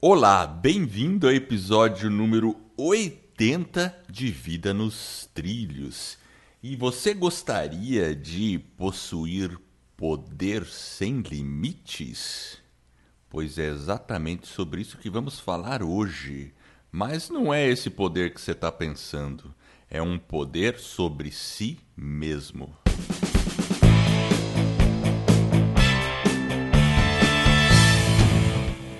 Olá, 0.00 0.46
bem-vindo 0.46 1.26
ao 1.26 1.32
episódio 1.32 2.08
número 2.08 2.54
80 2.76 4.04
de 4.08 4.30
Vida 4.30 4.72
nos 4.72 5.28
Trilhos. 5.34 6.16
E 6.62 6.76
você 6.76 7.12
gostaria 7.12 8.14
de 8.14 8.60
possuir 8.76 9.58
poder 9.96 10.64
sem 10.66 11.20
limites? 11.20 12.58
Pois 13.28 13.58
é 13.58 13.66
exatamente 13.66 14.46
sobre 14.46 14.82
isso 14.82 14.98
que 14.98 15.10
vamos 15.10 15.40
falar 15.40 15.82
hoje. 15.82 16.54
Mas 16.92 17.28
não 17.28 17.52
é 17.52 17.66
esse 17.68 17.90
poder 17.90 18.32
que 18.32 18.40
você 18.40 18.52
está 18.52 18.70
pensando. 18.70 19.52
É 19.90 20.00
um 20.00 20.16
poder 20.16 20.78
sobre 20.78 21.32
si 21.32 21.76
mesmo. 21.96 22.72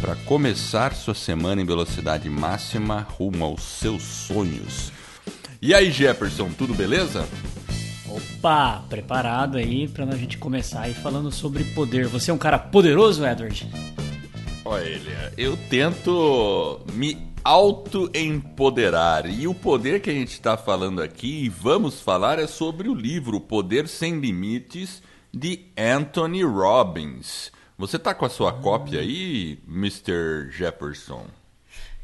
para 0.00 0.14
começar 0.14 0.94
sua 0.94 1.14
semana 1.14 1.60
em 1.60 1.64
velocidade 1.64 2.28
máxima 2.28 3.06
rumo 3.18 3.44
aos 3.44 3.62
seus 3.62 4.02
sonhos. 4.02 4.92
E 5.60 5.74
aí, 5.74 5.90
Jefferson, 5.90 6.50
tudo 6.50 6.74
beleza? 6.74 7.26
Opa, 8.08 8.84
preparado 8.88 9.56
aí 9.56 9.88
para 9.88 10.04
a 10.04 10.16
gente 10.16 10.38
começar 10.38 10.82
aí 10.82 10.94
falando 10.94 11.32
sobre 11.32 11.64
poder. 11.64 12.06
Você 12.08 12.30
é 12.30 12.34
um 12.34 12.38
cara 12.38 12.58
poderoso, 12.58 13.24
Edward? 13.26 13.68
Olha, 14.64 15.32
eu 15.36 15.56
tento 15.68 16.80
me 16.92 17.16
auto-empoderar. 17.42 19.30
E 19.30 19.46
o 19.46 19.54
poder 19.54 20.00
que 20.00 20.10
a 20.10 20.14
gente 20.14 20.32
está 20.32 20.56
falando 20.56 21.00
aqui 21.00 21.44
e 21.44 21.48
vamos 21.48 22.00
falar 22.00 22.38
é 22.38 22.46
sobre 22.46 22.88
o 22.88 22.94
livro 22.94 23.40
Poder 23.40 23.88
Sem 23.88 24.18
Limites 24.18 25.02
de 25.32 25.66
Anthony 25.76 26.42
Robbins. 26.42 27.52
Você 27.78 27.98
tá 27.98 28.14
com 28.14 28.24
a 28.24 28.28
sua 28.30 28.52
cópia 28.52 29.00
aí, 29.00 29.58
Mr. 29.68 30.50
Jefferson? 30.50 31.26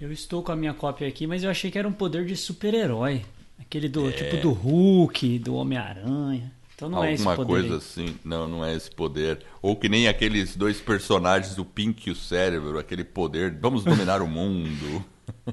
Eu 0.00 0.12
estou 0.12 0.42
com 0.42 0.52
a 0.52 0.56
minha 0.56 0.74
cópia 0.74 1.08
aqui, 1.08 1.26
mas 1.26 1.42
eu 1.42 1.50
achei 1.50 1.70
que 1.70 1.78
era 1.78 1.88
um 1.88 1.92
poder 1.92 2.26
de 2.26 2.36
super-herói. 2.36 3.22
Aquele 3.58 3.88
do 3.88 4.08
é... 4.08 4.12
tipo 4.12 4.36
do 4.38 4.50
Hulk, 4.52 5.38
do 5.38 5.54
Homem-Aranha. 5.54 6.52
Então 6.74 6.90
não 6.90 6.98
Alguma 6.98 7.10
é 7.10 7.14
esse 7.14 7.24
poder. 7.24 7.46
coisa 7.46 7.68
aí. 7.68 7.76
assim. 7.76 8.16
Não, 8.24 8.48
não 8.48 8.64
é 8.64 8.74
esse 8.74 8.90
poder. 8.90 9.40
Ou 9.62 9.76
que 9.76 9.88
nem 9.88 10.08
aqueles 10.08 10.56
dois 10.56 10.80
personagens, 10.80 11.56
o 11.56 11.64
Pink 11.64 12.08
e 12.08 12.12
o 12.12 12.16
Cérebro, 12.16 12.78
aquele 12.78 13.04
poder. 13.04 13.56
Vamos 13.60 13.84
dominar 13.84 14.20
o 14.20 14.26
mundo. 14.26 15.04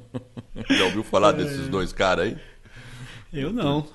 já 0.69 0.85
ouviu 0.85 1.03
falar 1.03 1.31
desses 1.33 1.67
É. 1.67 1.69
dois 1.69 1.93
caras 1.93 2.25
aí? 2.25 2.37
Eu 3.31 3.53
não. 3.53 3.85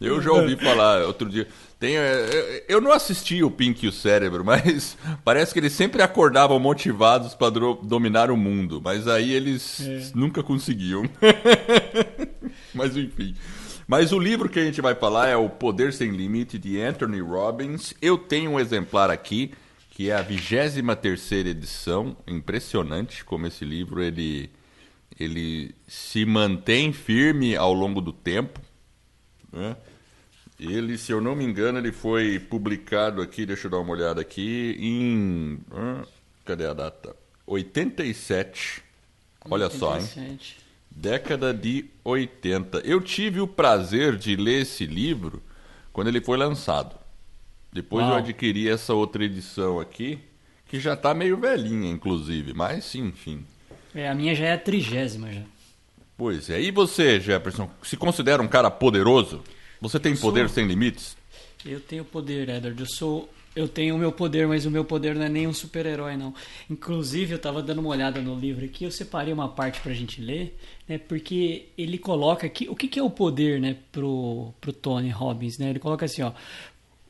Eu 0.00 0.20
já 0.20 0.30
ouvi 0.30 0.56
falar 0.56 1.06
outro 1.06 1.28
dia. 1.30 1.48
Tem, 1.84 1.98
é, 1.98 2.64
eu 2.66 2.80
não 2.80 2.92
assisti 2.92 3.42
o 3.42 3.50
Pink 3.50 3.84
e 3.84 3.88
o 3.90 3.92
Cérebro, 3.92 4.42
mas 4.46 4.96
parece 5.22 5.52
que 5.52 5.58
eles 5.60 5.74
sempre 5.74 6.00
acordavam 6.00 6.58
motivados 6.58 7.34
para 7.34 7.50
dominar 7.82 8.30
o 8.30 8.36
mundo. 8.38 8.80
Mas 8.82 9.06
aí 9.06 9.30
eles 9.34 9.80
É. 9.86 10.10
nunca 10.14 10.42
conseguiam. 10.42 11.02
mas 12.74 12.96
enfim. 12.96 13.34
Mas 13.86 14.12
o 14.12 14.18
livro 14.18 14.48
que 14.48 14.58
a 14.58 14.64
gente 14.64 14.80
vai 14.80 14.94
falar 14.94 15.28
é 15.28 15.36
O 15.36 15.50
Poder 15.50 15.92
Sem 15.92 16.10
Limite, 16.12 16.58
de 16.58 16.80
Anthony 16.80 17.20
Robbins. 17.20 17.92
Eu 18.00 18.16
tenho 18.16 18.52
um 18.52 18.58
exemplar 18.60 19.10
aqui, 19.10 19.52
que 19.90 20.08
é 20.08 20.16
a 20.16 20.22
23 20.22 21.32
edição. 21.32 22.16
Impressionante 22.26 23.22
como 23.26 23.46
esse 23.46 23.62
livro 23.62 24.02
ele, 24.02 24.48
ele 25.20 25.74
se 25.86 26.24
mantém 26.24 26.94
firme 26.94 27.54
ao 27.54 27.74
longo 27.74 28.00
do 28.00 28.10
tempo. 28.10 28.58
né? 29.52 29.76
Ele, 30.66 30.96
se 30.98 31.12
eu 31.12 31.20
não 31.20 31.34
me 31.34 31.44
engano, 31.44 31.78
ele 31.78 31.92
foi 31.92 32.38
publicado 32.38 33.20
aqui, 33.20 33.44
deixa 33.46 33.66
eu 33.66 33.70
dar 33.70 33.78
uma 33.78 33.92
olhada 33.92 34.20
aqui, 34.20 34.76
em. 34.78 35.58
ah, 35.72 36.04
Cadê 36.44 36.66
a 36.66 36.72
data? 36.74 37.16
87. 37.46 38.82
Olha 39.50 39.68
só, 39.70 39.94
hein? 39.96 40.02
87. 40.02 40.56
Década 40.90 41.52
de 41.52 41.86
80. 42.04 42.78
Eu 42.84 43.00
tive 43.00 43.40
o 43.40 43.46
prazer 43.46 44.16
de 44.16 44.36
ler 44.36 44.62
esse 44.62 44.86
livro 44.86 45.42
quando 45.92 46.08
ele 46.08 46.20
foi 46.20 46.36
lançado. 46.36 46.96
Depois 47.72 48.04
eu 48.04 48.10
Uau. 48.10 48.18
adquiri 48.18 48.68
essa 48.68 48.94
outra 48.94 49.24
edição 49.24 49.80
aqui, 49.80 50.20
que 50.68 50.78
já 50.78 50.94
tá 50.96 51.12
meio 51.12 51.36
velhinha, 51.36 51.90
inclusive, 51.90 52.54
mas 52.54 52.84
sim, 52.84 53.06
enfim. 53.08 53.44
É, 53.94 54.08
a 54.08 54.14
minha 54.14 54.34
já 54.34 54.46
é 54.46 54.52
a 54.52 54.58
trigésima 54.58 55.32
já. 55.32 55.42
Pois 56.16 56.48
é. 56.48 56.60
E 56.60 56.70
você, 56.70 57.18
Jefferson, 57.18 57.68
se 57.82 57.96
considera 57.96 58.40
um 58.42 58.46
cara 58.48 58.70
poderoso? 58.70 59.42
Você 59.80 59.98
tem 60.00 60.12
Eu 60.12 60.16
sou. 60.18 60.30
poder 60.30 60.48
sem 60.48 60.66
limites? 60.66 61.16
Eu 61.64 61.80
tenho 61.80 62.04
poder, 62.04 62.48
Edward. 62.48 62.78
Eu 62.80 62.86
sou. 62.86 63.28
Eu 63.56 63.68
tenho 63.68 63.94
o 63.94 63.98
meu 63.98 64.10
poder, 64.10 64.48
mas 64.48 64.66
o 64.66 64.70
meu 64.70 64.84
poder 64.84 65.14
não 65.14 65.22
é 65.22 65.28
nem 65.28 65.46
um 65.46 65.52
super-herói, 65.52 66.16
não. 66.16 66.34
Inclusive, 66.68 67.34
eu 67.34 67.38
tava 67.38 67.62
dando 67.62 67.78
uma 67.80 67.90
olhada 67.90 68.20
no 68.20 68.34
livro 68.36 68.64
aqui, 68.64 68.82
eu 68.84 68.90
separei 68.90 69.32
uma 69.32 69.48
parte 69.48 69.80
pra 69.80 69.92
gente 69.92 70.20
ler, 70.20 70.58
né? 70.88 70.98
Porque 70.98 71.66
ele 71.78 71.96
coloca 71.96 72.44
aqui. 72.44 72.68
O 72.68 72.74
que, 72.74 72.88
que 72.88 72.98
é 72.98 73.02
o 73.02 73.08
poder, 73.10 73.60
né, 73.60 73.76
pro, 73.92 74.52
pro 74.60 74.72
Tony 74.72 75.08
Robbins, 75.08 75.56
né? 75.56 75.70
Ele 75.70 75.78
coloca 75.78 76.04
assim, 76.04 76.22
ó. 76.22 76.32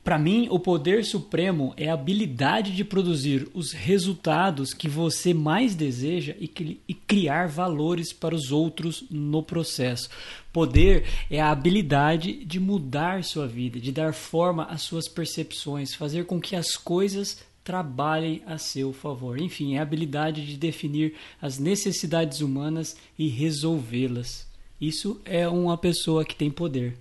Para 0.05 0.19
mim, 0.19 0.47
o 0.51 0.59
poder 0.59 1.03
supremo 1.03 1.73
é 1.75 1.89
a 1.89 1.95
habilidade 1.95 2.75
de 2.75 2.83
produzir 2.85 3.49
os 3.55 3.71
resultados 3.71 4.71
que 4.71 4.87
você 4.87 5.33
mais 5.33 5.73
deseja 5.73 6.35
e, 6.39 6.47
cri- 6.47 6.79
e 6.87 6.93
criar 6.93 7.47
valores 7.47 8.13
para 8.13 8.35
os 8.35 8.51
outros 8.51 9.03
no 9.09 9.41
processo. 9.41 10.07
Poder 10.53 11.05
é 11.27 11.41
a 11.41 11.49
habilidade 11.49 12.45
de 12.45 12.59
mudar 12.59 13.23
sua 13.23 13.47
vida, 13.47 13.79
de 13.79 13.91
dar 13.91 14.13
forma 14.13 14.65
às 14.65 14.83
suas 14.83 15.07
percepções, 15.07 15.95
fazer 15.95 16.27
com 16.27 16.39
que 16.39 16.55
as 16.55 16.77
coisas 16.77 17.43
trabalhem 17.63 18.43
a 18.45 18.59
seu 18.59 18.93
favor. 18.93 19.41
Enfim, 19.41 19.73
é 19.73 19.79
a 19.79 19.81
habilidade 19.81 20.45
de 20.45 20.55
definir 20.55 21.15
as 21.41 21.57
necessidades 21.57 22.41
humanas 22.41 22.95
e 23.17 23.27
resolvê-las. 23.27 24.45
Isso 24.79 25.19
é 25.25 25.47
uma 25.47 25.79
pessoa 25.79 26.23
que 26.23 26.35
tem 26.35 26.51
poder. 26.51 26.95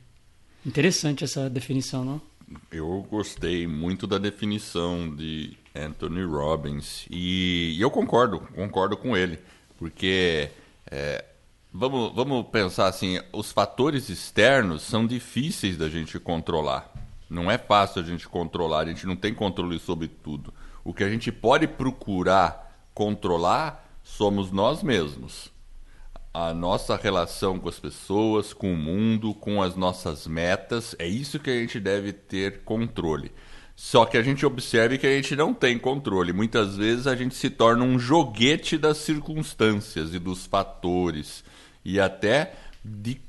Interessante 0.65 1.23
essa 1.23 1.51
definição, 1.51 2.03
não? 2.03 2.34
Eu 2.71 3.07
gostei 3.11 3.67
muito 3.67 4.07
da 4.07 4.19
definição 4.19 5.15
de 5.15 5.57
Anthony 5.75 6.25
Robbins 6.25 7.07
e, 7.11 7.75
e 7.77 7.81
eu 7.81 7.91
concordo, 7.91 8.41
concordo 8.55 8.97
com 8.97 9.17
ele, 9.17 9.39
porque 9.79 10.51
é, 10.91 11.25
vamos, 11.73 12.15
vamos 12.15 12.47
pensar 12.49 12.89
assim, 12.89 13.21
os 13.33 13.53
fatores 13.53 14.09
externos 14.09 14.83
são 14.83 15.07
difíceis 15.07 15.77
da 15.77 15.89
gente 15.89 16.19
controlar. 16.19 16.93
Não 17.31 17.51
é 17.51 17.57
fácil 17.59 18.03
a 18.03 18.05
gente 18.05 18.29
controlar, 18.29 18.81
a 18.81 18.87
gente 18.87 19.07
não 19.07 19.17
tem 19.17 19.33
controle 19.33 19.79
sobre 19.79 20.09
tudo. 20.09 20.53
O 20.85 20.93
que 20.93 21.03
a 21.03 21.09
gente 21.09 21.33
pode 21.33 21.67
procurar 21.67 22.89
controlar 22.93 23.99
somos 24.03 24.53
nós 24.53 24.83
mesmos 24.83 25.54
a 26.35 26.53
nossa 26.53 26.97
relação 26.97 27.61
com 27.61 27.69
as 27.69 27.79
pessoas, 27.79 28.53
com 28.53 28.75
o 28.75 28.77
mundo, 28.77 29.33
com 29.33 29.63
as 29.63 29.77
nossas 29.77 30.27
metas, 30.27 30.97
é 30.99 31.07
isso 31.07 31.39
que 31.39 31.49
a 31.49 31.61
gente 31.61 31.79
deve 31.79 32.13
ter 32.13 32.63
controle. 32.65 33.31
Só 33.77 34.05
que 34.05 34.17
a 34.17 34.23
gente 34.23 34.45
observe 34.45 34.99
que 34.99 35.07
a 35.07 35.11
gente 35.11 35.37
não 35.37 35.55
tem 35.55 35.79
controle. 35.79 36.33
Muitas 36.33 36.77
vezes 36.77 37.07
a 37.07 37.15
gente 37.15 37.37
se 37.37 37.49
torna 37.49 37.85
um 37.85 38.01
joguete 38.01 38.77
das 38.77 38.99
circunstâncias 38.99 40.13
e 40.13 40.19
dos 40.19 40.45
fatores 40.45 41.45
e 41.85 42.01
até 42.01 42.55
de, 42.85 43.21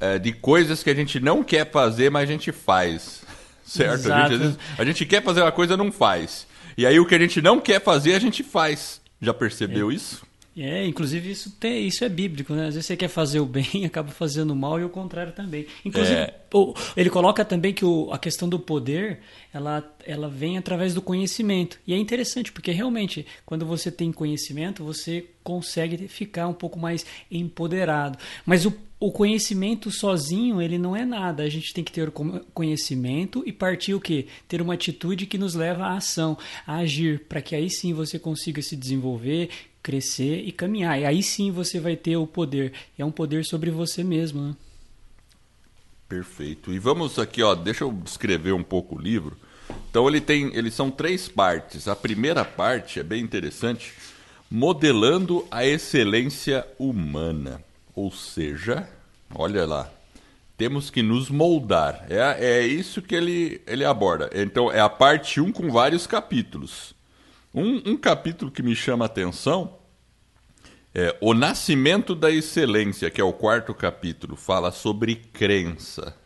eh, 0.00 0.18
de 0.18 0.32
coisas 0.32 0.82
que 0.82 0.88
a 0.88 0.94
gente 0.94 1.20
não 1.20 1.44
quer 1.44 1.70
fazer, 1.70 2.10
mas 2.10 2.22
a 2.22 2.32
gente 2.32 2.50
faz. 2.50 3.24
Certo? 3.62 4.10
A 4.10 4.22
gente, 4.22 4.38
vezes, 4.38 4.58
a 4.78 4.84
gente 4.84 5.04
quer 5.04 5.22
fazer 5.22 5.42
uma 5.42 5.52
coisa 5.52 5.76
não 5.76 5.92
faz. 5.92 6.46
E 6.78 6.86
aí 6.86 6.98
o 6.98 7.04
que 7.04 7.14
a 7.14 7.18
gente 7.18 7.42
não 7.42 7.60
quer 7.60 7.82
fazer, 7.82 8.14
a 8.14 8.18
gente 8.18 8.42
faz. 8.42 9.02
Já 9.20 9.34
percebeu 9.34 9.92
isso? 9.92 10.27
É, 10.60 10.84
inclusive 10.86 11.30
isso, 11.30 11.52
tem, 11.52 11.86
isso 11.86 12.04
é 12.04 12.08
bíblico, 12.08 12.52
né? 12.52 12.66
Às 12.66 12.74
vezes 12.74 12.86
você 12.86 12.96
quer 12.96 13.08
fazer 13.08 13.38
o 13.40 13.46
bem 13.46 13.66
acaba 13.86 14.10
fazendo 14.10 14.50
o 14.50 14.56
mal 14.56 14.80
e 14.80 14.84
o 14.84 14.88
contrário 14.88 15.32
também. 15.32 15.66
Inclusive, 15.84 16.16
É. 16.18 16.34
ele 16.96 17.10
coloca 17.10 17.44
também 17.44 17.72
que 17.72 17.84
o- 17.84 18.10
a 18.12 18.18
questão 18.18 18.48
do 18.48 18.58
poder, 18.58 19.20
ela, 19.54 19.88
ela 20.04 20.28
vem 20.28 20.58
através 20.58 20.94
do 20.94 21.02
conhecimento. 21.02 21.78
E 21.86 21.94
é 21.94 21.96
interessante, 21.96 22.50
porque 22.50 22.72
realmente, 22.72 23.24
quando 23.46 23.64
você 23.64 23.90
tem 23.90 24.10
conhecimento, 24.10 24.82
você 24.82 25.26
consegue 25.44 26.08
ficar 26.08 26.48
um 26.48 26.52
pouco 26.54 26.78
mais 26.78 27.06
empoderado. 27.30 28.18
Mas 28.44 28.66
o, 28.66 28.74
o 29.00 29.10
conhecimento 29.12 29.90
sozinho, 29.90 30.60
ele 30.60 30.76
não 30.76 30.94
é 30.96 31.04
nada. 31.04 31.42
A 31.44 31.48
gente 31.48 31.72
tem 31.72 31.82
que 31.84 31.92
ter 31.92 32.10
conhecimento 32.52 33.42
e 33.46 33.52
partir 33.52 33.94
o 33.94 34.00
quê? 34.00 34.26
Ter 34.48 34.60
uma 34.60 34.74
atitude 34.74 35.24
que 35.26 35.38
nos 35.38 35.54
leva 35.54 35.84
à 35.84 35.96
ação, 35.96 36.36
a 36.66 36.78
agir, 36.78 37.20
para 37.28 37.40
que 37.40 37.54
aí 37.54 37.70
sim 37.70 37.92
você 37.94 38.18
consiga 38.18 38.60
se 38.60 38.76
desenvolver, 38.76 39.48
crescer 39.82 40.42
e 40.44 40.52
caminhar. 40.52 41.00
E 41.00 41.04
aí 41.04 41.22
sim 41.22 41.50
você 41.50 41.80
vai 41.80 41.96
ter 41.96 42.16
o 42.16 42.26
poder. 42.26 42.72
É 42.98 43.04
um 43.04 43.10
poder 43.10 43.44
sobre 43.44 43.70
você 43.70 44.04
mesmo, 44.04 44.42
né? 44.42 44.56
Perfeito. 46.08 46.72
E 46.72 46.78
vamos 46.78 47.18
aqui, 47.18 47.42
ó, 47.42 47.54
deixa 47.54 47.84
eu 47.84 47.92
descrever 47.92 48.52
um 48.52 48.62
pouco 48.62 48.96
o 48.96 49.00
livro. 49.00 49.36
Então 49.90 50.08
ele 50.08 50.20
tem, 50.20 50.54
eles 50.54 50.74
são 50.74 50.90
três 50.90 51.28
partes. 51.28 51.86
A 51.86 51.94
primeira 51.94 52.44
parte 52.44 52.98
é 52.98 53.02
bem 53.02 53.22
interessante, 53.22 53.92
modelando 54.50 55.46
a 55.50 55.66
excelência 55.66 56.66
humana. 56.78 57.62
Ou 57.94 58.10
seja, 58.10 58.88
olha 59.34 59.66
lá, 59.66 59.90
temos 60.56 60.88
que 60.88 61.02
nos 61.02 61.28
moldar. 61.28 62.06
É, 62.08 62.58
é 62.60 62.66
isso 62.66 63.02
que 63.02 63.14
ele, 63.14 63.60
ele 63.66 63.84
aborda. 63.84 64.30
Então 64.34 64.72
é 64.72 64.80
a 64.80 64.88
parte 64.88 65.40
1 65.40 65.52
com 65.52 65.70
vários 65.70 66.06
capítulos. 66.06 66.94
Um, 67.58 67.82
um 67.84 67.96
capítulo 67.96 68.52
que 68.52 68.62
me 68.62 68.76
chama 68.76 69.04
a 69.04 69.06
atenção 69.06 69.80
é 70.94 71.18
O 71.20 71.34
Nascimento 71.34 72.14
da 72.14 72.30
Excelência, 72.30 73.10
que 73.10 73.20
é 73.20 73.24
o 73.24 73.32
quarto 73.32 73.74
capítulo, 73.74 74.36
fala 74.36 74.70
sobre 74.70 75.16
crença. 75.16 76.16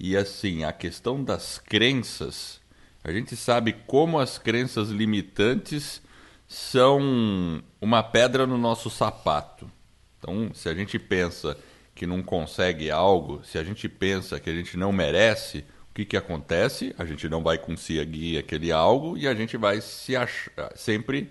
E 0.00 0.16
assim, 0.16 0.64
a 0.64 0.72
questão 0.72 1.22
das 1.22 1.58
crenças, 1.58 2.58
a 3.04 3.12
gente 3.12 3.36
sabe 3.36 3.74
como 3.86 4.18
as 4.18 4.38
crenças 4.38 4.88
limitantes 4.88 6.00
são 6.48 7.62
uma 7.78 8.02
pedra 8.02 8.46
no 8.46 8.56
nosso 8.56 8.88
sapato. 8.88 9.70
Então, 10.18 10.54
se 10.54 10.70
a 10.70 10.74
gente 10.74 10.98
pensa 10.98 11.54
que 11.94 12.06
não 12.06 12.22
consegue 12.22 12.90
algo, 12.90 13.44
se 13.44 13.58
a 13.58 13.62
gente 13.62 13.90
pensa 13.90 14.40
que 14.40 14.48
a 14.48 14.54
gente 14.54 14.78
não 14.78 14.90
merece, 14.90 15.66
o 15.92 15.94
que, 15.94 16.06
que 16.06 16.16
acontece? 16.16 16.94
A 16.96 17.04
gente 17.04 17.28
não 17.28 17.42
vai 17.42 17.58
conseguir 17.58 18.38
aquele 18.38 18.72
algo 18.72 19.18
e 19.18 19.28
a 19.28 19.34
gente 19.34 19.58
vai 19.58 19.78
se 19.82 20.16
achar, 20.16 20.72
sempre 20.74 21.28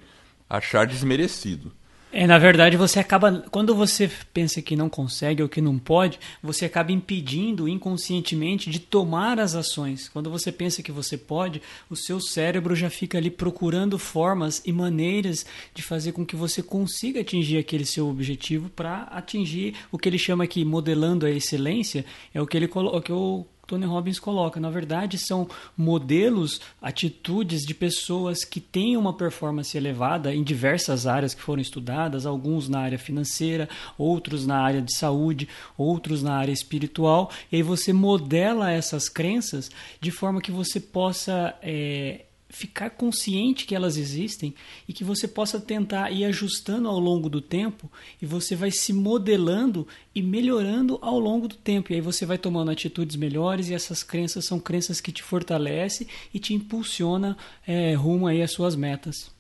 achar 0.47 0.85
desmerecido. 0.85 1.73
É, 2.13 2.27
na 2.27 2.37
verdade, 2.37 2.77
você 2.77 2.99
acaba. 2.99 3.43
Quando 3.49 3.73
você 3.73 4.11
pensa 4.31 4.61
que 4.61 4.75
não 4.75 4.87
consegue 4.87 5.41
ou 5.41 5.49
que 5.49 5.61
não 5.61 5.79
pode, 5.79 6.19
você 6.43 6.65
acaba 6.65 6.91
impedindo 6.91 7.67
inconscientemente 7.67 8.69
de 8.69 8.79
tomar 8.79 9.39
as 9.39 9.55
ações. 9.55 10.09
Quando 10.09 10.29
você 10.29 10.51
pensa 10.51 10.83
que 10.83 10.91
você 10.91 11.17
pode, 11.17 11.59
o 11.89 11.95
seu 11.95 12.19
cérebro 12.19 12.75
já 12.75 12.89
fica 12.89 13.17
ali 13.17 13.31
procurando 13.31 13.97
formas 13.97 14.61
e 14.63 14.71
maneiras 14.71 15.43
de 15.73 15.81
fazer 15.81 16.11
com 16.11 16.23
que 16.23 16.35
você 16.35 16.61
consiga 16.61 17.21
atingir 17.21 17.57
aquele 17.57 17.85
seu 17.85 18.07
objetivo 18.07 18.69
para 18.69 19.03
atingir 19.03 19.73
o 19.91 19.97
que 19.97 20.07
ele 20.07 20.19
chama 20.19 20.43
aqui 20.43 20.63
modelando 20.63 21.25
a 21.25 21.31
excelência. 21.31 22.05
É 22.31 22.39
o 22.39 22.45
que 22.45 22.57
ele 22.57 22.67
que 22.67 23.11
eu 23.11 23.47
Tony 23.71 23.85
Robbins 23.85 24.19
coloca. 24.19 24.59
Na 24.59 24.69
verdade, 24.69 25.17
são 25.17 25.47
modelos, 25.77 26.59
atitudes 26.81 27.61
de 27.61 27.73
pessoas 27.73 28.43
que 28.43 28.59
têm 28.59 28.97
uma 28.97 29.13
performance 29.13 29.77
elevada 29.77 30.35
em 30.35 30.43
diversas 30.43 31.07
áreas 31.07 31.33
que 31.33 31.41
foram 31.41 31.61
estudadas, 31.61 32.25
alguns 32.25 32.67
na 32.67 32.81
área 32.81 32.99
financeira, 32.99 33.69
outros 33.97 34.45
na 34.45 34.59
área 34.59 34.81
de 34.81 34.93
saúde, 34.93 35.47
outros 35.77 36.21
na 36.21 36.35
área 36.35 36.51
espiritual. 36.51 37.31
E 37.49 37.55
aí 37.55 37.63
você 37.63 37.93
modela 37.93 38.69
essas 38.69 39.07
crenças 39.07 39.71
de 40.01 40.11
forma 40.11 40.41
que 40.41 40.51
você 40.51 40.77
possa. 40.77 41.55
É, 41.61 42.25
ficar 42.51 42.89
consciente 42.91 43.65
que 43.65 43.73
elas 43.73 43.97
existem 43.97 44.53
e 44.87 44.93
que 44.93 45.03
você 45.03 45.27
possa 45.27 45.59
tentar 45.59 46.11
ir 46.11 46.25
ajustando 46.25 46.87
ao 46.87 46.99
longo 46.99 47.29
do 47.29 47.41
tempo 47.41 47.89
e 48.21 48.25
você 48.25 48.55
vai 48.55 48.69
se 48.69 48.91
modelando 48.91 49.87
e 50.13 50.21
melhorando 50.21 50.99
ao 51.01 51.17
longo 51.17 51.47
do 51.47 51.55
tempo. 51.55 51.91
E 51.91 51.95
aí 51.95 52.01
você 52.01 52.25
vai 52.25 52.37
tomando 52.37 52.69
atitudes 52.69 53.15
melhores 53.15 53.69
e 53.69 53.73
essas 53.73 54.03
crenças 54.03 54.45
são 54.45 54.59
crenças 54.59 54.99
que 54.99 55.11
te 55.11 55.23
fortalecem 55.23 56.07
e 56.33 56.39
te 56.39 56.53
impulsiona 56.53 57.37
é, 57.65 57.93
rumo 57.93 58.27
aí 58.27 58.41
às 58.41 58.51
suas 58.51 58.75
metas. 58.75 59.31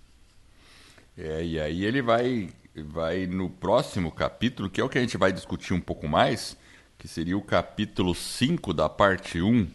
É, 1.17 1.43
e 1.43 1.59
aí 1.59 1.85
ele 1.85 2.01
vai, 2.01 2.49
vai 2.73 3.27
no 3.27 3.49
próximo 3.49 4.11
capítulo, 4.11 4.69
que 4.69 4.79
é 4.79 4.83
o 4.83 4.89
que 4.89 4.97
a 4.97 5.01
gente 5.01 5.17
vai 5.17 5.33
discutir 5.33 5.73
um 5.73 5.81
pouco 5.81 6.07
mais, 6.07 6.57
que 6.97 7.07
seria 7.07 7.37
o 7.37 7.41
capítulo 7.41 8.15
5 8.15 8.73
da 8.73 8.87
parte 8.87 9.41
1, 9.41 9.67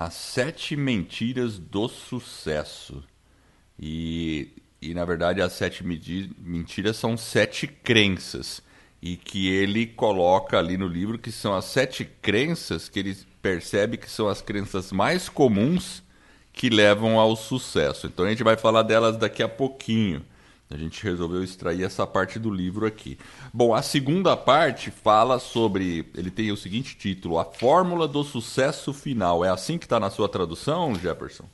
as 0.00 0.14
Sete 0.14 0.76
Mentiras 0.76 1.58
do 1.58 1.86
Sucesso. 1.86 3.04
E, 3.78 4.48
e 4.80 4.94
na 4.94 5.04
verdade, 5.04 5.42
as 5.42 5.52
sete 5.52 5.84
mentiras 5.84 6.96
são 6.96 7.18
sete 7.18 7.66
crenças. 7.66 8.62
E 9.02 9.14
que 9.18 9.48
ele 9.48 9.86
coloca 9.86 10.58
ali 10.58 10.78
no 10.78 10.86
livro 10.86 11.18
que 11.18 11.30
são 11.30 11.54
as 11.54 11.66
sete 11.66 12.06
crenças 12.22 12.88
que 12.88 12.98
ele 12.98 13.14
percebe 13.42 13.98
que 13.98 14.10
são 14.10 14.26
as 14.26 14.40
crenças 14.40 14.90
mais 14.90 15.28
comuns 15.28 16.02
que 16.50 16.70
levam 16.70 17.18
ao 17.18 17.36
sucesso. 17.36 18.06
Então 18.06 18.24
a 18.24 18.30
gente 18.30 18.42
vai 18.42 18.56
falar 18.56 18.82
delas 18.82 19.18
daqui 19.18 19.42
a 19.42 19.48
pouquinho. 19.50 20.24
A 20.70 20.76
gente 20.76 21.02
resolveu 21.02 21.42
extrair 21.42 21.82
essa 21.82 22.06
parte 22.06 22.38
do 22.38 22.48
livro 22.48 22.86
aqui. 22.86 23.18
Bom, 23.52 23.74
a 23.74 23.82
segunda 23.82 24.36
parte 24.36 24.88
fala 24.92 25.40
sobre. 25.40 26.06
Ele 26.14 26.30
tem 26.30 26.52
o 26.52 26.56
seguinte 26.56 26.96
título: 26.96 27.40
A 27.40 27.44
Fórmula 27.44 28.06
do 28.06 28.22
Sucesso 28.22 28.92
Final. 28.92 29.44
É 29.44 29.48
assim 29.48 29.76
que 29.76 29.84
está 29.84 29.98
na 29.98 30.10
sua 30.10 30.28
tradução, 30.28 30.94
Jefferson? 30.94 31.44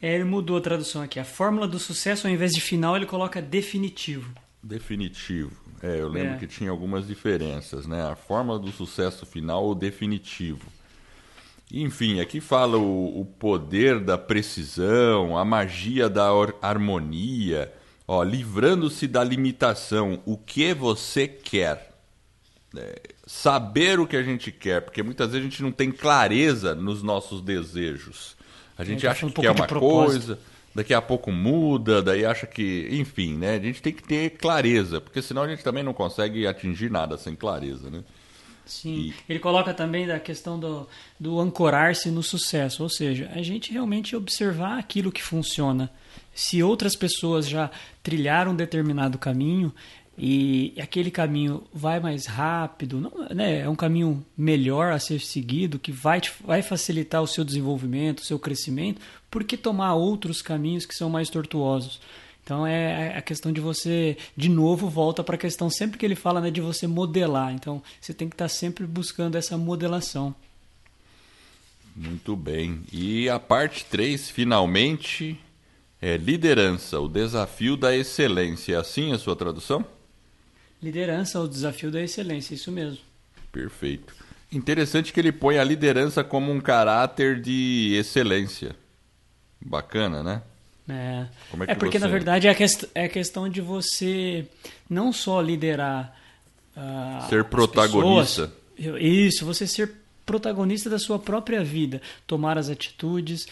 É, 0.00 0.14
ele 0.14 0.24
mudou 0.24 0.56
a 0.56 0.60
tradução 0.60 1.02
aqui. 1.02 1.18
A 1.18 1.24
fórmula 1.24 1.66
do 1.66 1.80
sucesso, 1.80 2.28
ao 2.28 2.32
invés 2.32 2.52
de 2.52 2.60
final, 2.60 2.96
ele 2.96 3.06
coloca 3.06 3.42
definitivo. 3.42 4.32
Definitivo. 4.62 5.50
É, 5.82 6.00
eu 6.00 6.08
lembro 6.08 6.34
é. 6.34 6.38
que 6.38 6.46
tinha 6.46 6.70
algumas 6.70 7.08
diferenças, 7.08 7.88
né? 7.88 8.08
A 8.08 8.14
fórmula 8.14 8.58
do 8.58 8.70
sucesso 8.70 9.26
final 9.26 9.64
ou 9.64 9.74
definitivo. 9.74 10.70
Enfim, 11.72 12.20
aqui 12.20 12.40
fala 12.40 12.78
o, 12.78 13.20
o 13.20 13.24
poder 13.24 13.98
da 13.98 14.16
precisão, 14.16 15.36
a 15.36 15.44
magia 15.44 16.08
da 16.08 16.28
harmonia 16.62 17.72
Ó, 18.12 18.24
livrando-se 18.24 19.06
da 19.06 19.22
limitação, 19.22 20.20
o 20.26 20.36
que 20.36 20.74
você 20.74 21.28
quer. 21.28 21.94
É, 22.76 23.00
saber 23.24 24.00
o 24.00 24.06
que 24.06 24.16
a 24.16 24.22
gente 24.24 24.50
quer, 24.50 24.80
porque 24.80 25.00
muitas 25.00 25.30
vezes 25.30 25.46
a 25.46 25.48
gente 25.48 25.62
não 25.62 25.70
tem 25.70 25.92
clareza 25.92 26.74
nos 26.74 27.04
nossos 27.04 27.40
desejos. 27.40 28.36
A 28.76 28.82
gente 28.82 29.06
acha 29.06 29.26
um 29.26 29.30
que 29.30 29.40
quer 29.40 29.52
uma 29.52 29.64
coisa, 29.64 30.40
daqui 30.74 30.92
a 30.92 31.00
pouco 31.00 31.30
muda, 31.30 32.02
daí 32.02 32.26
acha 32.26 32.48
que. 32.48 32.88
Enfim, 32.90 33.36
né? 33.36 33.54
A 33.54 33.60
gente 33.60 33.80
tem 33.80 33.92
que 33.92 34.02
ter 34.02 34.30
clareza, 34.30 35.00
porque 35.00 35.22
senão 35.22 35.42
a 35.42 35.48
gente 35.48 35.62
também 35.62 35.84
não 35.84 35.94
consegue 35.94 36.48
atingir 36.48 36.90
nada 36.90 37.16
sem 37.16 37.36
clareza, 37.36 37.88
né? 37.90 38.02
Sim, 38.66 38.96
e... 38.96 39.14
ele 39.28 39.38
coloca 39.38 39.72
também 39.72 40.08
da 40.08 40.18
questão 40.18 40.58
do, 40.58 40.88
do 41.18 41.38
ancorar-se 41.38 42.10
no 42.10 42.24
sucesso, 42.24 42.82
ou 42.82 42.88
seja, 42.88 43.30
a 43.32 43.42
gente 43.42 43.72
realmente 43.72 44.16
observar 44.16 44.78
aquilo 44.80 45.12
que 45.12 45.22
funciona 45.22 45.88
se 46.34 46.62
outras 46.62 46.96
pessoas 46.96 47.48
já 47.48 47.70
trilharam 48.02 48.52
um 48.52 48.56
determinado 48.56 49.18
caminho 49.18 49.72
e 50.22 50.74
aquele 50.78 51.10
caminho 51.10 51.62
vai 51.72 51.98
mais 51.98 52.26
rápido, 52.26 53.00
não, 53.00 53.10
né, 53.34 53.60
é 53.60 53.68
um 53.68 53.74
caminho 53.74 54.24
melhor 54.36 54.92
a 54.92 54.98
ser 54.98 55.20
seguido, 55.20 55.78
que 55.78 55.90
vai, 55.90 56.20
vai 56.44 56.60
facilitar 56.60 57.22
o 57.22 57.26
seu 57.26 57.42
desenvolvimento, 57.42 58.18
o 58.18 58.24
seu 58.24 58.38
crescimento, 58.38 59.00
por 59.30 59.44
que 59.44 59.56
tomar 59.56 59.94
outros 59.94 60.42
caminhos 60.42 60.84
que 60.84 60.94
são 60.94 61.08
mais 61.08 61.30
tortuosos? 61.30 62.00
Então 62.44 62.66
é, 62.66 63.12
é 63.14 63.16
a 63.16 63.22
questão 63.22 63.50
de 63.52 63.60
você, 63.60 64.16
de 64.36 64.48
novo, 64.48 64.90
volta 64.90 65.24
para 65.24 65.36
a 65.36 65.38
questão 65.38 65.70
sempre 65.70 65.96
que 65.96 66.04
ele 66.04 66.16
fala 66.16 66.40
né, 66.40 66.50
de 66.50 66.60
você 66.60 66.86
modelar. 66.86 67.54
Então 67.54 67.82
você 68.00 68.12
tem 68.12 68.28
que 68.28 68.34
estar 68.34 68.46
tá 68.46 68.48
sempre 68.48 68.86
buscando 68.86 69.36
essa 69.36 69.56
modelação. 69.56 70.34
Muito 71.94 72.36
bem. 72.36 72.82
E 72.92 73.28
a 73.28 73.38
parte 73.38 73.84
3, 73.84 74.30
finalmente, 74.30 75.38
é 76.00 76.16
liderança, 76.16 76.98
o 76.98 77.08
desafio 77.08 77.76
da 77.76 77.94
excelência. 77.94 78.74
É 78.74 78.78
assim 78.78 79.12
a 79.12 79.18
sua 79.18 79.36
tradução? 79.36 79.84
Liderança, 80.82 81.38
o 81.40 81.48
desafio 81.48 81.90
da 81.90 82.00
excelência, 82.00 82.54
isso 82.54 82.72
mesmo. 82.72 82.98
Perfeito. 83.52 84.14
Interessante 84.50 85.12
que 85.12 85.20
ele 85.20 85.30
põe 85.30 85.58
a 85.58 85.64
liderança 85.64 86.24
como 86.24 86.50
um 86.50 86.60
caráter 86.60 87.40
de 87.40 87.94
excelência. 87.98 88.74
Bacana, 89.60 90.22
né? 90.22 90.42
É, 90.88 91.26
é, 91.68 91.72
é 91.72 91.74
porque 91.74 91.98
você... 91.98 92.04
na 92.04 92.10
verdade 92.10 92.48
é 92.48 92.54
quest 92.54 92.84
é 92.94 93.08
questão 93.08 93.48
de 93.48 93.60
você 93.60 94.46
não 94.88 95.12
só 95.12 95.40
liderar. 95.40 96.16
Uh, 96.76 97.28
ser 97.28 97.44
protagonista. 97.44 98.50
Pessoas, 98.74 99.02
isso, 99.02 99.44
você 99.44 99.66
ser 99.66 99.99
protagonista 100.30 100.88
da 100.88 100.96
sua 100.96 101.18
própria 101.18 101.64
vida, 101.64 102.00
tomar 102.24 102.56
as 102.56 102.70
atitudes, 102.70 103.48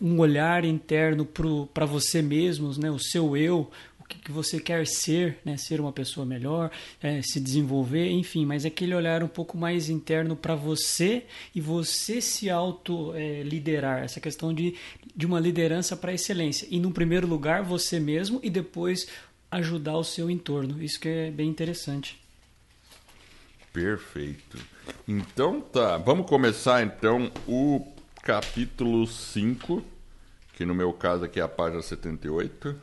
um 0.00 0.20
olhar 0.20 0.64
interno 0.64 1.26
para 1.74 1.84
você 1.84 2.22
mesmo, 2.22 2.72
né, 2.78 2.88
o 2.88 3.00
seu 3.00 3.36
eu, 3.36 3.68
o 3.98 4.04
que, 4.04 4.30
você 4.30 4.60
quer 4.60 4.86
ser, 4.86 5.38
né, 5.44 5.56
ser 5.56 5.80
uma 5.80 5.90
pessoa 5.90 6.24
melhor, 6.24 6.70
é, 7.02 7.20
se 7.20 7.40
desenvolver, 7.40 8.08
enfim, 8.12 8.46
mas 8.46 8.64
aquele 8.64 8.94
olhar 8.94 9.24
um 9.24 9.28
pouco 9.28 9.58
mais 9.58 9.90
interno 9.90 10.36
para 10.36 10.54
você 10.54 11.24
e 11.52 11.60
você 11.60 12.20
se 12.20 12.48
auto 12.48 13.12
é, 13.16 13.42
essa 14.04 14.20
questão 14.20 14.54
de, 14.54 14.76
de 15.16 15.26
uma 15.26 15.40
liderança 15.40 15.96
para 15.96 16.14
excelência. 16.14 16.68
E 16.70 16.78
no 16.78 16.92
primeiro 16.92 17.26
lugar 17.26 17.64
você 17.64 17.98
mesmo 17.98 18.38
e 18.40 18.48
depois 18.48 19.08
ajudar 19.50 19.96
o 19.96 20.04
seu 20.04 20.30
entorno. 20.30 20.80
Isso 20.80 21.00
que 21.00 21.08
é 21.08 21.30
bem 21.32 21.48
interessante. 21.48 22.19
Perfeito. 23.72 24.58
Então 25.06 25.60
tá, 25.60 25.96
vamos 25.98 26.26
começar 26.26 26.82
então 26.82 27.30
o 27.46 27.86
capítulo 28.22 29.06
5, 29.06 29.82
que 30.54 30.64
no 30.64 30.74
meu 30.74 30.92
caso 30.92 31.24
aqui 31.24 31.40
é 31.40 31.42
a 31.42 31.48
página 31.48 31.80
78. 31.82 32.76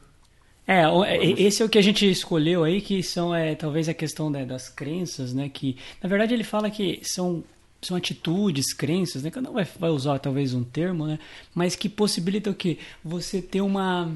É, 0.65 0.83
Vamos... 0.83 1.07
esse 1.09 1.61
é 1.61 1.65
o 1.65 1.69
que 1.69 1.77
a 1.77 1.81
gente 1.81 2.09
escolheu 2.09 2.63
aí, 2.63 2.81
que 2.81 3.01
são 3.01 3.33
é, 3.33 3.55
talvez 3.55 3.87
a 3.87 3.93
questão 3.93 4.29
né, 4.29 4.45
das 4.45 4.67
crenças, 4.67 5.33
né? 5.33 5.49
Que 5.49 5.77
na 6.01 6.09
verdade 6.09 6.33
ele 6.33 6.43
fala 6.43 6.69
que 6.69 6.99
são 7.03 7.43
são 7.81 7.95
atitudes, 7.95 8.73
crenças, 8.73 9.23
né? 9.23 9.29
Cada 9.29 9.49
um 9.49 9.53
vai, 9.53 9.63
vai 9.63 9.89
usar 9.89 10.19
talvez 10.19 10.53
um 10.53 10.63
termo, 10.63 11.05
né? 11.05 11.19
Mas 11.53 11.75
que 11.75 11.87
possibilitam 11.87 12.51
o 12.51 12.55
quê? 12.55 12.79
Você 13.03 13.41
ter 13.41 13.61
uma, 13.61 14.11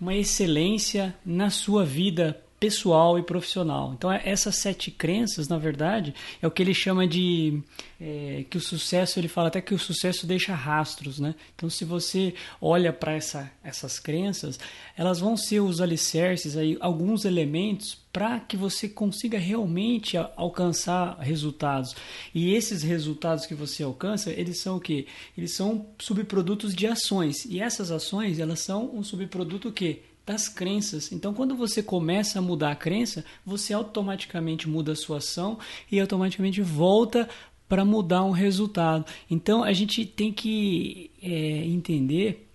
uma 0.00 0.14
excelência 0.14 1.14
na 1.24 1.50
sua 1.50 1.84
vida 1.84 2.40
pessoal 2.62 3.18
e 3.18 3.24
profissional. 3.24 3.92
Então, 3.92 4.12
é, 4.12 4.22
essas 4.24 4.54
sete 4.54 4.88
crenças, 4.88 5.48
na 5.48 5.58
verdade, 5.58 6.14
é 6.40 6.46
o 6.46 6.50
que 6.50 6.62
ele 6.62 6.72
chama 6.72 7.08
de 7.08 7.60
é, 8.00 8.44
que 8.48 8.56
o 8.56 8.60
sucesso, 8.60 9.18
ele 9.18 9.26
fala 9.26 9.48
até 9.48 9.60
que 9.60 9.74
o 9.74 9.78
sucesso 9.80 10.28
deixa 10.28 10.54
rastros, 10.54 11.18
né? 11.18 11.34
Então, 11.56 11.68
se 11.68 11.84
você 11.84 12.32
olha 12.60 12.92
para 12.92 13.14
essa, 13.14 13.50
essas 13.64 13.98
crenças, 13.98 14.60
elas 14.96 15.18
vão 15.18 15.36
ser 15.36 15.58
os 15.58 15.80
alicerces, 15.80 16.56
aí, 16.56 16.76
alguns 16.78 17.24
elementos 17.24 17.98
para 18.12 18.38
que 18.38 18.56
você 18.56 18.88
consiga 18.88 19.38
realmente 19.38 20.16
alcançar 20.36 21.18
resultados. 21.18 21.96
E 22.32 22.54
esses 22.54 22.84
resultados 22.84 23.44
que 23.44 23.56
você 23.56 23.82
alcança, 23.82 24.30
eles 24.30 24.58
são 24.58 24.76
o 24.76 24.80
quê? 24.80 25.06
Eles 25.36 25.56
são 25.56 25.86
subprodutos 25.98 26.76
de 26.76 26.86
ações. 26.86 27.44
E 27.44 27.60
essas 27.60 27.90
ações, 27.90 28.38
elas 28.38 28.60
são 28.60 28.94
um 28.94 29.02
subproduto 29.02 29.70
o 29.70 29.72
quê? 29.72 30.02
Das 30.24 30.48
crenças. 30.48 31.10
Então, 31.12 31.34
quando 31.34 31.56
você 31.56 31.82
começa 31.82 32.38
a 32.38 32.42
mudar 32.42 32.72
a 32.72 32.76
crença, 32.76 33.24
você 33.44 33.72
automaticamente 33.72 34.68
muda 34.68 34.92
a 34.92 34.96
sua 34.96 35.18
ação 35.18 35.58
e 35.90 36.00
automaticamente 36.00 36.62
volta 36.62 37.28
para 37.68 37.84
mudar 37.84 38.22
um 38.22 38.30
resultado. 38.30 39.04
Então, 39.30 39.64
a 39.64 39.72
gente 39.72 40.04
tem 40.04 40.32
que 40.32 41.10
é, 41.22 41.64
entender 41.64 42.48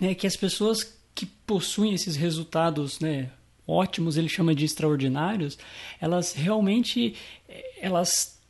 né, 0.00 0.14
que 0.14 0.26
as 0.26 0.36
pessoas 0.36 0.98
que 1.14 1.26
possuem 1.26 1.92
esses 1.92 2.16
resultados 2.16 3.00
né, 3.00 3.30
ótimos, 3.66 4.16
ele 4.16 4.28
chama 4.28 4.54
de 4.54 4.64
extraordinários, 4.64 5.58
elas 6.00 6.32
realmente 6.32 7.14
elas 7.82 8.40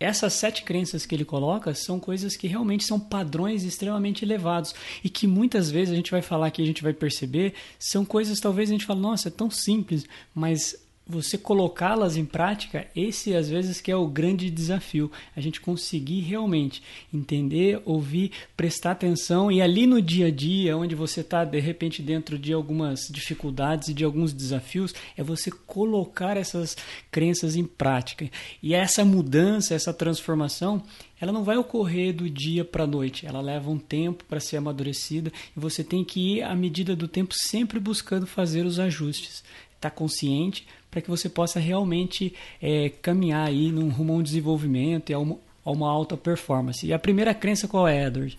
essas 0.00 0.32
sete 0.32 0.62
crenças 0.62 1.04
que 1.04 1.14
ele 1.14 1.26
coloca 1.26 1.74
são 1.74 2.00
coisas 2.00 2.34
que 2.34 2.48
realmente 2.48 2.84
são 2.84 2.98
padrões 2.98 3.62
extremamente 3.64 4.24
elevados 4.24 4.74
e 5.04 5.10
que 5.10 5.26
muitas 5.26 5.70
vezes 5.70 5.92
a 5.92 5.96
gente 5.96 6.10
vai 6.10 6.22
falar 6.22 6.50
que 6.50 6.62
a 6.62 6.66
gente 6.66 6.82
vai 6.82 6.94
perceber 6.94 7.52
são 7.78 8.02
coisas 8.02 8.40
talvez 8.40 8.70
a 8.70 8.72
gente 8.72 8.86
fala 8.86 8.98
nossa 8.98 9.28
é 9.28 9.30
tão 9.30 9.50
simples 9.50 10.06
mas 10.34 10.74
você 11.10 11.36
colocá-las 11.36 12.16
em 12.16 12.24
prática, 12.24 12.86
esse 12.94 13.34
às 13.34 13.48
vezes 13.48 13.80
que 13.80 13.90
é 13.90 13.96
o 13.96 14.06
grande 14.06 14.48
desafio, 14.48 15.10
a 15.34 15.40
gente 15.40 15.60
conseguir 15.60 16.20
realmente 16.20 16.82
entender, 17.12 17.82
ouvir, 17.84 18.30
prestar 18.56 18.92
atenção 18.92 19.50
e 19.50 19.60
ali 19.60 19.86
no 19.86 20.00
dia 20.00 20.28
a 20.28 20.30
dia, 20.30 20.76
onde 20.76 20.94
você 20.94 21.20
está 21.20 21.44
de 21.44 21.58
repente 21.58 22.00
dentro 22.00 22.38
de 22.38 22.52
algumas 22.52 23.08
dificuldades 23.10 23.88
e 23.88 23.94
de 23.94 24.04
alguns 24.04 24.32
desafios, 24.32 24.94
é 25.16 25.22
você 25.22 25.50
colocar 25.50 26.36
essas 26.36 26.76
crenças 27.10 27.56
em 27.56 27.64
prática. 27.64 28.30
E 28.62 28.74
essa 28.74 29.04
mudança, 29.04 29.74
essa 29.74 29.92
transformação, 29.92 30.82
ela 31.20 31.32
não 31.32 31.44
vai 31.44 31.56
ocorrer 31.56 32.14
do 32.14 32.30
dia 32.30 32.64
para 32.64 32.84
a 32.84 32.86
noite, 32.86 33.26
ela 33.26 33.40
leva 33.40 33.70
um 33.70 33.78
tempo 33.78 34.24
para 34.24 34.40
ser 34.40 34.56
amadurecida 34.56 35.30
e 35.54 35.60
você 35.60 35.84
tem 35.84 36.02
que 36.02 36.36
ir 36.36 36.42
à 36.42 36.54
medida 36.54 36.96
do 36.96 37.06
tempo 37.06 37.34
sempre 37.34 37.78
buscando 37.78 38.26
fazer 38.26 38.64
os 38.64 38.78
ajustes. 38.78 39.44
Está 39.80 39.90
consciente 39.90 40.68
para 40.90 41.00
que 41.00 41.08
você 41.08 41.26
possa 41.26 41.58
realmente 41.58 42.34
é, 42.60 42.90
caminhar 42.90 43.48
aí 43.48 43.72
num 43.72 43.88
rumo 43.88 44.12
a 44.12 44.16
um 44.16 44.22
desenvolvimento 44.22 45.08
e 45.08 45.14
a 45.14 45.18
uma, 45.18 45.38
a 45.64 45.70
uma 45.70 45.90
alta 45.90 46.18
performance. 46.18 46.86
E 46.86 46.92
a 46.92 46.98
primeira 46.98 47.32
crença 47.32 47.66
qual 47.66 47.88
é, 47.88 48.04
Edward? 48.04 48.38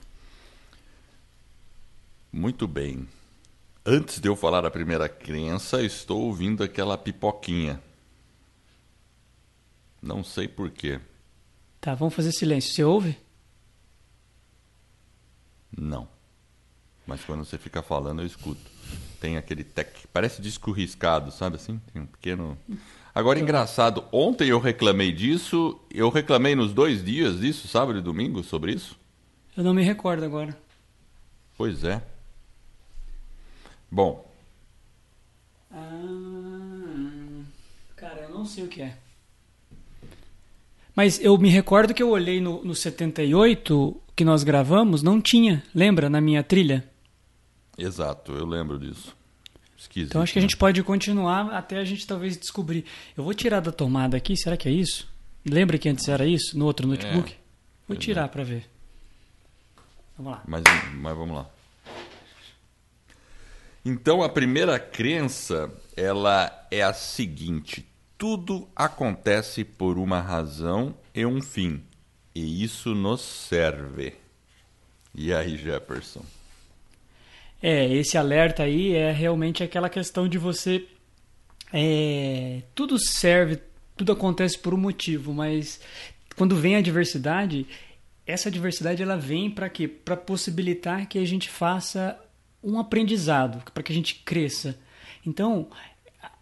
Muito 2.32 2.68
bem. 2.68 3.08
Antes 3.84 4.20
de 4.20 4.30
eu 4.30 4.36
falar 4.36 4.64
a 4.68 4.70
primeira 4.70 5.10
crença, 5.10 5.82
estou 5.82 6.22
ouvindo 6.28 6.64
aquela 6.64 6.96
pipoquinha. 6.96 7.82
Não 10.00 10.24
sei 10.24 10.48
porquê. 10.48 11.00
Tá, 11.80 11.96
vamos 11.96 12.14
fazer 12.14 12.32
silêncio. 12.34 12.72
Você 12.72 12.84
ouve? 12.84 13.18
Não. 15.76 16.08
Mas 17.06 17.24
quando 17.24 17.44
você 17.44 17.58
fica 17.58 17.82
falando, 17.82 18.22
eu 18.22 18.26
escuto 18.26 18.72
tem 19.22 19.38
aquele 19.38 19.64
tec, 19.64 20.08
parece 20.12 20.42
disco 20.42 20.72
riscado, 20.72 21.32
sabe 21.32 21.56
assim? 21.56 21.80
Tem 21.94 22.02
um 22.02 22.08
pequeno. 22.08 22.58
Agora, 23.14 23.40
engraçado, 23.40 24.04
ontem 24.12 24.50
eu 24.50 24.60
reclamei 24.60 25.12
disso, 25.12 25.80
eu 25.94 26.10
reclamei 26.10 26.56
nos 26.56 26.74
dois 26.74 27.06
dias 27.06 27.40
disso, 27.40 27.68
sábado 27.68 28.00
e 28.00 28.02
domingo, 28.02 28.44
sobre 28.44 28.74
isso? 28.74 28.98
Eu 29.56 29.64
não 29.64 29.76
me 29.76 29.84
recordo 29.84 30.26
agora. 30.26 30.58
Pois 31.56 31.84
é. 31.84 32.02
Bom. 33.92 34.28
Ah, 35.72 37.44
cara, 37.96 38.22
eu 38.22 38.30
não 38.30 38.46
sei 38.46 38.64
o 38.64 38.68
que 38.68 38.82
é. 38.82 38.98
Mas 40.96 41.24
eu 41.24 41.38
me 41.38 41.50
recordo 41.50 41.94
que 41.94 42.02
eu 42.02 42.10
olhei 42.10 42.42
no, 42.42 42.66
no 42.66 42.74
78 42.74 44.02
que 44.16 44.26
nós 44.26 44.44
gravamos, 44.44 45.04
não 45.04 45.22
tinha, 45.22 45.64
lembra, 45.76 46.10
na 46.10 46.20
minha 46.20 46.44
trilha? 46.44 46.91
Exato, 47.82 48.34
eu 48.34 48.46
lembro 48.46 48.78
disso. 48.78 49.16
Esquisito, 49.78 50.12
então 50.12 50.22
acho 50.22 50.34
que 50.34 50.38
a 50.38 50.42
gente 50.42 50.56
pode 50.56 50.84
continuar 50.84 51.52
até 51.52 51.78
a 51.80 51.84
gente 51.84 52.06
talvez 52.06 52.38
descobrir. 52.38 52.86
Eu 53.18 53.24
vou 53.24 53.34
tirar 53.34 53.60
da 53.60 53.72
tomada 53.72 54.16
aqui, 54.16 54.38
será 54.38 54.56
que 54.56 54.70
é 54.70 54.72
isso? 54.72 55.10
Lembra 55.44 55.80
que 55.80 55.90
antes 55.90 56.08
era 56.08 56.26
isso, 56.26 56.56
no 56.56 56.66
outro 56.66 56.88
notebook? 56.88 57.34
É, 57.34 57.36
vou 57.88 57.98
tirar 57.98 58.28
para 58.28 58.44
ver. 58.44 58.70
Vamos 60.16 60.34
lá. 60.34 60.44
Mas, 60.48 60.62
mas 60.94 61.18
vamos 61.18 61.36
lá. 61.36 61.50
Então 63.84 64.22
a 64.22 64.30
primeira 64.30 64.80
crença, 64.80 65.74
ela 65.98 66.68
é 66.70 66.84
a 66.84 66.94
seguinte: 66.94 67.84
tudo 68.20 68.70
acontece 68.76 69.64
por 69.64 69.98
uma 69.98 70.22
razão 70.22 70.96
e 71.16 71.26
um 71.26 71.42
fim, 71.42 71.84
e 72.36 72.64
isso 72.64 72.94
nos 72.94 73.22
serve. 73.22 74.14
E 75.16 75.34
aí, 75.34 75.58
Jefferson? 75.58 76.24
É, 77.62 77.86
esse 77.94 78.18
alerta 78.18 78.64
aí 78.64 78.94
é 78.94 79.12
realmente 79.12 79.64
aquela 79.64 79.90
questão 79.90 80.28
de 80.28 80.38
você. 80.38 80.88
É, 81.72 82.64
tudo 82.74 82.98
serve, 82.98 83.60
tudo 83.96 84.12
acontece 84.12 84.58
por 84.58 84.74
um 84.74 84.78
motivo, 84.78 85.34
mas 85.34 85.80
quando 86.36 86.56
vem 86.56 86.76
a 86.76 86.82
diversidade, 86.82 87.68
essa 88.26 88.50
diversidade 88.50 89.04
ela 89.04 89.16
vem 89.16 89.50
para 89.50 89.70
quê? 89.70 89.88
Para 89.88 90.18
possibilitar 90.18 91.08
que 91.08 91.20
a 91.20 91.26
gente 91.26 91.50
faça 91.50 92.20
um 92.64 92.80
aprendizado, 92.80 93.64
para 93.72 93.84
que 93.84 93.92
a 93.92 93.96
gente 93.96 94.16
cresça. 94.16 94.78
Então, 95.26 95.68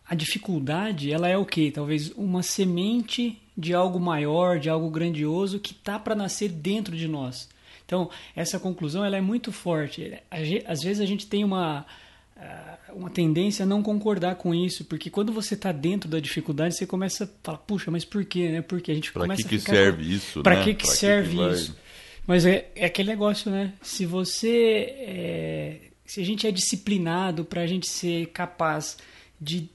a 0.06 0.16
dificuldade 0.16 1.12
ela 1.12 1.28
é 1.28 1.38
o 1.38 1.46
quê? 1.46 1.72
Talvez 1.74 2.12
uma 2.12 2.42
semente 2.42 3.42
de 3.58 3.74
algo 3.74 4.00
maior, 4.00 4.58
de 4.58 4.70
algo 4.70 4.90
grandioso 4.90 5.60
que 5.60 5.74
tá 5.74 6.00
para 6.00 6.16
nascer 6.16 6.50
dentro 6.50 6.96
de 6.96 7.08
nós. 7.08 7.50
Então, 7.90 8.08
essa 8.36 8.60
conclusão 8.60 9.04
ela 9.04 9.18
é 9.18 9.22
muito 9.22 9.52
forte. 9.52 10.14
Às 10.30 10.84
vezes 10.84 11.02
a 11.02 11.08
gente 11.08 11.26
tem 11.26 11.44
uma, 11.44 11.88
ah, 12.38 12.78
uma 12.94 13.10
tendência 13.10 13.64
a 13.64 13.66
não 13.66 13.82
concordar 13.82 14.36
com 14.36 14.54
isso, 14.54 14.86
porque 14.86 15.10
quando 15.10 15.34
você 15.34 15.56
está 15.56 15.72
dentro 15.72 16.08
da 16.08 16.20
dificuldade, 16.20 16.78
você 16.78 16.86
começa 16.86 17.24
a 17.24 17.28
falar, 17.44 17.58
puxa, 17.58 17.90
mas 17.90 18.06
por 18.06 18.24
quê? 18.24 18.50
Né? 18.50 18.62
Porque 18.62 18.92
a 18.92 18.94
gente 18.94 19.12
pra 19.12 19.24
começa 19.24 19.42
que 19.42 19.56
a 19.56 19.60
ficar... 19.60 19.74
serve 19.74 20.14
isso? 20.14 20.44
Para 20.44 20.58
né? 20.58 20.64
que, 20.66 20.76
que 20.76 20.88
serve 20.88 21.36
que 21.36 21.50
isso? 21.52 21.76
Mas 22.28 22.46
é, 22.46 22.70
é 22.76 22.86
aquele 22.86 23.10
negócio, 23.10 23.50
né? 23.50 23.74
Se 23.82 24.06
você. 24.06 24.94
É... 25.00 25.80
se 26.06 26.22
a 26.22 26.24
gente 26.24 26.46
é 26.46 26.52
disciplinado 26.52 27.44
para 27.44 27.62
a 27.62 27.66
gente 27.66 27.90
ser 27.90 28.28
capaz 28.28 29.00
de 29.42 29.68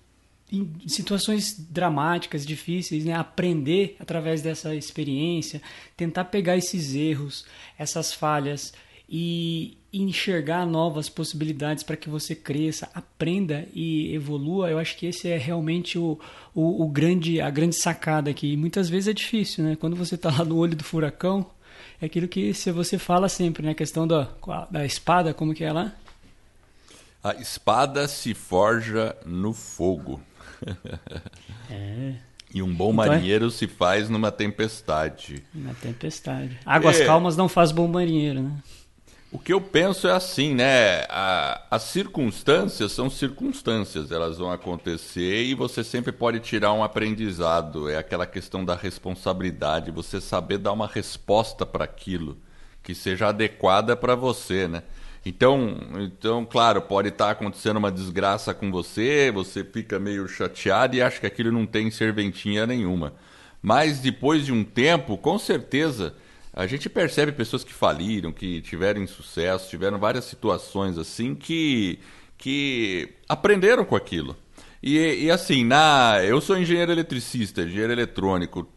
em 0.53 0.89
situações 0.89 1.59
dramáticas, 1.59 2.47
difíceis, 2.47 3.05
né? 3.05 3.15
aprender 3.15 3.97
através 3.99 4.43
dessa 4.43 4.75
experiência, 4.75 5.61
tentar 5.97 6.25
pegar 6.25 6.57
esses 6.57 6.95
erros, 6.95 7.45
essas 7.79 8.13
falhas 8.13 8.73
e 9.09 9.77
enxergar 9.93 10.67
novas 10.67 11.09
possibilidades 11.09 11.85
para 11.85 11.97
que 11.97 12.09
você 12.09 12.35
cresça, 12.35 12.91
aprenda 12.95 13.67
e 13.73 14.15
evolua. 14.15 14.71
Eu 14.71 14.79
acho 14.79 14.97
que 14.97 15.07
esse 15.07 15.29
é 15.29 15.37
realmente 15.37 15.99
o, 15.99 16.19
o, 16.55 16.85
o 16.85 16.89
grande, 16.89 17.41
a 17.41 17.51
grande 17.51 17.77
sacada 17.77 18.31
aqui. 18.31 18.53
E 18.53 18.57
muitas 18.57 18.89
vezes 18.89 19.09
é 19.09 19.13
difícil, 19.13 19.65
né? 19.65 19.77
Quando 19.77 19.95
você 19.95 20.17
está 20.17 20.31
lá 20.31 20.45
no 20.45 20.57
olho 20.57 20.75
do 20.75 20.83
furacão, 20.83 21.47
é 22.01 22.07
aquilo 22.07 22.27
que 22.27 22.53
você 22.73 22.99
fala 22.99 23.29
sempre, 23.29 23.63
né? 23.63 23.71
A 23.71 23.75
questão 23.75 24.07
da, 24.07 24.31
da 24.71 24.85
espada, 24.85 25.33
como 25.33 25.55
que 25.55 25.65
é 25.65 25.73
lá? 25.73 25.93
A 27.23 27.35
espada 27.35 28.09
se 28.09 28.35
forja 28.35 29.17
no 29.25 29.55
fogo. 29.55 30.21
É. 31.71 32.15
E 32.55 32.63
um 32.63 32.73
bom 32.73 32.93
então 32.93 33.05
é- 33.05 33.09
marinheiro 33.09 33.47
é... 33.49 33.51
se 33.51 33.67
faz 33.67 34.09
numa 34.09 34.31
tempestade. 34.31 35.43
Na 35.53 35.75
tempestade. 35.75 36.59
Águas 36.65 37.01
é... 37.01 37.05
calmas 37.05 37.37
não 37.37 37.49
faz 37.49 37.73
bom 37.73 37.89
marinheiro, 37.89 38.43
né? 38.43 38.53
O 39.33 39.39
que 39.41 39.53
eu 39.53 39.61
penso 39.61 40.07
é 40.07 40.13
assim, 40.13 40.55
né? 40.55 41.01
A, 41.09 41.67
as 41.69 41.83
circunstâncias 41.83 42.93
são 42.93 43.11
circunstâncias, 43.11 44.13
elas 44.13 44.39
vão 44.39 44.53
acontecer 44.53 45.43
e 45.43 45.55
você 45.55 45.83
sempre 45.83 46.13
pode 46.13 46.39
tirar 46.39 46.73
um 46.73 46.85
aprendizado. 46.85 47.91
É 47.91 47.97
aquela 47.97 48.27
questão 48.27 48.65
da 48.65 48.77
responsabilidade, 48.77 49.91
você 49.91 50.21
saber 50.21 50.59
dar 50.59 50.71
uma 50.71 50.87
resposta 50.87 51.67
para 51.67 51.83
aquilo 51.83 52.39
que 52.81 52.95
seja 52.95 53.27
adequada 53.27 53.97
para 53.97 54.15
você, 54.15 54.69
né? 54.69 54.85
Então, 55.25 55.79
então, 56.01 56.45
claro, 56.45 56.83
pode 56.83 57.09
estar 57.09 57.31
acontecendo 57.31 57.79
uma 57.79 57.91
desgraça 57.91 58.53
com 58.53 58.71
você, 58.71 59.31
você 59.33 59.65
fica 59.65 59.99
meio 59.99 60.29
chateado 60.29 60.97
e 60.97 61.03
acha 61.03 61.19
que 61.19 61.27
aquilo 61.27 61.51
não 61.51 61.65
tem 61.65 61.91
serventinha 61.91 62.67
nenhuma. 62.67 63.15
Mas 63.63 64.01
depois 64.01 64.45
de 64.45 64.53
um 64.53 64.63
tempo, 64.63 65.17
com 65.17 65.39
certeza, 65.39 66.15
a 66.53 66.67
gente 66.67 66.91
percebe 66.91 67.33
pessoas 67.33 67.65
que 67.65 67.73
faliram, 67.73 68.31
que 68.31 68.61
tiveram 68.61 69.07
sucesso, 69.07 69.71
tiveram 69.71 69.99
várias 69.99 70.27
situações 70.27 70.99
assim 70.99 71.35
que, 71.35 71.99
que 72.37 73.09
aprenderam 73.27 73.85
com 73.85 73.97
aquilo. 73.97 74.37
E, 74.83 75.25
e 75.25 75.31
assim, 75.31 75.65
na, 75.65 76.23
eu 76.23 76.43
sou 76.43 76.59
engenheiro 76.59 76.93
eletricista, 76.93 77.63
engenheiro 77.63 77.93
eletrônico, 77.93 78.69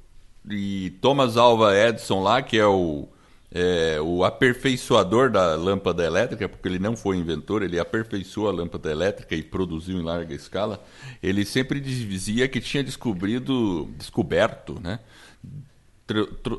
e 0.50 0.92
Thomas 1.02 1.36
Alva 1.36 1.78
Edison 1.78 2.24
lá, 2.24 2.42
que 2.42 2.58
é 2.58 2.66
o, 2.66 3.10
é, 3.52 4.00
o 4.02 4.24
aperfeiçoador 4.24 5.32
da 5.32 5.56
lâmpada 5.56 6.04
elétrica, 6.04 6.50
porque 6.50 6.68
ele 6.68 6.80
não 6.80 6.96
foi 6.98 7.18
inventor, 7.18 7.64
ele 7.64 7.80
aperfeiçoou 7.80 8.48
a 8.48 8.52
lâmpada 8.52 8.92
elétrica 8.92 9.36
e 9.36 9.42
produziu 9.42 9.98
em 9.98 10.04
larga 10.04 10.34
escala. 10.34 10.84
Ele 11.24 11.46
sempre 11.46 11.80
dizia 11.80 12.48
que 12.48 12.60
tinha 12.60 12.84
descobrido, 12.84 13.90
descoberto, 13.98 14.80
né? 14.82 15.00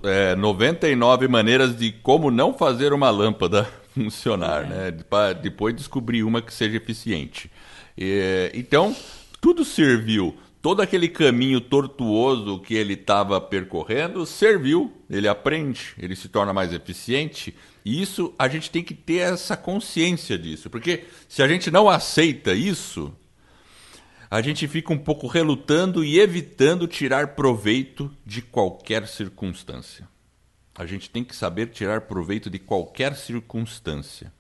É, 0.03 0.35
99 0.37 1.27
maneiras 1.27 1.75
de 1.75 1.91
como 1.91 2.31
não 2.31 2.53
fazer 2.53 2.93
uma 2.93 3.09
lâmpada 3.11 3.65
funcionar, 3.95 4.65
é. 4.65 4.67
né? 4.67 4.99
Para 5.09 5.35
depois 5.35 5.75
descobrir 5.75 6.23
uma 6.23 6.41
que 6.41 6.53
seja 6.53 6.77
eficiente. 6.77 7.51
E, 7.97 8.51
então, 8.55 8.95
tudo 9.41 9.65
serviu 9.65 10.37
todo 10.61 10.83
aquele 10.83 11.09
caminho 11.09 11.61
tortuoso 11.61 12.59
que 12.59 12.75
ele 12.75 12.95
estava 12.95 13.41
percorrendo 13.41 14.27
serviu, 14.27 14.93
ele 15.09 15.29
aprende, 15.29 15.95
ele 15.99 16.17
se 16.17 16.29
torna 16.29 16.53
mais 16.53 16.73
eficiente. 16.73 17.55
E 17.85 18.03
isso 18.03 18.35
a 18.39 18.49
gente 18.49 18.71
tem 18.71 18.83
que 18.83 18.95
ter 18.95 19.19
essa 19.19 19.57
consciência 19.57 20.39
disso, 20.39 20.69
porque 20.69 21.05
se 21.29 21.43
a 21.43 21.49
gente 21.49 21.71
não 21.71 21.89
aceita 21.89 22.53
isso, 22.53 23.15
a 24.31 24.43
gente 24.43 24.69
fica 24.69 24.93
um 24.93 24.99
pouco 24.99 25.27
relutando 25.27 26.05
e 26.05 26.19
evitando 26.19 26.87
tirar 26.87 27.29
proveito 27.29 28.11
de 28.27 28.43
qualquer 28.43 29.07
circunstância. 29.07 30.07
A 30.75 30.85
gente 30.87 31.09
tem 31.09 31.25
que 31.25 31.35
saber 31.35 31.69
tirar 31.69 32.03
proveito 32.03 32.51
de 32.51 32.59
qualquer 32.59 33.17
circunstância. 33.17 34.33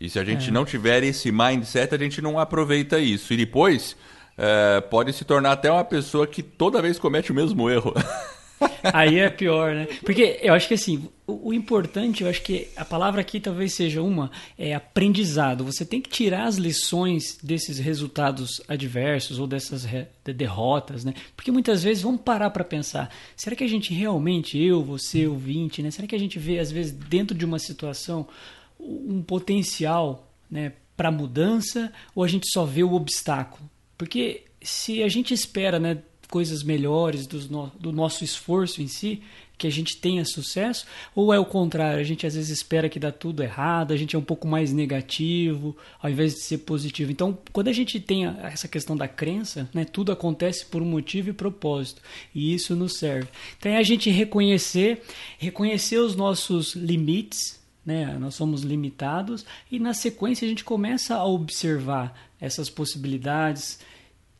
E 0.00 0.08
se 0.08 0.18
a 0.18 0.24
gente 0.24 0.48
é. 0.48 0.50
não 0.50 0.64
tiver 0.64 1.02
esse 1.04 1.30
mindset, 1.30 1.94
a 1.94 1.98
gente 1.98 2.20
não 2.20 2.38
aproveita 2.38 2.98
isso. 2.98 3.32
E 3.32 3.36
depois 3.36 3.96
é, 4.36 4.80
pode 4.80 5.12
se 5.12 5.24
tornar 5.24 5.52
até 5.52 5.70
uma 5.70 5.84
pessoa 5.84 6.26
que 6.26 6.42
toda 6.42 6.82
vez 6.82 6.98
comete 6.98 7.32
o 7.32 7.34
mesmo 7.34 7.68
erro. 7.70 7.94
Aí 8.92 9.18
é 9.18 9.28
pior, 9.28 9.74
né? 9.74 9.86
Porque 10.04 10.38
eu 10.42 10.54
acho 10.54 10.68
que 10.68 10.74
assim, 10.74 11.08
o, 11.26 11.48
o, 11.48 11.54
importante, 11.54 12.22
eu 12.22 12.30
acho 12.30 12.42
que 12.42 12.68
a 12.76 12.84
palavra 12.84 13.20
aqui 13.20 13.40
talvez 13.40 13.74
seja 13.74 14.02
uma, 14.02 14.30
é 14.58 14.74
aprendizado. 14.74 15.64
Você 15.64 15.84
tem 15.84 16.00
que 16.00 16.08
tirar 16.08 16.44
as 16.44 16.56
lições 16.56 17.38
desses 17.42 17.78
resultados 17.78 18.60
adversos 18.68 19.38
ou 19.38 19.46
dessas 19.46 19.84
de 19.84 20.32
derrotas, 20.32 21.04
né? 21.04 21.14
Porque 21.36 21.50
muitas 21.50 21.82
vezes 21.82 22.02
vamos 22.02 22.20
parar 22.20 22.50
para 22.50 22.64
pensar, 22.64 23.10
será 23.36 23.56
que 23.56 23.64
a 23.64 23.68
gente 23.68 23.92
realmente, 23.92 24.58
eu, 24.58 24.82
você, 24.82 25.26
o 25.26 25.36
vinte, 25.36 25.82
né? 25.82 25.90
Será 25.90 26.06
que 26.06 26.14
a 26.14 26.20
gente 26.20 26.38
vê 26.38 26.58
às 26.58 26.70
vezes 26.70 26.92
dentro 26.92 27.36
de 27.36 27.44
uma 27.44 27.58
situação 27.58 28.26
um 28.78 29.22
potencial, 29.22 30.30
né, 30.50 30.72
para 30.96 31.10
mudança 31.10 31.92
ou 32.14 32.22
a 32.22 32.28
gente 32.28 32.50
só 32.50 32.64
vê 32.64 32.82
o 32.82 32.92
obstáculo? 32.92 33.68
Porque 34.04 34.42
se 34.62 35.02
a 35.02 35.08
gente 35.08 35.32
espera 35.32 35.80
né, 35.80 35.96
coisas 36.28 36.62
melhores 36.62 37.26
do, 37.26 37.40
no, 37.48 37.72
do 37.80 37.90
nosso 37.90 38.22
esforço 38.22 38.82
em 38.82 38.86
si, 38.86 39.22
que 39.56 39.66
a 39.66 39.70
gente 39.70 39.96
tenha 39.96 40.26
sucesso, 40.26 40.84
ou 41.14 41.32
é 41.32 41.38
o 41.38 41.44
contrário, 41.46 41.98
a 41.98 42.04
gente 42.04 42.26
às 42.26 42.34
vezes 42.34 42.50
espera 42.50 42.86
que 42.90 42.98
dá 42.98 43.10
tudo 43.10 43.42
errado, 43.42 43.92
a 43.92 43.96
gente 43.96 44.14
é 44.14 44.18
um 44.18 44.22
pouco 44.22 44.46
mais 44.46 44.74
negativo, 44.74 45.74
ao 46.02 46.10
invés 46.10 46.34
de 46.34 46.40
ser 46.40 46.58
positivo. 46.58 47.10
Então, 47.10 47.38
quando 47.50 47.68
a 47.68 47.72
gente 47.72 47.98
tem 47.98 48.26
essa 48.26 48.68
questão 48.68 48.94
da 48.94 49.08
crença, 49.08 49.70
né, 49.72 49.86
tudo 49.86 50.12
acontece 50.12 50.66
por 50.66 50.82
um 50.82 50.86
motivo 50.86 51.30
e 51.30 51.32
propósito, 51.32 52.02
e 52.34 52.52
isso 52.52 52.76
nos 52.76 52.98
serve. 52.98 53.28
Então, 53.58 53.72
é 53.72 53.78
a 53.78 53.82
gente 53.82 54.10
reconhecer, 54.10 55.02
reconhecer 55.38 55.96
os 55.96 56.14
nossos 56.14 56.74
limites, 56.74 57.58
né? 57.86 58.16
Nós 58.18 58.34
somos 58.34 58.62
limitados 58.62 59.44
e 59.70 59.78
na 59.78 59.94
sequência 59.94 60.44
a 60.44 60.48
gente 60.48 60.64
começa 60.64 61.14
a 61.14 61.24
observar 61.24 62.14
essas 62.40 62.68
possibilidades 62.68 63.78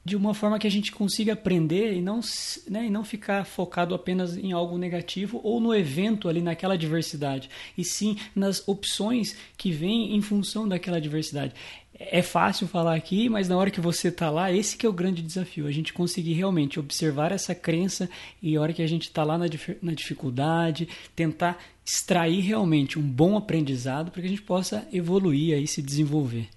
de 0.05 0.17
uma 0.17 0.35
forma 0.35 0.59
que 0.59 0.67
a 0.67 0.71
gente 0.71 0.93
consiga 0.93 1.33
aprender 1.33 1.95
e 1.95 2.03
não, 2.03 2.21
né, 2.69 2.87
e 2.87 2.91
não 2.91 3.03
ficar 3.03 3.45
focado 3.45 3.95
apenas 3.95 4.37
em 4.37 4.53
algo 4.53 4.77
negativo 4.77 5.41
ou 5.43 5.61
no 5.61 5.75
evento 5.75 6.29
ali 6.29 6.43
naquela 6.43 6.77
diversidade, 6.77 7.49
e 7.77 7.85
sim 7.85 8.19
nas 8.35 8.67
opções 8.69 9.37
que 9.57 9.71
vêm 9.71 10.15
em 10.15 10.21
função 10.21 10.69
daquela 10.69 11.01
diversidade. 11.01 11.55
É 11.99 12.23
fácil 12.23 12.67
falar 12.67 12.97
aqui, 12.97 13.29
mas 13.29 13.49
na 13.49 13.57
hora 13.57 13.71
que 13.71 13.81
você 13.81 14.09
está 14.09 14.29
lá, 14.29 14.53
esse 14.53 14.77
que 14.77 14.85
é 14.85 14.89
o 14.89 14.93
grande 14.93 15.23
desafio, 15.23 15.67
a 15.67 15.71
gente 15.71 15.93
conseguir 15.93 16.33
realmente 16.33 16.81
observar 16.81 17.31
essa 17.31 17.55
crença 17.55 18.11
e 18.43 18.57
a 18.57 18.61
hora 18.61 18.73
que 18.73 18.83
a 18.83 18.87
gente 18.87 19.05
está 19.05 19.23
lá 19.23 19.39
na, 19.39 19.47
na 19.81 19.93
dificuldade, 19.93 20.89
tentar 21.15 21.57
extrair 21.87 22.41
realmente 22.41 22.99
um 22.99 23.03
bom 23.03 23.37
aprendizado 23.37 24.11
para 24.11 24.21
que 24.21 24.27
a 24.27 24.31
gente 24.31 24.43
possa 24.43 24.87
evoluir 24.93 25.57
e 25.57 25.67
se 25.69 25.81
desenvolver 25.81 26.49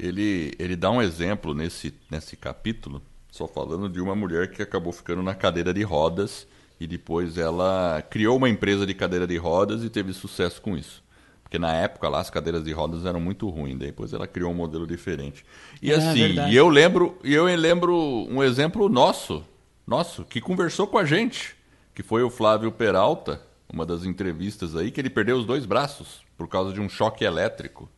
ele, 0.00 0.54
ele 0.58 0.76
dá 0.76 0.90
um 0.90 1.02
exemplo 1.02 1.54
nesse, 1.54 1.94
nesse 2.10 2.36
capítulo, 2.36 3.02
só 3.30 3.46
falando 3.46 3.88
de 3.88 4.00
uma 4.00 4.14
mulher 4.16 4.50
que 4.50 4.62
acabou 4.62 4.92
ficando 4.92 5.22
na 5.22 5.34
cadeira 5.34 5.72
de 5.72 5.82
rodas 5.82 6.46
e 6.80 6.86
depois 6.86 7.36
ela 7.36 8.02
criou 8.08 8.36
uma 8.38 8.48
empresa 8.48 8.86
de 8.86 8.94
cadeira 8.94 9.26
de 9.26 9.36
rodas 9.36 9.84
e 9.84 9.90
teve 9.90 10.12
sucesso 10.12 10.60
com 10.62 10.76
isso. 10.76 11.02
Porque 11.42 11.58
na 11.58 11.74
época 11.74 12.08
lá 12.08 12.20
as 12.20 12.30
cadeiras 12.30 12.64
de 12.64 12.72
rodas 12.72 13.04
eram 13.04 13.20
muito 13.20 13.48
ruins, 13.48 13.76
depois 13.78 14.12
ela 14.12 14.26
criou 14.26 14.50
um 14.50 14.54
modelo 14.54 14.86
diferente. 14.86 15.44
E 15.82 15.92
é, 15.92 15.96
assim, 15.96 16.40
e 16.48 16.56
eu 16.56 16.68
lembro, 16.68 17.18
eu 17.22 17.44
lembro 17.44 17.94
um 18.30 18.42
exemplo 18.42 18.88
nosso, 18.88 19.44
nosso, 19.86 20.24
que 20.24 20.40
conversou 20.40 20.86
com 20.86 20.96
a 20.96 21.04
gente, 21.04 21.54
que 21.94 22.02
foi 22.02 22.22
o 22.22 22.30
Flávio 22.30 22.72
Peralta, 22.72 23.42
uma 23.72 23.84
das 23.84 24.04
entrevistas 24.04 24.74
aí, 24.74 24.90
que 24.90 25.00
ele 25.00 25.10
perdeu 25.10 25.36
os 25.36 25.44
dois 25.44 25.66
braços 25.66 26.22
por 26.38 26.48
causa 26.48 26.72
de 26.72 26.80
um 26.80 26.88
choque 26.88 27.24
elétrico. 27.24 27.88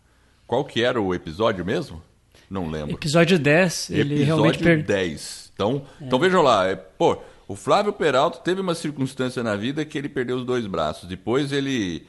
Qual 0.53 0.67
que 0.67 0.83
era 0.83 1.01
o 1.01 1.15
episódio 1.15 1.65
mesmo? 1.65 2.03
Não 2.51 2.69
lembro. 2.69 2.95
Episódio 2.95 3.39
10. 3.39 3.89
Ele 3.89 4.01
episódio 4.01 4.27
realmente 4.27 4.59
per... 4.59 4.83
10. 4.83 5.51
Então, 5.55 5.87
é. 5.99 6.05
então 6.05 6.19
vejam 6.19 6.43
lá. 6.43 6.69
É, 6.69 6.77
pô, 6.77 7.17
o 7.49 7.57
Flávio 7.57 7.91
Peralta 7.91 8.39
teve 8.41 8.61
uma 8.61 8.75
circunstância 8.75 9.43
na 9.43 9.57
vida 9.57 9.83
que 9.83 9.97
ele 9.97 10.11
perdeu 10.11 10.37
os 10.37 10.45
dois 10.45 10.67
braços. 10.67 11.09
Depois 11.09 11.53
ele... 11.53 12.07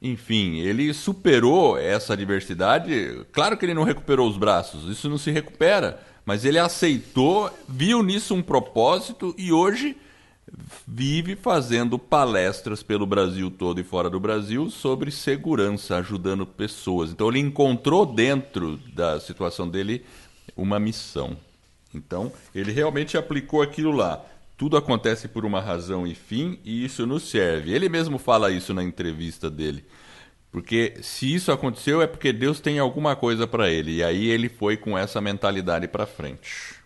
Enfim, 0.00 0.60
ele 0.60 0.94
superou 0.94 1.76
essa 1.76 2.12
adversidade. 2.12 3.26
Claro 3.32 3.56
que 3.56 3.66
ele 3.66 3.74
não 3.74 3.82
recuperou 3.82 4.30
os 4.30 4.36
braços, 4.36 4.88
isso 4.88 5.10
não 5.10 5.18
se 5.18 5.32
recupera. 5.32 5.98
Mas 6.24 6.44
ele 6.44 6.60
aceitou, 6.60 7.50
viu 7.68 8.04
nisso 8.04 8.36
um 8.36 8.42
propósito 8.42 9.34
e 9.36 9.50
hoje 9.50 9.96
vive 10.86 11.36
fazendo 11.36 11.98
palestras 11.98 12.82
pelo 12.82 13.06
Brasil 13.06 13.50
todo 13.50 13.80
e 13.80 13.84
fora 13.84 14.10
do 14.10 14.18
Brasil 14.18 14.70
sobre 14.70 15.10
segurança, 15.10 15.96
ajudando 15.96 16.46
pessoas. 16.46 17.10
Então 17.10 17.28
ele 17.28 17.38
encontrou 17.38 18.04
dentro 18.04 18.76
da 18.94 19.20
situação 19.20 19.68
dele 19.68 20.04
uma 20.56 20.78
missão. 20.78 21.36
Então 21.94 22.32
ele 22.54 22.72
realmente 22.72 23.16
aplicou 23.16 23.62
aquilo 23.62 23.92
lá. 23.92 24.24
Tudo 24.56 24.76
acontece 24.76 25.26
por 25.26 25.44
uma 25.46 25.60
razão 25.60 26.06
e 26.06 26.14
fim 26.14 26.58
e 26.64 26.84
isso 26.84 27.06
nos 27.06 27.30
serve. 27.30 27.72
Ele 27.72 27.88
mesmo 27.88 28.18
fala 28.18 28.50
isso 28.50 28.74
na 28.74 28.82
entrevista 28.82 29.48
dele. 29.48 29.84
Porque 30.52 30.94
se 31.00 31.32
isso 31.32 31.52
aconteceu 31.52 32.02
é 32.02 32.06
porque 32.06 32.32
Deus 32.32 32.60
tem 32.60 32.78
alguma 32.78 33.14
coisa 33.14 33.46
para 33.46 33.70
ele. 33.70 33.96
E 33.96 34.04
aí 34.04 34.28
ele 34.28 34.48
foi 34.48 34.76
com 34.76 34.98
essa 34.98 35.20
mentalidade 35.20 35.86
para 35.86 36.06
frente. 36.06 36.79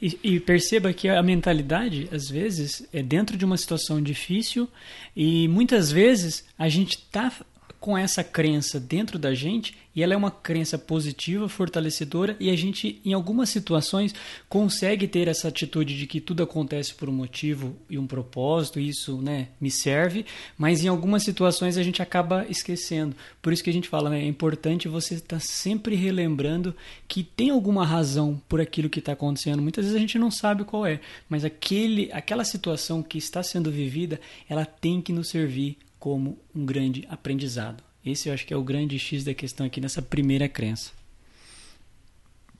E, 0.00 0.18
e, 0.22 0.40
perceba 0.40 0.92
que 0.92 1.08
a 1.08 1.22
mentalidade, 1.22 2.06
às 2.12 2.28
vezes, 2.28 2.86
é 2.92 3.02
dentro 3.02 3.36
de 3.36 3.44
uma 3.44 3.56
situação 3.56 4.02
difícil 4.02 4.68
e 5.16 5.48
muitas 5.48 5.90
vezes 5.90 6.44
a 6.58 6.68
gente 6.68 6.96
está 6.96 7.32
com 7.80 7.96
essa 7.96 8.24
crença 8.24 8.80
dentro 8.80 9.18
da 9.18 9.34
gente 9.34 9.74
e 9.96 10.02
ela 10.02 10.12
é 10.12 10.16
uma 10.16 10.30
crença 10.30 10.76
positiva, 10.76 11.48
fortalecedora 11.48 12.36
e 12.38 12.50
a 12.50 12.56
gente 12.56 13.00
em 13.02 13.14
algumas 13.14 13.48
situações 13.48 14.14
consegue 14.46 15.08
ter 15.08 15.26
essa 15.26 15.48
atitude 15.48 15.96
de 15.96 16.06
que 16.06 16.20
tudo 16.20 16.42
acontece 16.42 16.94
por 16.94 17.08
um 17.08 17.12
motivo 17.12 17.74
e 17.88 17.98
um 17.98 18.06
propósito, 18.06 18.78
isso, 18.78 19.22
né, 19.22 19.48
me 19.58 19.70
serve, 19.70 20.26
mas 20.58 20.84
em 20.84 20.88
algumas 20.88 21.22
situações 21.22 21.78
a 21.78 21.82
gente 21.82 22.02
acaba 22.02 22.44
esquecendo. 22.46 23.16
Por 23.40 23.54
isso 23.54 23.64
que 23.64 23.70
a 23.70 23.72
gente 23.72 23.88
fala, 23.88 24.10
né, 24.10 24.20
é 24.22 24.26
importante 24.26 24.86
você 24.86 25.14
estar 25.14 25.40
sempre 25.40 25.96
relembrando 25.96 26.76
que 27.08 27.22
tem 27.22 27.48
alguma 27.48 27.86
razão 27.86 28.40
por 28.48 28.60
aquilo 28.60 28.90
que 28.90 28.98
está 28.98 29.12
acontecendo. 29.12 29.62
Muitas 29.62 29.86
vezes 29.86 29.96
a 29.96 30.00
gente 30.00 30.18
não 30.18 30.30
sabe 30.30 30.64
qual 30.64 30.84
é, 30.84 31.00
mas 31.26 31.42
aquele, 31.42 32.10
aquela 32.12 32.44
situação 32.44 33.02
que 33.02 33.16
está 33.16 33.42
sendo 33.42 33.70
vivida, 33.70 34.20
ela 34.46 34.66
tem 34.66 35.00
que 35.00 35.12
nos 35.12 35.30
servir 35.30 35.78
como 36.06 36.38
um 36.54 36.64
grande 36.64 37.04
aprendizado. 37.10 37.82
Esse 38.04 38.28
eu 38.28 38.32
acho 38.32 38.46
que 38.46 38.54
é 38.54 38.56
o 38.56 38.62
grande 38.62 38.96
X 38.96 39.24
da 39.24 39.34
questão 39.34 39.66
aqui 39.66 39.80
nessa 39.80 40.00
primeira 40.00 40.48
crença. 40.48 40.92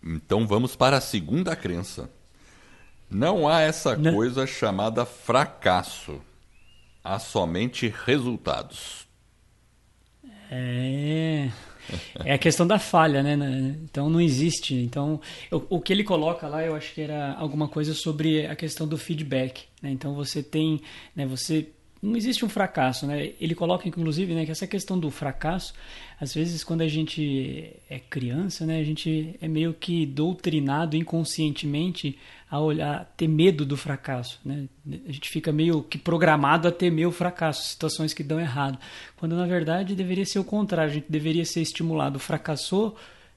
Então 0.02 0.48
vamos 0.48 0.74
para 0.74 0.96
a 0.96 1.00
segunda 1.00 1.54
crença. 1.54 2.11
Não 3.09 3.46
há 3.46 3.61
essa 3.61 3.96
Não. 3.96 4.12
coisa 4.12 4.48
chamada 4.48 5.06
fracasso. 5.06 6.20
Há 7.04 7.20
somente 7.20 7.94
resultados. 8.04 9.06
É. 10.50 11.48
é 12.24 12.32
a 12.32 12.38
questão 12.38 12.66
da 12.66 12.80
falha, 12.80 13.22
né? 13.22 13.37
Então 13.85 14.11
não 14.11 14.20
existe. 14.20 14.74
Então 14.74 15.20
o, 15.52 15.76
o, 15.76 15.80
que 15.80 15.92
ele 15.92 16.02
coloca 16.02 16.48
lá, 16.48 16.64
eu 16.64 16.74
acho 16.74 16.92
que 16.92 17.00
era 17.00 17.35
alguma 17.35 17.68
coisa 17.68 17.94
sobre 17.94 18.44
a 18.44 18.56
questão 18.56 18.88
do 18.88 18.98
feedback. 18.98 19.68
Né? 19.80 19.92
Então 19.92 20.14
você 20.14 20.42
tem, 20.42 20.82
né? 21.14 21.24
Você 21.26 21.70
não 22.02 22.16
existe 22.16 22.44
um 22.44 22.48
fracasso, 22.48 23.06
né? 23.06 23.32
Ele 23.40 23.54
coloca 23.54 23.88
inclusive, 23.88 24.35
né, 24.35 24.44
que 24.44 24.50
essa 24.50 24.66
questão 24.66 24.98
do 24.98 25.11
fracasso, 25.11 25.74
às 26.20 26.35
vezes 26.35 26.62
quando 26.62 26.82
a 26.82 26.88
gente 26.88 27.72
é 27.88 27.98
criança, 27.98 28.66
né, 28.66 28.78
a 28.78 28.85
gente 28.85 29.37
é 29.40 29.48
meio 29.48 29.72
que 29.74 30.06
doutrinado 30.06 30.96
inconscientemente 30.96 32.18
a 32.48 32.61
olhar, 32.61 33.12
ter 33.16 33.26
medo 33.26 33.66
do 33.66 33.76
fracasso, 33.76 34.40
né? 34.44 34.68
A 35.09 35.12
gente 35.12 35.28
fica 35.28 35.50
meio 35.50 35.82
que 35.82 35.98
programado 35.98 36.68
a 36.68 36.72
temer 36.72 37.09
o 37.09 37.12
fracasso, 37.12 37.66
situações 37.66 38.14
que 38.14 38.22
dão 38.22 38.38
errado, 38.38 38.78
quando 39.16 39.35
na 39.35 39.46
verdade 39.46 39.96
deveria 39.96 40.24
ser 40.24 40.38
o 40.38 40.44
contrário, 40.44 40.92
a 40.92 40.94
gente 40.94 41.11
deveria 41.11 41.44
ser 41.44 41.61
estimulado, 41.61 42.18
fracassou, 42.18 42.96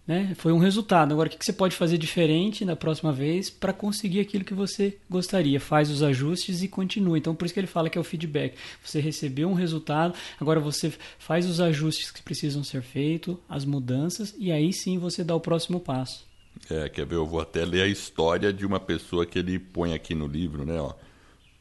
né? 0.10 0.34
Foi 0.40 0.52
um 0.52 0.58
resultado. 0.58 1.14
Agora, 1.14 1.30
o 1.30 1.32
que 1.32 1.46
você 1.46 1.54
pode 1.54 1.76
fazer 1.76 2.00
diferente 2.00 2.66
na 2.66 2.76
próxima 2.76 3.14
vez 3.14 3.48
para 3.48 3.72
conseguir 3.72 4.22
aquilo 4.22 4.44
que 4.44 4.56
você 4.56 4.98
gostaria? 5.08 5.60
Faz 5.60 5.92
os 5.92 6.02
ajustes 6.02 6.64
e 6.64 6.68
continua. 6.68 7.16
Então, 7.16 7.36
por 7.36 7.46
isso 7.46 7.54
que 7.54 7.60
ele 7.60 7.68
fala 7.68 7.92
que 7.92 7.98
é 7.98 8.02
o 8.02 8.04
feedback. 8.04 8.58
Você 8.84 9.00
recebeu 9.00 9.48
um 9.48 9.54
resultado, 9.54 10.16
agora 10.42 10.60
você 10.60 10.92
faz 11.20 11.46
os 11.46 11.62
ajustes 11.62 12.10
que 12.10 12.24
precisam 12.24 12.64
ser 12.64 12.82
feitos, 12.82 13.38
as 13.48 13.66
mudanças, 13.66 14.34
e 14.40 14.52
aí 14.52 14.74
sim 14.74 14.98
você 14.98 15.24
dá 15.24 15.36
o 15.36 15.40
próximo 15.40 15.80
passo. 15.80 16.28
É, 16.68 16.90
quer 16.90 17.06
ver? 17.06 17.18
Eu 17.18 17.28
vou 17.28 17.40
até 17.40 17.64
ler 17.64 17.84
a 17.84 17.88
história 17.88 18.52
de 18.52 18.66
uma 18.66 18.80
pessoa 18.80 19.28
que 19.28 19.38
ele 19.38 19.60
põe 19.60 19.94
aqui 19.94 20.16
no 20.16 20.26
livro, 20.26 20.66
né? 20.66 20.82
Ó. 20.82 20.92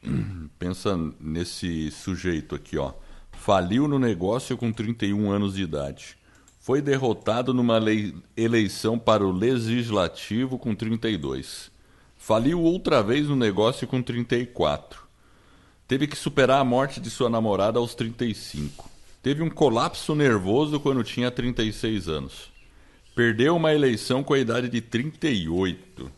Pensa 0.57 0.97
nesse 1.19 1.91
sujeito 1.91 2.55
aqui, 2.55 2.79
ó. 2.79 2.93
Faliu 3.31 3.87
no 3.87 3.99
negócio 3.99 4.57
com 4.57 4.71
31 4.71 5.31
anos 5.31 5.53
de 5.53 5.61
idade 5.61 6.17
foi 6.59 6.81
derrotado 6.81 7.53
numa 7.53 7.79
eleição 8.35 8.99
para 8.99 9.25
o 9.25 9.31
legislativo 9.31 10.59
com 10.59 10.75
32. 10.75 11.71
Faliu 12.17 12.61
outra 12.61 13.01
vez 13.01 13.27
no 13.27 13.35
negócio 13.35 13.87
com 13.87 14.01
34. 14.01 15.01
Teve 15.87 16.05
que 16.05 16.17
superar 16.17 16.59
a 16.59 16.63
morte 16.63 16.99
de 16.99 17.09
sua 17.09 17.29
namorada 17.29 17.79
aos 17.79 17.95
35. 17.95 18.89
Teve 19.23 19.41
um 19.41 19.49
colapso 19.49 20.13
nervoso 20.13 20.79
quando 20.79 21.03
tinha 21.03 21.31
36 21.31 22.07
anos. 22.07 22.51
Perdeu 23.15 23.55
uma 23.55 23.73
eleição 23.73 24.23
com 24.23 24.33
a 24.33 24.39
idade 24.39 24.69
de 24.69 24.81
38. 24.81 26.11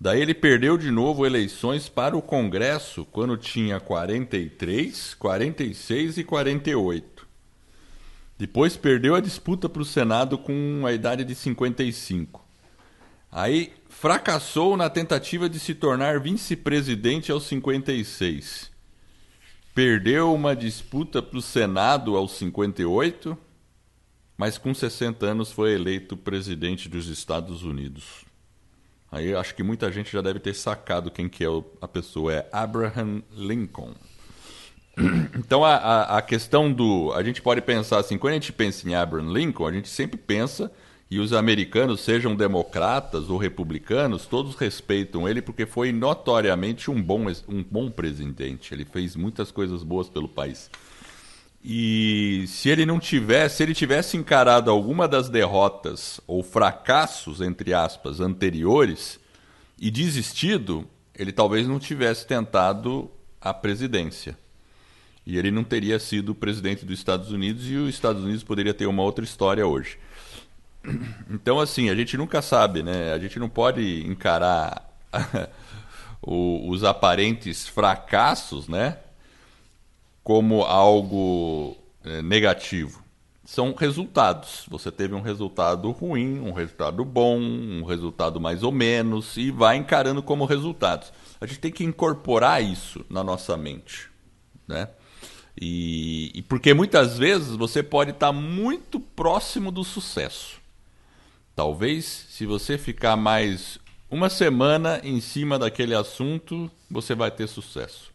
Daí 0.00 0.22
ele 0.22 0.32
perdeu 0.32 0.78
de 0.78 0.90
novo 0.90 1.26
eleições 1.26 1.88
para 1.88 2.16
o 2.16 2.22
Congresso 2.22 3.04
quando 3.04 3.36
tinha 3.36 3.78
43, 3.78 5.14
46 5.14 6.18
e 6.18 6.24
48. 6.24 7.19
Depois 8.40 8.74
perdeu 8.74 9.14
a 9.14 9.20
disputa 9.20 9.68
para 9.68 9.82
o 9.82 9.84
Senado 9.84 10.38
com 10.38 10.84
a 10.86 10.94
idade 10.94 11.24
de 11.24 11.34
55. 11.34 12.42
Aí 13.30 13.70
fracassou 13.90 14.78
na 14.78 14.88
tentativa 14.88 15.46
de 15.46 15.60
se 15.60 15.74
tornar 15.74 16.18
vice-presidente 16.18 17.30
aos 17.30 17.44
56. 17.44 18.70
Perdeu 19.74 20.32
uma 20.32 20.56
disputa 20.56 21.20
para 21.20 21.36
o 21.36 21.42
Senado 21.42 22.16
aos 22.16 22.32
58, 22.38 23.36
mas 24.38 24.56
com 24.56 24.72
60 24.72 25.26
anos 25.26 25.52
foi 25.52 25.74
eleito 25.74 26.16
presidente 26.16 26.88
dos 26.88 27.08
Estados 27.08 27.62
Unidos. 27.62 28.24
Aí 29.12 29.34
acho 29.34 29.54
que 29.54 29.62
muita 29.62 29.92
gente 29.92 30.10
já 30.10 30.22
deve 30.22 30.40
ter 30.40 30.54
sacado 30.54 31.10
quem 31.10 31.28
que 31.28 31.44
é 31.44 31.48
a 31.78 31.86
pessoa. 31.86 32.32
É 32.32 32.48
Abraham 32.50 33.22
Lincoln. 33.36 33.94
Então 35.38 35.64
a, 35.64 35.74
a, 35.74 36.18
a, 36.18 36.22
questão 36.22 36.72
do. 36.72 37.12
A 37.14 37.22
gente 37.22 37.42
pode 37.42 37.60
pensar 37.60 37.98
assim, 37.98 38.18
quando 38.18 38.32
a 38.32 38.36
gente 38.36 38.52
pensa 38.52 38.88
em 38.88 38.94
Abraham 38.94 39.32
Lincoln, 39.32 39.66
a 39.66 39.72
gente 39.72 39.88
sempre 39.88 40.16
pensa, 40.16 40.70
e 41.10 41.18
os 41.18 41.32
americanos, 41.32 42.00
sejam 42.00 42.36
democratas 42.36 43.30
ou 43.30 43.36
republicanos, 43.36 44.26
todos 44.26 44.54
respeitam 44.54 45.28
ele 45.28 45.42
porque 45.42 45.66
foi 45.66 45.90
notoriamente 45.90 46.90
um 46.90 47.02
bom, 47.02 47.26
um 47.48 47.64
bom 47.64 47.90
presidente. 47.90 48.72
Ele 48.72 48.84
fez 48.84 49.16
muitas 49.16 49.50
coisas 49.50 49.82
boas 49.82 50.08
pelo 50.08 50.28
país. 50.28 50.70
E 51.62 52.44
se 52.46 52.68
ele 52.68 52.86
não 52.86 52.98
tivesse, 52.98 53.56
se 53.56 53.62
ele 53.64 53.74
tivesse 53.74 54.16
encarado 54.16 54.70
alguma 54.70 55.06
das 55.06 55.28
derrotas 55.28 56.20
ou 56.26 56.42
fracassos, 56.42 57.40
entre 57.40 57.74
aspas, 57.74 58.20
anteriores 58.20 59.18
e 59.78 59.90
desistido, 59.90 60.86
ele 61.14 61.32
talvez 61.32 61.66
não 61.66 61.78
tivesse 61.78 62.26
tentado 62.26 63.10
a 63.40 63.52
presidência. 63.52 64.38
E 65.30 65.38
ele 65.38 65.52
não 65.52 65.62
teria 65.62 65.96
sido 66.00 66.34
presidente 66.34 66.84
dos 66.84 66.98
Estados 66.98 67.30
Unidos 67.30 67.70
e 67.70 67.76
os 67.76 67.90
Estados 67.90 68.24
Unidos 68.24 68.42
poderia 68.42 68.74
ter 68.74 68.86
uma 68.86 69.04
outra 69.04 69.24
história 69.24 69.64
hoje. 69.64 69.96
Então, 71.30 71.60
assim, 71.60 71.88
a 71.88 71.94
gente 71.94 72.16
nunca 72.16 72.42
sabe, 72.42 72.82
né? 72.82 73.12
A 73.12 73.18
gente 73.18 73.38
não 73.38 73.48
pode 73.48 74.04
encarar 74.04 74.90
os 76.20 76.82
aparentes 76.82 77.68
fracassos, 77.68 78.66
né? 78.66 78.98
Como 80.24 80.62
algo 80.62 81.76
é, 82.04 82.20
negativo. 82.22 83.00
São 83.44 83.72
resultados. 83.72 84.66
Você 84.68 84.90
teve 84.90 85.14
um 85.14 85.20
resultado 85.20 85.92
ruim, 85.92 86.40
um 86.40 86.52
resultado 86.52 87.04
bom, 87.04 87.38
um 87.38 87.84
resultado 87.84 88.40
mais 88.40 88.64
ou 88.64 88.72
menos, 88.72 89.36
e 89.36 89.52
vai 89.52 89.76
encarando 89.76 90.24
como 90.24 90.44
resultados. 90.44 91.12
A 91.40 91.46
gente 91.46 91.60
tem 91.60 91.70
que 91.70 91.84
incorporar 91.84 92.60
isso 92.64 93.06
na 93.08 93.22
nossa 93.22 93.56
mente, 93.56 94.10
né? 94.66 94.88
E, 95.60 96.30
e 96.34 96.42
porque 96.42 96.72
muitas 96.72 97.18
vezes 97.18 97.54
você 97.54 97.82
pode 97.82 98.12
estar 98.12 98.32
muito 98.32 98.98
próximo 98.98 99.70
do 99.70 99.84
sucesso. 99.84 100.58
Talvez, 101.54 102.26
se 102.30 102.46
você 102.46 102.78
ficar 102.78 103.16
mais 103.16 103.78
uma 104.10 104.30
semana 104.30 105.00
em 105.04 105.20
cima 105.20 105.58
daquele 105.58 105.94
assunto, 105.94 106.70
você 106.90 107.14
vai 107.14 107.30
ter 107.30 107.46
sucesso. 107.46 108.10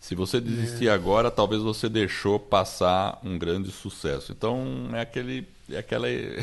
Se 0.00 0.14
você 0.14 0.40
desistir 0.40 0.88
é. 0.88 0.92
agora, 0.92 1.30
talvez 1.30 1.62
você 1.62 1.88
deixou 1.88 2.38
passar 2.38 3.20
um 3.24 3.38
grande 3.38 3.70
sucesso. 3.70 4.32
Então 4.32 4.88
é 4.92 5.00
aquele, 5.00 5.46
é 5.70 5.78
aquela. 5.78 6.08
é. 6.08 6.36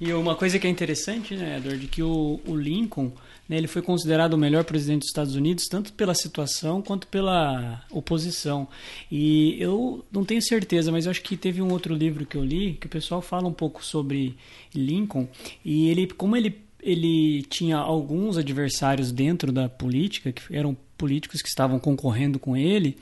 E 0.00 0.12
uma 0.14 0.34
coisa 0.34 0.58
que 0.58 0.66
é 0.66 0.70
interessante, 0.70 1.36
né, 1.36 1.58
Edward, 1.58 1.86
que 1.86 2.02
o, 2.02 2.40
o 2.46 2.56
Lincoln 2.56 3.12
ele 3.58 3.66
foi 3.66 3.82
considerado 3.82 4.34
o 4.34 4.38
melhor 4.38 4.64
presidente 4.64 5.00
dos 5.00 5.08
Estados 5.08 5.34
Unidos, 5.34 5.66
tanto 5.68 5.92
pela 5.92 6.14
situação 6.14 6.80
quanto 6.80 7.06
pela 7.08 7.84
oposição. 7.90 8.68
E 9.10 9.56
eu 9.60 10.04
não 10.12 10.24
tenho 10.24 10.42
certeza, 10.42 10.92
mas 10.92 11.06
eu 11.06 11.10
acho 11.10 11.22
que 11.22 11.36
teve 11.36 11.60
um 11.60 11.70
outro 11.70 11.94
livro 11.94 12.24
que 12.26 12.36
eu 12.36 12.44
li 12.44 12.74
que 12.74 12.86
o 12.86 12.90
pessoal 12.90 13.20
fala 13.20 13.48
um 13.48 13.52
pouco 13.52 13.84
sobre 13.84 14.36
Lincoln. 14.74 15.28
E 15.64 15.88
ele, 15.88 16.06
como 16.06 16.36
ele, 16.36 16.60
ele 16.80 17.42
tinha 17.44 17.76
alguns 17.76 18.36
adversários 18.36 19.10
dentro 19.10 19.50
da 19.50 19.68
política, 19.68 20.32
que 20.32 20.42
eram 20.54 20.76
políticos 21.00 21.40
que 21.40 21.48
estavam 21.48 21.78
concorrendo 21.78 22.38
com 22.38 22.54
ele, 22.54 22.98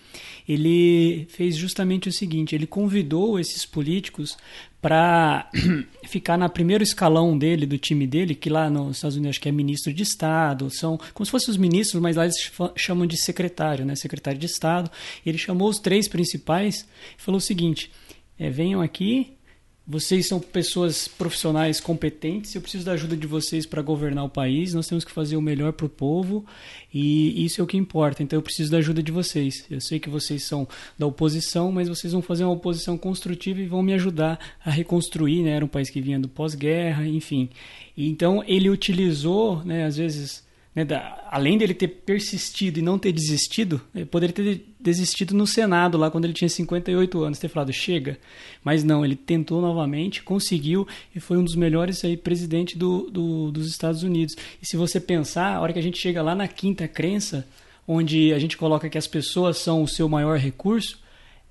ele 0.49 1.27
fez 1.31 1.57
justamente 1.57 2.09
o 2.09 2.13
seguinte: 2.13 2.55
ele 2.55 2.65
convidou 2.67 3.41
esses 3.41 3.67
políticos 3.67 4.37
para 4.81 5.51
ficar 6.07 6.39
na 6.39 6.49
primeiro 6.49 6.85
escalão 6.85 7.37
dele, 7.37 7.67
do 7.67 7.77
time 7.77 8.07
dele, 8.07 8.37
que 8.37 8.49
lá 8.49 8.71
nos 8.71 8.99
Estados 8.99 9.17
Unidos 9.17 9.31
acho 9.31 9.41
que 9.41 9.49
é 9.49 9.53
ministro 9.53 9.93
de 9.93 10.05
Estado, 10.05 10.71
são 10.71 10.97
como 11.13 11.27
se 11.27 11.33
fossem 11.33 11.51
os 11.51 11.57
ministros, 11.57 12.01
mas 12.01 12.15
lá 12.15 12.23
eles 12.23 12.37
chamam 12.77 13.05
de 13.05 13.21
secretário, 13.21 13.85
né? 13.85 13.97
Secretário 13.97 14.39
de 14.39 14.47
Estado. 14.47 14.89
Ele 15.27 15.37
chamou 15.37 15.69
os 15.69 15.81
três 15.81 16.07
principais 16.07 16.87
e 17.19 17.21
falou 17.21 17.39
o 17.39 17.43
seguinte: 17.43 17.91
é, 18.39 18.49
venham 18.49 18.81
aqui 18.81 19.38
vocês 19.91 20.27
são 20.27 20.39
pessoas 20.39 21.09
profissionais 21.09 21.81
competentes. 21.81 22.55
Eu 22.55 22.61
preciso 22.61 22.85
da 22.85 22.93
ajuda 22.93 23.17
de 23.17 23.27
vocês 23.27 23.65
para 23.65 23.81
governar 23.81 24.23
o 24.23 24.29
país. 24.29 24.75
Nós 24.75 24.87
temos 24.87 25.03
que 25.03 25.11
fazer 25.11 25.35
o 25.35 25.41
melhor 25.41 25.73
para 25.73 25.87
o 25.87 25.89
povo 25.89 26.45
e 26.93 27.43
isso 27.43 27.63
é 27.63 27.65
o 27.65 27.67
que 27.67 27.79
importa. 27.79 28.23
Então 28.23 28.37
eu 28.39 28.43
preciso 28.43 28.71
da 28.71 28.77
ajuda 28.77 29.03
de 29.03 29.11
vocês. 29.11 29.65
Eu 29.71 29.81
sei 29.81 29.99
que 29.99 30.11
vocês 30.11 30.45
são 30.45 30.69
da 30.99 31.07
oposição, 31.07 31.73
mas 31.73 31.89
vocês 31.89 32.13
vão 32.13 32.21
fazer 32.21 32.45
uma 32.45 32.53
oposição 32.53 32.99
construtiva 32.99 33.63
e 33.63 33.67
vão 33.67 33.83
me 33.83 33.95
ajudar 33.95 34.39
a 34.63 34.71
reconstruir. 34.71 35.43
Né? 35.43 35.53
Era 35.53 35.65
um 35.65 35.69
país 35.69 35.89
que 35.89 36.03
vinha 36.03 36.21
do 36.21 36.29
pós-guerra, 36.29 37.09
enfim. 37.09 37.49
Então 37.97 38.45
ele 38.47 38.69
utilizou, 38.69 39.65
né, 39.65 39.87
às 39.87 39.97
vezes 39.97 40.47
né, 40.79 40.85
da, 40.85 41.27
além 41.29 41.59
dele 41.59 41.75
ter 41.75 41.89
persistido 41.89 42.79
e 42.79 42.83
não 42.83 43.01
ter 43.01 43.11
desistido, 43.11 43.81
ele 43.93 44.05
poderia 44.05 44.33
ter 44.33 44.65
desistido 44.79 45.35
no 45.35 45.45
Senado, 45.45 45.99
lá 45.99 46.09
quando 46.09 46.25
ele 46.25 46.33
tinha 46.33 46.49
58 46.49 47.21
anos, 47.25 47.41
ter 47.41 47.49
falado 47.49 47.73
chega. 47.73 48.17
Mas 48.63 48.85
não, 48.85 49.05
ele 49.05 49.17
tentou 49.17 49.61
novamente, 49.61 50.23
conseguiu 50.23 50.87
e 51.13 51.19
foi 51.19 51.37
um 51.37 51.43
dos 51.43 51.57
melhores 51.57 52.05
aí, 52.05 52.17
presidente 52.17 52.79
do, 52.79 53.11
do, 53.11 53.51
dos 53.51 53.67
Estados 53.67 54.05
Unidos. 54.05 54.37
E 54.63 54.67
se 54.67 54.77
você 54.77 55.01
pensar, 55.01 55.57
a 55.57 55.61
hora 55.61 55.73
que 55.73 55.81
a 55.81 55.83
gente 55.83 55.99
chega 55.99 56.23
lá 56.23 56.33
na 56.33 56.47
quinta 56.47 56.87
crença, 56.87 57.45
onde 57.87 58.33
a 58.33 58.39
gente 58.39 58.57
coloca 58.57 58.89
que 58.89 58.99
as 58.99 59.09
pessoas 59.09 59.59
são 59.59 59.83
o 59.83 59.89
seu 59.89 60.09
maior 60.09 60.39
recurso, 60.39 61.01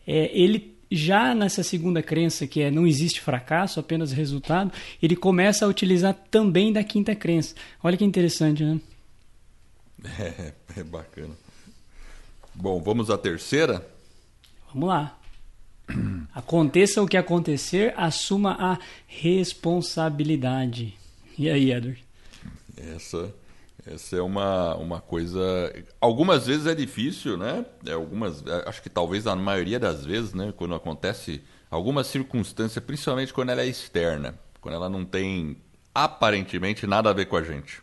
é, 0.07 0.31
ele 0.33 0.73
já 0.89 1.35
nessa 1.35 1.63
segunda 1.63 2.01
crença, 2.01 2.47
que 2.47 2.61
é 2.61 2.71
não 2.71 2.87
existe 2.87 3.19
fracasso, 3.19 3.77
apenas 3.77 4.13
resultado, 4.13 4.71
ele 5.03 5.17
começa 5.17 5.65
a 5.65 5.67
utilizar 5.67 6.15
também 6.31 6.71
da 6.71 6.81
quinta 6.81 7.13
crença. 7.13 7.55
Olha 7.83 7.97
que 7.97 8.05
interessante, 8.05 8.63
né? 8.63 8.79
É, 10.19 10.53
é 10.79 10.83
bacana. 10.83 11.33
Bom, 12.53 12.81
vamos 12.81 13.09
à 13.09 13.17
terceira? 13.17 13.85
Vamos 14.73 14.89
lá. 14.89 15.17
Aconteça 16.33 17.01
o 17.01 17.07
que 17.07 17.17
acontecer, 17.17 17.93
assuma 17.97 18.57
a 18.59 18.77
responsabilidade. 19.07 20.97
E 21.37 21.49
aí, 21.49 21.71
Edward? 21.71 22.03
Essa, 22.95 23.33
essa 23.85 24.15
é 24.15 24.21
uma, 24.21 24.75
uma 24.75 25.01
coisa. 25.01 25.39
Algumas 26.01 26.47
vezes 26.47 26.67
é 26.67 26.75
difícil, 26.75 27.37
né? 27.37 27.65
É, 27.85 27.93
algumas, 27.93 28.45
é, 28.45 28.67
acho 28.67 28.81
que 28.81 28.89
talvez 28.89 29.25
a 29.27 29.35
maioria 29.35 29.79
das 29.79 30.05
vezes, 30.05 30.33
né? 30.33 30.53
Quando 30.55 30.75
acontece 30.75 31.41
alguma 31.69 32.03
circunstância, 32.03 32.81
principalmente 32.81 33.33
quando 33.33 33.49
ela 33.49 33.61
é 33.61 33.67
externa, 33.67 34.37
quando 34.61 34.75
ela 34.75 34.89
não 34.89 35.05
tem 35.05 35.57
aparentemente 35.93 36.85
nada 36.85 37.09
a 37.09 37.13
ver 37.13 37.25
com 37.25 37.37
a 37.37 37.43
gente. 37.43 37.81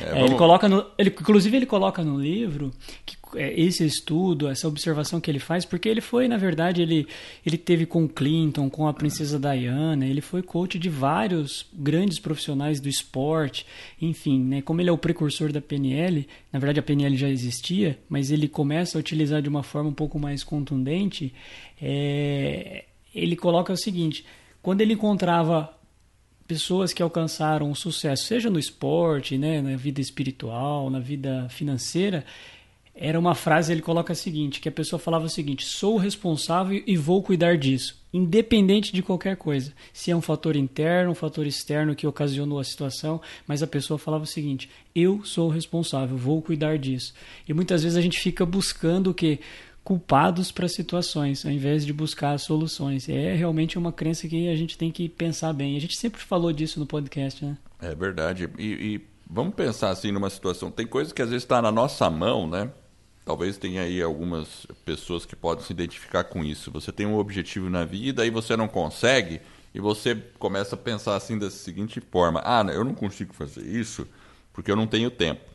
É, 0.00 0.20
é, 0.20 0.24
ele 0.24 0.36
coloca 0.36 0.68
no, 0.68 0.86
ele, 0.96 1.10
inclusive 1.10 1.56
ele 1.56 1.66
coloca 1.66 2.04
no 2.04 2.20
livro 2.20 2.70
que 3.04 3.16
é, 3.34 3.60
esse 3.60 3.84
estudo, 3.84 4.48
essa 4.48 4.68
observação 4.68 5.20
que 5.20 5.30
ele 5.30 5.38
faz, 5.38 5.64
porque 5.64 5.88
ele 5.88 6.00
foi, 6.00 6.28
na 6.28 6.36
verdade, 6.36 6.82
ele, 6.82 7.06
ele 7.44 7.56
teve 7.56 7.86
com 7.86 8.08
Clinton, 8.08 8.68
com 8.68 8.86
a 8.86 8.92
princesa 8.92 9.38
Diana, 9.38 10.06
ele 10.06 10.20
foi 10.20 10.42
coach 10.42 10.78
de 10.78 10.88
vários 10.88 11.66
grandes 11.72 12.18
profissionais 12.18 12.80
do 12.80 12.88
esporte, 12.88 13.66
enfim, 14.00 14.40
né, 14.40 14.62
como 14.62 14.80
ele 14.80 14.90
é 14.90 14.92
o 14.92 14.98
precursor 14.98 15.50
da 15.50 15.60
PNL, 15.60 16.26
na 16.52 16.58
verdade 16.58 16.80
a 16.80 16.82
PNL 16.82 17.16
já 17.16 17.28
existia, 17.28 17.98
mas 18.08 18.30
ele 18.30 18.48
começa 18.48 18.98
a 18.98 19.00
utilizar 19.00 19.42
de 19.42 19.48
uma 19.48 19.62
forma 19.62 19.90
um 19.90 19.94
pouco 19.94 20.18
mais 20.18 20.44
contundente, 20.44 21.34
é, 21.80 22.84
ele 23.14 23.34
coloca 23.34 23.72
o 23.72 23.76
seguinte, 23.76 24.24
quando 24.62 24.80
ele 24.82 24.92
encontrava 24.92 25.74
pessoas 26.52 26.92
que 26.92 27.02
alcançaram 27.02 27.70
o 27.70 27.74
sucesso, 27.74 28.24
seja 28.24 28.50
no 28.50 28.58
esporte, 28.58 29.38
né, 29.38 29.62
na 29.62 29.74
vida 29.74 30.02
espiritual, 30.02 30.90
na 30.90 31.00
vida 31.00 31.48
financeira, 31.48 32.26
era 32.94 33.18
uma 33.18 33.34
frase, 33.34 33.72
ele 33.72 33.80
coloca 33.80 34.12
a 34.12 34.16
seguinte, 34.16 34.60
que 34.60 34.68
a 34.68 34.72
pessoa 34.72 35.00
falava 35.00 35.24
o 35.24 35.30
seguinte, 35.30 35.64
sou 35.64 35.96
responsável 35.96 36.82
e 36.86 36.94
vou 36.94 37.22
cuidar 37.22 37.56
disso, 37.56 37.96
independente 38.12 38.92
de 38.92 39.02
qualquer 39.02 39.34
coisa. 39.38 39.72
Se 39.94 40.10
é 40.10 40.16
um 40.16 40.20
fator 40.20 40.54
interno, 40.54 41.12
um 41.12 41.14
fator 41.14 41.46
externo 41.46 41.94
que 41.94 42.06
ocasionou 42.06 42.58
a 42.60 42.64
situação, 42.64 43.18
mas 43.46 43.62
a 43.62 43.66
pessoa 43.66 43.98
falava 43.98 44.24
o 44.24 44.26
seguinte, 44.26 44.68
eu 44.94 45.24
sou 45.24 45.48
responsável, 45.48 46.18
vou 46.18 46.42
cuidar 46.42 46.76
disso. 46.76 47.14
E 47.48 47.54
muitas 47.54 47.82
vezes 47.82 47.96
a 47.96 48.02
gente 48.02 48.20
fica 48.20 48.44
buscando 48.44 49.08
o 49.08 49.14
que? 49.14 49.40
Culpados 49.84 50.52
para 50.52 50.68
situações, 50.68 51.44
ao 51.44 51.50
invés 51.50 51.84
de 51.84 51.92
buscar 51.92 52.38
soluções. 52.38 53.08
É 53.08 53.34
realmente 53.34 53.78
uma 53.78 53.92
crença 53.92 54.28
que 54.28 54.48
a 54.48 54.56
gente 54.56 54.78
tem 54.78 54.90
que 54.90 55.08
pensar 55.08 55.52
bem. 55.52 55.76
A 55.76 55.80
gente 55.80 55.96
sempre 55.96 56.20
falou 56.20 56.52
disso 56.52 56.78
no 56.78 56.86
podcast, 56.86 57.44
né? 57.44 57.56
É 57.80 57.94
verdade. 57.94 58.48
E, 58.58 58.64
e 58.64 59.00
vamos 59.28 59.54
pensar 59.54 59.90
assim 59.90 60.12
numa 60.12 60.30
situação. 60.30 60.70
Tem 60.70 60.86
coisas 60.86 61.12
que 61.12 61.22
às 61.22 61.30
vezes 61.30 61.42
está 61.42 61.60
na 61.60 61.72
nossa 61.72 62.08
mão, 62.08 62.46
né? 62.46 62.70
Talvez 63.24 63.56
tenha 63.56 63.82
aí 63.82 64.02
algumas 64.02 64.66
pessoas 64.84 65.24
que 65.24 65.36
podem 65.36 65.64
se 65.64 65.72
identificar 65.72 66.24
com 66.24 66.44
isso. 66.44 66.70
Você 66.72 66.90
tem 66.90 67.06
um 67.06 67.16
objetivo 67.16 67.70
na 67.70 67.84
vida 67.84 68.26
e 68.26 68.30
você 68.30 68.56
não 68.56 68.66
consegue, 68.66 69.40
e 69.72 69.80
você 69.80 70.14
começa 70.38 70.74
a 70.74 70.78
pensar 70.78 71.14
assim 71.14 71.38
da 71.38 71.48
seguinte 71.48 72.00
forma: 72.00 72.42
ah, 72.44 72.64
eu 72.72 72.84
não 72.84 72.94
consigo 72.94 73.32
fazer 73.32 73.64
isso 73.64 74.06
porque 74.52 74.70
eu 74.70 74.76
não 74.76 74.86
tenho 74.86 75.10
tempo. 75.10 75.51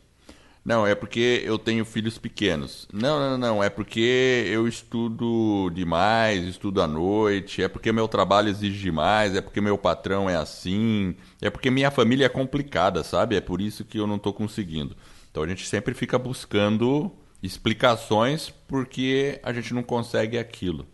Não, 0.68 0.86
é 0.86 0.94
porque 0.94 1.42
eu 1.46 1.58
tenho 1.58 1.86
filhos 1.86 2.18
pequenos. 2.18 2.90
Não, 2.92 3.18
não, 3.18 3.38
não, 3.38 3.64
é 3.64 3.70
porque 3.70 4.44
eu 4.50 4.68
estudo 4.68 5.70
demais, 5.74 6.44
estudo 6.44 6.82
à 6.82 6.88
noite, 6.88 7.64
é 7.64 7.70
porque 7.70 7.90
meu 7.90 8.06
trabalho 8.06 8.50
exige 8.50 8.78
demais, 8.78 9.34
é 9.34 9.40
porque 9.40 9.62
meu 9.62 9.78
patrão 9.78 10.30
é 10.30 10.36
assim, 10.36 11.16
é 11.42 11.50
porque 11.50 11.72
minha 11.72 11.90
família 11.90 12.26
é 12.26 12.30
complicada, 12.30 13.02
sabe? 13.02 13.38
É 13.38 13.40
por 13.40 13.62
isso 13.62 13.86
que 13.86 13.98
eu 13.98 14.06
não 14.06 14.18
estou 14.18 14.34
conseguindo. 14.34 14.94
Então 15.32 15.42
a 15.42 15.48
gente 15.48 15.66
sempre 15.66 15.94
fica 15.94 16.20
buscando 16.20 17.14
explicações 17.42 18.50
porque 18.68 19.40
a 19.44 19.54
gente 19.54 19.74
não 19.74 19.84
consegue 19.84 20.38
aquilo. 20.38 20.86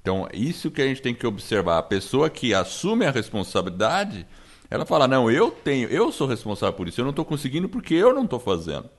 Então, 0.00 0.28
isso 0.34 0.68
que 0.68 0.82
a 0.82 0.86
gente 0.86 1.00
tem 1.00 1.14
que 1.14 1.24
observar. 1.28 1.78
A 1.78 1.82
pessoa 1.84 2.28
que 2.28 2.52
assume 2.52 3.06
a 3.06 3.12
responsabilidade, 3.12 4.26
ela 4.68 4.84
fala: 4.84 5.06
"Não, 5.06 5.30
eu 5.30 5.52
tenho, 5.52 5.88
eu 5.90 6.10
sou 6.10 6.26
responsável 6.26 6.72
por 6.76 6.88
isso. 6.88 7.00
Eu 7.00 7.04
não 7.04 7.10
estou 7.10 7.24
conseguindo 7.24 7.68
porque 7.68 7.94
eu 7.94 8.12
não 8.12 8.24
estou 8.24 8.40
fazendo". 8.40 8.90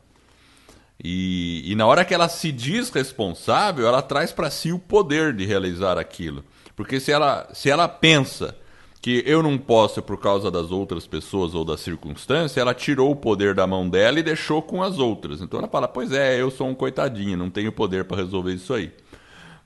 E, 1.02 1.72
e 1.72 1.76
na 1.76 1.86
hora 1.86 2.06
que 2.06 2.14
ela 2.14 2.30
se 2.30 2.52
diz 2.52 2.90
responsável, 2.90 3.88
ela 3.88 4.02
traz 4.02 4.32
para 4.32 4.50
si 4.50 4.72
o 4.72 4.80
poder 4.80 5.34
de 5.34 5.46
realizar 5.46 5.98
aquilo. 5.98 6.44
Porque 6.76 7.00
se 7.00 7.12
ela, 7.12 7.50
se 7.54 7.70
ela 7.70 7.88
pensa 7.88 8.56
que 9.02 9.22
eu 9.26 9.44
não 9.44 9.58
posso 9.58 10.02
por 10.02 10.18
causa 10.18 10.50
das 10.50 10.72
outras 10.72 11.06
pessoas 11.06 11.54
ou 11.54 11.66
da 11.66 11.78
circunstância, 11.78 12.62
ela 12.62 12.74
tirou 12.74 13.12
o 13.12 13.16
poder 13.16 13.54
da 13.54 13.68
mão 13.68 13.90
dela 13.90 14.18
e 14.18 14.24
deixou 14.24 14.62
com 14.62 14.82
as 14.82 14.98
outras. 14.98 15.42
Então 15.42 15.60
ela 15.60 15.68
fala: 15.68 15.88
Pois 15.88 16.12
é, 16.14 16.40
eu 16.40 16.50
sou 16.50 16.68
um 16.68 16.74
coitadinho, 16.74 17.38
não 17.38 17.50
tenho 17.50 17.72
poder 17.72 18.06
para 18.06 18.18
resolver 18.18 18.54
isso 18.54 18.74
aí. 18.74 18.92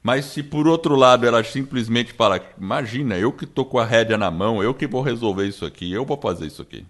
Mas 0.01 0.25
se 0.25 0.41
por 0.41 0.67
outro 0.67 0.95
lado 0.95 1.25
ela 1.25 1.43
simplesmente 1.43 2.13
fala: 2.13 2.41
Imagina, 2.59 3.15
eu 3.17 3.31
que 3.31 3.43
estou 3.43 3.63
com 3.63 3.77
a 3.77 3.85
rédea 3.85 4.17
na 4.17 4.31
mão, 4.31 4.63
eu 4.63 4.73
que 4.73 4.87
vou 4.87 5.03
resolver 5.03 5.45
isso 5.45 5.65
aqui, 5.65 5.91
eu 5.91 6.03
vou 6.03 6.17
fazer 6.17 6.47
isso 6.47 6.63
aqui. 6.63 6.83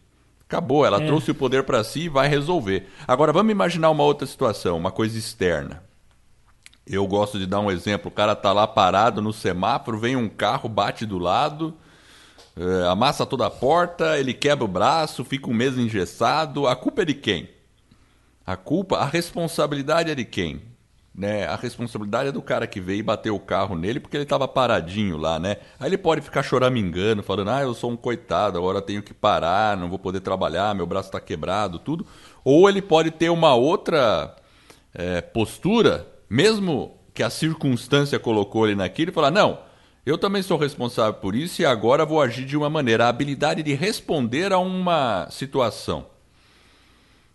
Acabou, 0.48 0.86
ela 0.86 1.02
é. 1.02 1.06
trouxe 1.06 1.32
o 1.32 1.36
poder 1.36 1.64
para 1.64 1.84
si 1.84 2.04
e 2.04 2.10
vai 2.10 2.30
resolver. 2.30 2.88
Agora 3.06 3.34
vamos 3.34 3.52
imaginar 3.52 3.90
uma 3.90 4.04
outra 4.04 4.26
situação, 4.26 4.78
uma 4.78 4.92
coisa 4.92 5.18
externa. 5.18 5.84
Eu 6.86 7.06
gosto 7.06 7.38
de 7.38 7.46
dar 7.46 7.60
um 7.60 7.70
exemplo: 7.70 8.08
o 8.08 8.14
cara 8.14 8.34
tá 8.34 8.54
lá 8.54 8.66
parado 8.66 9.22
no 9.22 9.34
semáforo, 9.34 10.00
vem 10.00 10.16
um 10.16 10.30
carro, 10.30 10.70
bate 10.70 11.06
do 11.06 11.18
lado, 11.18 11.74
é, 12.56 12.88
amassa 12.88 13.26
toda 13.26 13.46
a 13.46 13.52
porta, 13.52 14.18
ele 14.18 14.34
quebra 14.34 14.64
o 14.64 14.70
braço, 14.70 15.26
fica 15.26 15.50
um 15.50 15.54
mês 15.54 15.78
engessado. 15.78 16.66
A 16.66 16.78
culpa 16.78 17.02
é 17.02 17.06
de 17.06 17.14
quem? 17.14 17.50
A 18.46 18.56
culpa, 18.56 19.00
a 19.00 19.06
responsabilidade 19.06 20.10
é 20.10 20.16
de 20.16 20.24
quem? 20.24 20.62
Né? 21.18 21.48
A 21.48 21.56
responsabilidade 21.56 22.30
é 22.30 22.32
do 22.32 22.44
cara 22.44 22.68
que 22.68 22.80
veio 22.80 23.00
e 23.00 23.04
bateu 23.04 23.36
o 23.36 23.40
carro 23.40 23.76
nele 23.76 24.00
porque 24.00 24.16
ele 24.16 24.24
estava 24.24 24.48
paradinho 24.48 25.18
lá, 25.18 25.40
né? 25.40 25.58
Aí 25.80 25.90
ele 25.90 25.98
pode 25.98 26.22
ficar 26.22 26.44
choramingando, 26.44 27.24
falando: 27.24 27.50
"Ah, 27.50 27.62
eu 27.62 27.74
sou 27.74 27.90
um 27.90 27.98
coitado, 27.98 28.60
agora 28.60 28.84
tenho 28.84 29.02
que 29.02 29.16
parar, 29.16 29.76
não 29.76 29.90
vou 29.90 29.98
poder 29.98 30.20
trabalhar, 30.20 30.76
meu 30.76 30.86
braço 30.86 31.10
está 31.10 31.20
quebrado, 31.20 31.80
tudo". 31.80 32.06
Ou 32.44 32.70
ele 32.70 32.84
pode 32.84 33.10
ter 33.10 33.30
uma 33.30 33.56
outra 33.56 34.36
é, 34.94 35.20
postura, 35.22 36.08
mesmo 36.30 36.96
que 37.16 37.24
a 37.24 37.32
circunstância 37.32 38.20
colocou 38.20 38.68
ele 38.68 38.76
naquilo, 38.76 39.10
e 39.10 39.14
falar: 39.14 39.32
"Não, 39.32 39.58
eu 40.06 40.20
também 40.20 40.44
sou 40.44 40.58
responsável 40.58 41.16
por 41.16 41.34
isso 41.34 41.64
e 41.64 41.66
agora 41.66 42.06
vou 42.06 42.22
agir 42.22 42.46
de 42.46 42.56
uma 42.56 42.70
maneira, 42.70 43.06
a 43.06 43.10
habilidade 43.10 43.64
de 43.64 43.74
responder 43.74 44.54
a 44.54 44.60
uma 44.60 45.28
situação". 45.32 46.06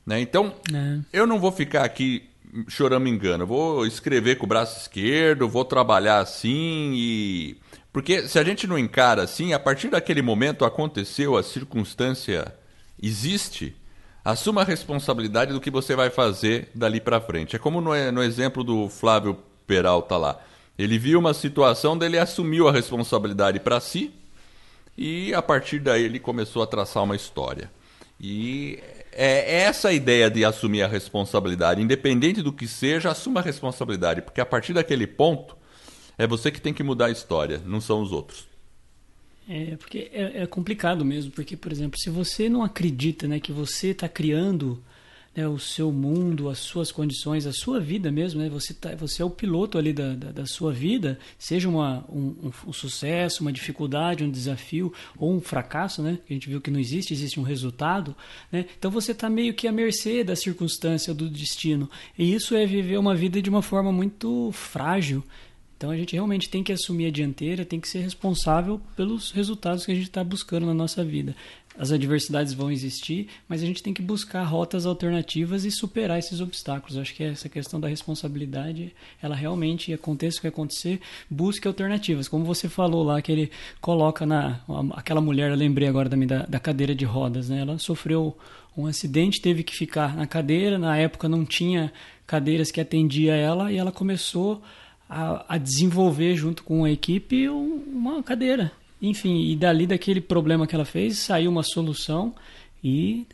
Né? 0.07 0.21
Então, 0.21 0.55
é. 0.73 1.01
eu 1.13 1.27
não 1.27 1.41
vou 1.41 1.51
ficar 1.51 1.85
aqui 1.85 2.32
choramingando. 2.69 3.45
Eu 3.45 3.47
vou 3.47 3.87
escrever 3.87 4.37
com 4.37 4.45
o 4.45 4.49
braço 4.49 4.81
esquerdo, 4.81 5.49
vou 5.49 5.65
trabalhar 5.65 6.19
assim 6.19 6.93
e. 6.95 7.57
Porque 7.93 8.27
se 8.27 8.39
a 8.39 8.45
gente 8.45 8.67
não 8.67 8.79
encara 8.79 9.23
assim, 9.23 9.53
a 9.53 9.59
partir 9.59 9.89
daquele 9.89 10.23
momento 10.23 10.65
aconteceu, 10.65 11.37
a 11.37 11.43
circunstância 11.43 12.55
existe, 13.03 13.77
assuma 14.25 14.63
a 14.63 14.65
responsabilidade 14.65 15.53
do 15.53 15.61
que 15.61 15.71
você 15.71 15.95
vai 15.95 16.09
fazer 16.09 16.71
dali 16.75 17.01
para 17.01 17.21
frente. 17.21 17.55
É 17.55 17.59
como 17.59 17.81
no, 17.81 17.91
no 18.13 18.23
exemplo 18.23 18.65
do 18.65 18.89
Flávio 18.89 19.37
Peralta 19.67 20.17
lá. 20.17 20.41
Ele 20.79 20.99
viu 20.99 21.19
uma 21.19 21.35
situação, 21.35 21.97
dele 21.99 22.19
assumiu 22.19 22.67
a 22.67 22.73
responsabilidade 22.73 23.61
para 23.61 23.79
si 23.79 24.13
e 24.97 25.35
a 25.35 25.43
partir 25.43 25.79
daí 25.79 26.05
ele 26.05 26.19
começou 26.19 26.63
a 26.63 26.67
traçar 26.67 27.03
uma 27.03 27.17
história. 27.17 27.71
E 28.21 28.83
é, 29.13 29.57
é 29.57 29.61
essa 29.63 29.93
ideia 29.93 30.31
de 30.31 30.45
assumir 30.45 30.83
a 30.83 30.89
responsabilidade. 30.89 31.81
Independente 31.81 32.43
do 32.43 32.53
que 32.53 32.67
seja, 32.67 33.11
assuma 33.11 33.41
a 33.41 33.43
responsabilidade. 33.43 34.23
Porque 34.23 34.41
a 34.41 34.47
partir 34.47 34.73
daquele 34.73 35.07
ponto, 35.07 35.57
é 36.19 36.27
você 36.27 36.51
que 36.51 36.61
tem 36.61 36.75
que 36.75 36.83
mudar 36.83 37.07
a 37.07 37.11
história, 37.11 37.61
não 37.65 37.81
são 37.81 38.03
os 38.03 38.13
outros. 38.13 38.47
É, 39.49 39.77
porque 39.77 40.11
é, 40.13 40.43
é 40.43 40.47
complicado 40.47 41.05
mesmo. 41.05 41.31
Porque, 41.33 41.57
por 41.57 41.73
exemplo, 41.73 41.99
se 41.99 42.11
você 42.11 42.49
não 42.49 42.63
acredita 42.63 43.27
né, 43.27 43.41
que 43.41 43.53
você 43.53 43.89
está 43.89 44.09
criando 44.09 44.83
né, 45.35 45.49
o 45.49 45.59
seu 45.59 45.91
mundo, 45.91 46.49
as 46.49 46.59
suas 46.59 46.93
condições, 46.93 47.47
a 47.47 47.53
sua 47.53 47.81
vida 47.81 48.11
mesmo, 48.11 48.41
né? 48.41 48.49
Você, 48.51 48.75
tá, 48.75 48.95
você 48.95 49.23
é 49.23 49.25
o 49.25 49.31
piloto 49.31 49.79
ali 49.79 49.93
da, 49.93 50.15
da, 50.15 50.33
da 50.33 50.47
sua 50.47 50.73
vida, 50.73 51.19
seja 51.39 51.69
uma, 51.69 52.05
um, 52.09 52.51
um, 52.67 52.73
sucesso, 52.73 53.41
uma 53.41 53.53
dificuldade, 53.53 54.25
um 54.25 54.31
desafio 54.31 54.93
ou 55.17 55.33
um 55.33 55.41
fracasso, 55.41 56.03
né? 56.03 56.19
A 56.29 56.33
gente 56.33 56.49
viu 56.49 56.61
que 56.61 56.71
não 56.71 56.79
existe, 56.79 57.15
existe 57.15 57.41
um 57.41 57.45
resultado, 57.45 58.15
né? 58.51 58.67
Então 58.79 58.91
você 58.91 59.13
está 59.13 59.31
meio 59.31 59.55
que 59.55 59.67
à 59.67 59.73
mercê 59.73 60.23
da 60.23 60.37
circunstância, 60.37 61.15
do 61.15 61.29
destino. 61.29 61.89
E 62.19 62.35
isso 62.35 62.55
é 62.55 62.67
viver 62.67 62.99
uma 62.99 63.15
vida 63.15 63.41
de 63.41 63.49
uma 63.49 63.63
forma 63.63 63.91
muito 63.91 64.51
frágil, 64.53 65.25
então 65.83 65.91
a 65.91 65.97
gente 65.97 66.13
realmente 66.13 66.49
tem 66.49 66.63
que 66.63 66.71
assumir 66.73 67.07
a 67.07 67.11
dianteira, 67.11 67.65
tem 67.65 67.81
que 67.81 67.89
ser 67.89 67.99
responsável 67.99 68.81
pelos 68.95 69.33
resultados 69.33 69.85
que 69.85 69.91
a 69.91 69.95
gente 69.97 70.07
está 70.07 70.23
buscando 70.23 70.65
na 70.65 70.73
nossa 70.73 71.05
vida. 71.05 71.35
As 71.79 71.91
adversidades 71.91 72.53
vão 72.53 72.71
existir, 72.71 73.29
mas 73.49 73.63
a 73.63 73.67
gente 73.67 73.83
tem 73.83 73.95
que 73.95 74.03
buscar 74.03 74.43
rotas 74.45 74.85
alternativas 74.85 75.65
e 75.65 75.71
superar 75.71 76.19
esses 76.19 76.41
obstáculos. 76.41 76.99
Acho 76.99 77.15
que 77.15 77.23
essa 77.23 77.49
questão 77.49 77.81
da 77.81 77.89
responsabilidade, 77.89 78.95
ela 79.23 79.35
realmente 79.35 79.93
aconteça 79.93 80.39
o 80.39 80.41
que 80.43 80.49
acontecer, 80.49 81.01
busque 81.31 81.67
alternativas. 81.67 82.29
Como 82.29 82.45
você 82.45 82.69
falou 82.69 83.03
lá, 83.03 83.23
que 83.23 83.33
ele 83.33 83.51
coloca 83.81 84.27
na. 84.27 84.61
Aquela 84.93 85.21
mulher, 85.21 85.51
eu 85.51 85.57
lembrei 85.57 85.89
agora 85.89 86.09
da, 86.09 86.17
da 86.47 86.61
cadeira 86.61 86.95
de 86.95 87.05
rodas, 87.05 87.49
né? 87.49 87.61
Ela 87.61 87.79
sofreu 87.79 88.37
um 88.77 88.87
acidente, 88.87 89.41
teve 89.41 89.63
que 89.63 89.75
ficar 89.75 90.17
na 90.17 90.27
cadeira. 90.27 90.79
Na 90.79 90.97
época 90.97 91.29
não 91.29 91.45
tinha 91.45 91.93
cadeiras 92.27 92.71
que 92.71 92.81
atendia 92.81 93.35
ela 93.35 93.73
e 93.73 93.77
ela 93.77 93.93
começou 93.93 94.63
a, 95.09 95.55
a 95.55 95.59
desenvolver 95.59 96.35
junto 96.37 96.65
com 96.65 96.85
a 96.85 96.91
equipe 96.91 97.49
uma 97.49 98.23
cadeira. 98.23 98.73
Enfim, 99.03 99.51
e 99.51 99.57
dali 99.57 99.85
daquele 99.85 100.21
problema 100.21 100.65
que 100.65 100.75
ela 100.77 100.85
fez 100.85 101.19
saiu 101.19 101.51
uma 101.51 101.65
solução 101.65 102.33
e 102.83 103.27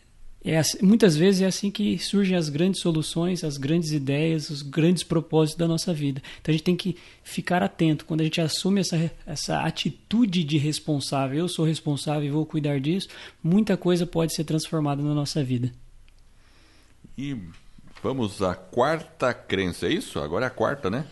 é 0.43 0.57
assim, 0.57 0.79
muitas 0.81 1.15
vezes 1.15 1.43
é 1.43 1.47
assim 1.47 1.71
que 1.71 1.99
surgem 1.99 2.35
as 2.35 2.49
grandes 2.49 2.81
soluções, 2.81 3.45
as 3.45 3.59
grandes 3.59 3.93
ideias, 3.93 4.49
os 4.49 4.63
grandes 4.63 5.03
propósitos 5.03 5.59
da 5.59 5.69
nossa 5.69 5.93
vida. 5.93 6.23
Então 6.41 6.53
a 6.53 6.57
gente 6.57 6.65
tem 6.65 6.77
que 6.77 6.97
ficar 7.23 7.63
atento. 7.63 8.07
Quando 8.07 8.23
a 8.23 8.25
gente 8.25 8.41
assume 8.41 8.81
essa, 8.81 9.11
essa 9.27 9.61
atitude 9.61 10.43
de 10.45 10.57
responsável, 10.57 11.41
eu 11.41 11.49
sou 11.49 11.67
responsável 11.67 12.25
e 12.25 12.31
vou 12.31 12.47
cuidar 12.47 12.81
disso, 12.81 13.09
muita 13.43 13.77
coisa 13.77 14.07
pode 14.07 14.35
ser 14.35 14.45
transformada 14.45 15.03
na 15.03 15.13
nossa 15.13 15.45
vida. 15.45 15.71
E 17.17 17.37
vamos 18.03 18.41
à 18.41 18.55
quarta 18.55 19.35
crença, 19.35 19.87
é 19.87 19.93
isso? 19.93 20.19
Agora 20.19 20.47
é 20.47 20.49
a 20.49 20.51
quarta, 20.51 20.89
né? 20.89 21.05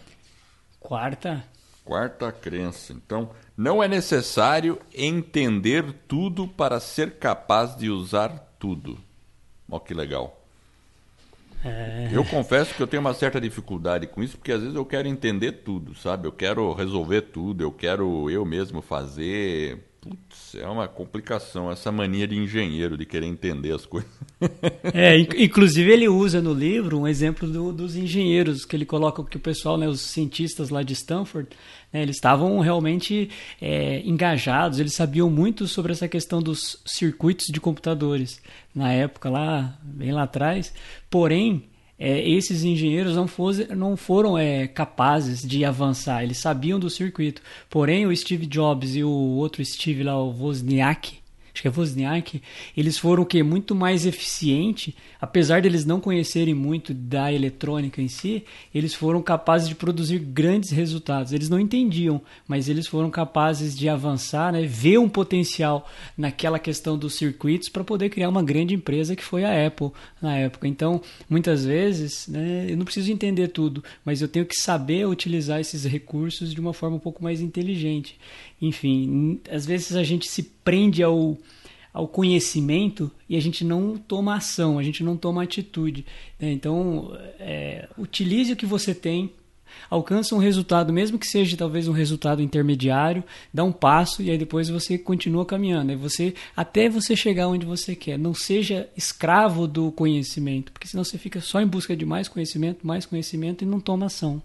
Quarta. 0.80 1.44
Quarta 1.84 2.32
crença. 2.32 2.92
Então, 2.92 3.30
não 3.56 3.82
é 3.82 3.88
necessário 3.88 4.78
entender 4.94 5.94
tudo 6.06 6.46
para 6.46 6.78
ser 6.78 7.18
capaz 7.18 7.74
de 7.76 7.88
usar 7.88 8.54
tudo. 8.58 8.98
Olha 9.70 9.80
que 9.80 9.94
legal. 9.94 10.42
É... 11.64 12.10
Eu 12.12 12.24
confesso 12.24 12.74
que 12.74 12.82
eu 12.82 12.86
tenho 12.86 13.00
uma 13.00 13.14
certa 13.14 13.40
dificuldade 13.40 14.06
com 14.06 14.22
isso, 14.22 14.36
porque 14.36 14.52
às 14.52 14.60
vezes 14.60 14.76
eu 14.76 14.84
quero 14.84 15.08
entender 15.08 15.52
tudo, 15.52 15.94
sabe? 15.94 16.28
Eu 16.28 16.32
quero 16.32 16.72
resolver 16.74 17.22
tudo, 17.22 17.62
eu 17.62 17.72
quero 17.72 18.30
eu 18.30 18.44
mesmo 18.44 18.82
fazer. 18.82 19.85
Putz, 20.08 20.54
é 20.54 20.66
uma 20.66 20.86
complicação 20.86 21.70
essa 21.70 21.90
mania 21.90 22.28
de 22.28 22.36
engenheiro, 22.36 22.96
de 22.96 23.04
querer 23.04 23.26
entender 23.26 23.72
as 23.72 23.84
coisas. 23.84 24.10
É, 24.94 25.18
inclusive 25.18 25.90
ele 25.90 26.08
usa 26.08 26.40
no 26.40 26.54
livro 26.54 26.98
um 27.00 27.08
exemplo 27.08 27.48
do, 27.48 27.72
dos 27.72 27.96
engenheiros, 27.96 28.64
que 28.64 28.76
ele 28.76 28.84
coloca 28.84 29.24
que 29.24 29.36
o 29.36 29.40
pessoal, 29.40 29.76
né, 29.76 29.88
os 29.88 30.00
cientistas 30.00 30.70
lá 30.70 30.82
de 30.82 30.92
Stanford, 30.92 31.48
né, 31.92 32.02
eles 32.02 32.16
estavam 32.16 32.58
realmente 32.60 33.28
é, 33.60 34.00
engajados, 34.00 34.78
eles 34.78 34.94
sabiam 34.94 35.28
muito 35.28 35.66
sobre 35.66 35.92
essa 35.92 36.06
questão 36.06 36.40
dos 36.40 36.80
circuitos 36.86 37.46
de 37.46 37.60
computadores 37.60 38.40
na 38.74 38.92
época 38.92 39.28
lá, 39.28 39.78
bem 39.82 40.12
lá 40.12 40.22
atrás, 40.22 40.72
porém 41.10 41.64
é, 41.98 42.28
esses 42.28 42.62
engenheiros 42.62 43.16
não, 43.16 43.26
fosse, 43.26 43.74
não 43.74 43.96
foram 43.96 44.36
é, 44.36 44.66
capazes 44.66 45.42
de 45.46 45.64
avançar, 45.64 46.22
eles 46.22 46.38
sabiam 46.38 46.78
do 46.78 46.90
circuito. 46.90 47.42
Porém, 47.70 48.06
o 48.06 48.16
Steve 48.16 48.46
Jobs 48.46 48.96
e 48.96 49.02
o 49.02 49.10
outro 49.10 49.64
Steve 49.64 50.02
lá, 50.02 50.20
o 50.20 50.30
Wozniak, 50.30 51.18
acho 51.56 51.62
que 51.62 51.68
é 51.68 51.72
Wozniak, 51.74 52.42
eles 52.76 52.98
foram 52.98 53.22
o 53.22 53.26
que 53.26 53.42
muito 53.42 53.74
mais 53.74 54.04
eficiente, 54.04 54.94
apesar 55.20 55.62
deles 55.62 55.84
não 55.84 56.00
conhecerem 56.00 56.54
muito 56.54 56.92
da 56.92 57.32
eletrônica 57.32 58.02
em 58.02 58.08
si, 58.08 58.44
eles 58.74 58.94
foram 58.94 59.22
capazes 59.22 59.68
de 59.68 59.74
produzir 59.74 60.18
grandes 60.18 60.70
resultados. 60.70 61.32
Eles 61.32 61.48
não 61.48 61.58
entendiam, 61.58 62.20
mas 62.46 62.68
eles 62.68 62.86
foram 62.86 63.10
capazes 63.10 63.76
de 63.76 63.88
avançar, 63.88 64.52
né, 64.52 64.62
ver 64.62 64.98
um 64.98 65.08
potencial 65.08 65.88
naquela 66.16 66.58
questão 66.58 66.98
dos 66.98 67.14
circuitos 67.14 67.68
para 67.68 67.84
poder 67.84 68.10
criar 68.10 68.28
uma 68.28 68.42
grande 68.42 68.74
empresa 68.74 69.16
que 69.16 69.24
foi 69.24 69.44
a 69.44 69.66
Apple 69.66 69.90
na 70.20 70.36
época. 70.36 70.68
Então, 70.68 71.00
muitas 71.28 71.64
vezes, 71.64 72.28
né, 72.28 72.66
eu 72.68 72.76
não 72.76 72.84
preciso 72.84 73.10
entender 73.10 73.48
tudo, 73.48 73.82
mas 74.04 74.20
eu 74.20 74.28
tenho 74.28 74.44
que 74.44 74.56
saber 74.56 75.06
utilizar 75.06 75.60
esses 75.60 75.84
recursos 75.84 76.52
de 76.52 76.60
uma 76.60 76.74
forma 76.74 76.96
um 76.96 77.00
pouco 77.00 77.22
mais 77.22 77.40
inteligente. 77.40 78.18
Enfim, 78.60 79.40
às 79.50 79.66
vezes 79.66 79.94
a 79.96 80.02
gente 80.02 80.28
se 80.28 80.42
prende 80.42 81.02
ao, 81.02 81.36
ao 81.92 82.08
conhecimento 82.08 83.10
e 83.28 83.36
a 83.36 83.40
gente 83.40 83.64
não 83.64 83.96
toma 83.96 84.36
ação, 84.36 84.78
a 84.78 84.82
gente 84.82 85.02
não 85.02 85.16
toma 85.16 85.42
atitude. 85.42 86.06
Né? 86.40 86.52
Então, 86.52 87.16
é, 87.38 87.88
utilize 87.98 88.52
o 88.52 88.56
que 88.56 88.66
você 88.66 88.94
tem, 88.94 89.30
alcança 89.90 90.34
um 90.34 90.38
resultado, 90.38 90.92
mesmo 90.92 91.18
que 91.18 91.26
seja 91.26 91.56
talvez 91.56 91.86
um 91.86 91.92
resultado 91.92 92.40
intermediário, 92.42 93.22
dá 93.52 93.62
um 93.62 93.72
passo 93.72 94.22
e 94.22 94.30
aí 94.30 94.38
depois 94.38 94.68
você 94.68 94.96
continua 94.96 95.44
caminhando. 95.44 95.88
Né? 95.88 95.96
Você 95.96 96.34
até 96.56 96.88
você 96.88 97.14
chegar 97.14 97.48
onde 97.48 97.66
você 97.66 97.94
quer. 97.94 98.18
Não 98.18 98.32
seja 98.32 98.88
escravo 98.96 99.66
do 99.66 99.92
conhecimento, 99.92 100.72
porque 100.72 100.88
senão 100.88 101.04
você 101.04 101.18
fica 101.18 101.40
só 101.40 101.60
em 101.60 101.66
busca 101.66 101.96
de 101.96 102.06
mais 102.06 102.26
conhecimento, 102.26 102.86
mais 102.86 103.04
conhecimento 103.04 103.64
e 103.64 103.66
não 103.66 103.80
toma 103.80 104.06
ação. 104.06 104.42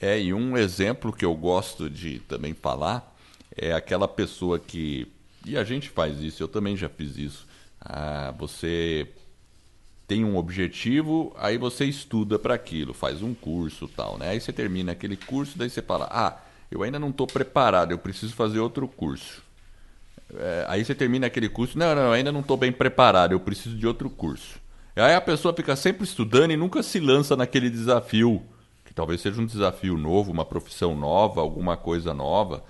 É, 0.00 0.20
e 0.20 0.34
um 0.34 0.56
exemplo 0.56 1.12
que 1.12 1.24
eu 1.24 1.34
gosto 1.34 1.88
de 1.88 2.18
também 2.20 2.54
falar 2.54 3.14
é 3.56 3.72
aquela 3.72 4.06
pessoa 4.06 4.58
que. 4.58 5.10
E 5.44 5.56
a 5.56 5.64
gente 5.64 5.88
faz 5.88 6.20
isso, 6.20 6.42
eu 6.42 6.48
também 6.48 6.76
já 6.76 6.88
fiz 6.88 7.16
isso. 7.16 7.46
Ah, 7.80 8.34
você 8.36 9.08
tem 10.06 10.24
um 10.24 10.36
objetivo, 10.36 11.34
aí 11.38 11.56
você 11.56 11.84
estuda 11.84 12.38
para 12.38 12.54
aquilo, 12.54 12.92
faz 12.92 13.22
um 13.22 13.32
curso 13.32 13.88
tal, 13.88 14.18
né? 14.18 14.30
Aí 14.30 14.40
você 14.40 14.52
termina 14.52 14.92
aquele 14.92 15.16
curso, 15.16 15.56
daí 15.56 15.70
você 15.70 15.82
fala: 15.82 16.08
Ah, 16.10 16.36
eu 16.70 16.82
ainda 16.82 16.98
não 16.98 17.10
estou 17.10 17.26
preparado, 17.26 17.92
eu 17.92 17.98
preciso 17.98 18.34
fazer 18.34 18.58
outro 18.58 18.86
curso. 18.86 19.42
É, 20.34 20.64
aí 20.68 20.84
você 20.84 20.94
termina 20.94 21.26
aquele 21.28 21.48
curso, 21.48 21.78
não, 21.78 21.94
não, 21.94 22.12
ainda 22.12 22.32
não 22.32 22.40
estou 22.40 22.56
bem 22.56 22.72
preparado, 22.72 23.32
eu 23.32 23.40
preciso 23.40 23.76
de 23.76 23.86
outro 23.86 24.10
curso. 24.10 24.58
Aí 24.94 25.14
a 25.14 25.20
pessoa 25.20 25.54
fica 25.54 25.76
sempre 25.76 26.04
estudando 26.04 26.50
e 26.50 26.56
nunca 26.56 26.82
se 26.82 26.98
lança 26.98 27.36
naquele 27.36 27.70
desafio 27.70 28.42
talvez 28.96 29.20
seja 29.20 29.40
um 29.40 29.46
desafio 29.46 29.96
novo, 29.98 30.32
uma 30.32 30.44
profissão 30.44 30.96
nova, 30.96 31.42
alguma 31.42 31.76
coisa 31.76 32.14
nova. 32.14 32.64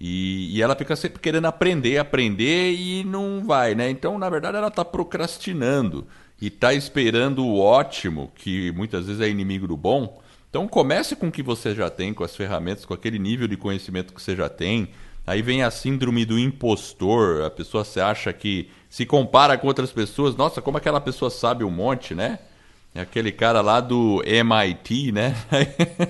E, 0.00 0.56
e, 0.56 0.62
ela 0.62 0.74
fica 0.74 0.96
sempre 0.96 1.20
querendo 1.20 1.44
aprender, 1.44 1.98
aprender 1.98 2.72
e 2.72 3.04
não 3.04 3.44
vai, 3.44 3.74
né? 3.74 3.88
Então, 3.88 4.18
na 4.18 4.28
verdade, 4.28 4.56
ela 4.56 4.68
está 4.68 4.84
procrastinando 4.84 6.06
e 6.40 6.48
está 6.48 6.72
esperando 6.74 7.44
o 7.44 7.60
ótimo, 7.60 8.32
que 8.34 8.72
muitas 8.72 9.06
vezes 9.06 9.20
é 9.20 9.28
inimigo 9.28 9.66
do 9.66 9.76
bom. 9.76 10.20
Então, 10.48 10.66
comece 10.66 11.14
com 11.14 11.28
o 11.28 11.32
que 11.32 11.42
você 11.42 11.74
já 11.74 11.90
tem, 11.90 12.14
com 12.14 12.24
as 12.24 12.34
ferramentas, 12.34 12.86
com 12.86 12.94
aquele 12.94 13.18
nível 13.18 13.46
de 13.46 13.56
conhecimento 13.56 14.14
que 14.14 14.20
você 14.20 14.34
já 14.34 14.48
tem. 14.48 14.88
Aí 15.26 15.42
vem 15.42 15.62
a 15.62 15.70
síndrome 15.70 16.24
do 16.24 16.38
impostor, 16.38 17.42
a 17.42 17.50
pessoa 17.50 17.84
se 17.84 18.00
acha 18.00 18.32
que 18.32 18.70
se 18.88 19.04
compara 19.04 19.58
com 19.58 19.66
outras 19.66 19.92
pessoas, 19.92 20.36
nossa, 20.36 20.62
como 20.62 20.78
aquela 20.78 21.00
pessoa 21.00 21.30
sabe 21.30 21.64
um 21.64 21.70
monte, 21.70 22.14
né? 22.14 22.38
É 22.96 23.02
aquele 23.02 23.30
cara 23.30 23.60
lá 23.60 23.78
do 23.78 24.22
MIT, 24.24 25.12
né? 25.12 25.36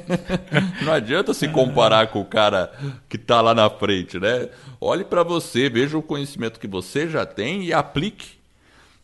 Não 0.83 0.93
adianta 0.93 1.35
se 1.35 1.49
comparar 1.49 2.07
com 2.07 2.21
o 2.21 2.25
cara 2.25 2.73
que 3.09 3.17
está 3.17 3.41
lá 3.41 3.53
na 3.53 3.69
frente, 3.69 4.21
né? 4.21 4.49
Olhe 4.81 5.03
para 5.03 5.25
você, 5.25 5.69
veja 5.69 5.99
o 5.99 6.03
conhecimento 6.03 6.61
que 6.61 6.69
você 6.69 7.09
já 7.09 7.27
tem 7.27 7.65
e 7.65 7.73
aplique. 7.73 8.37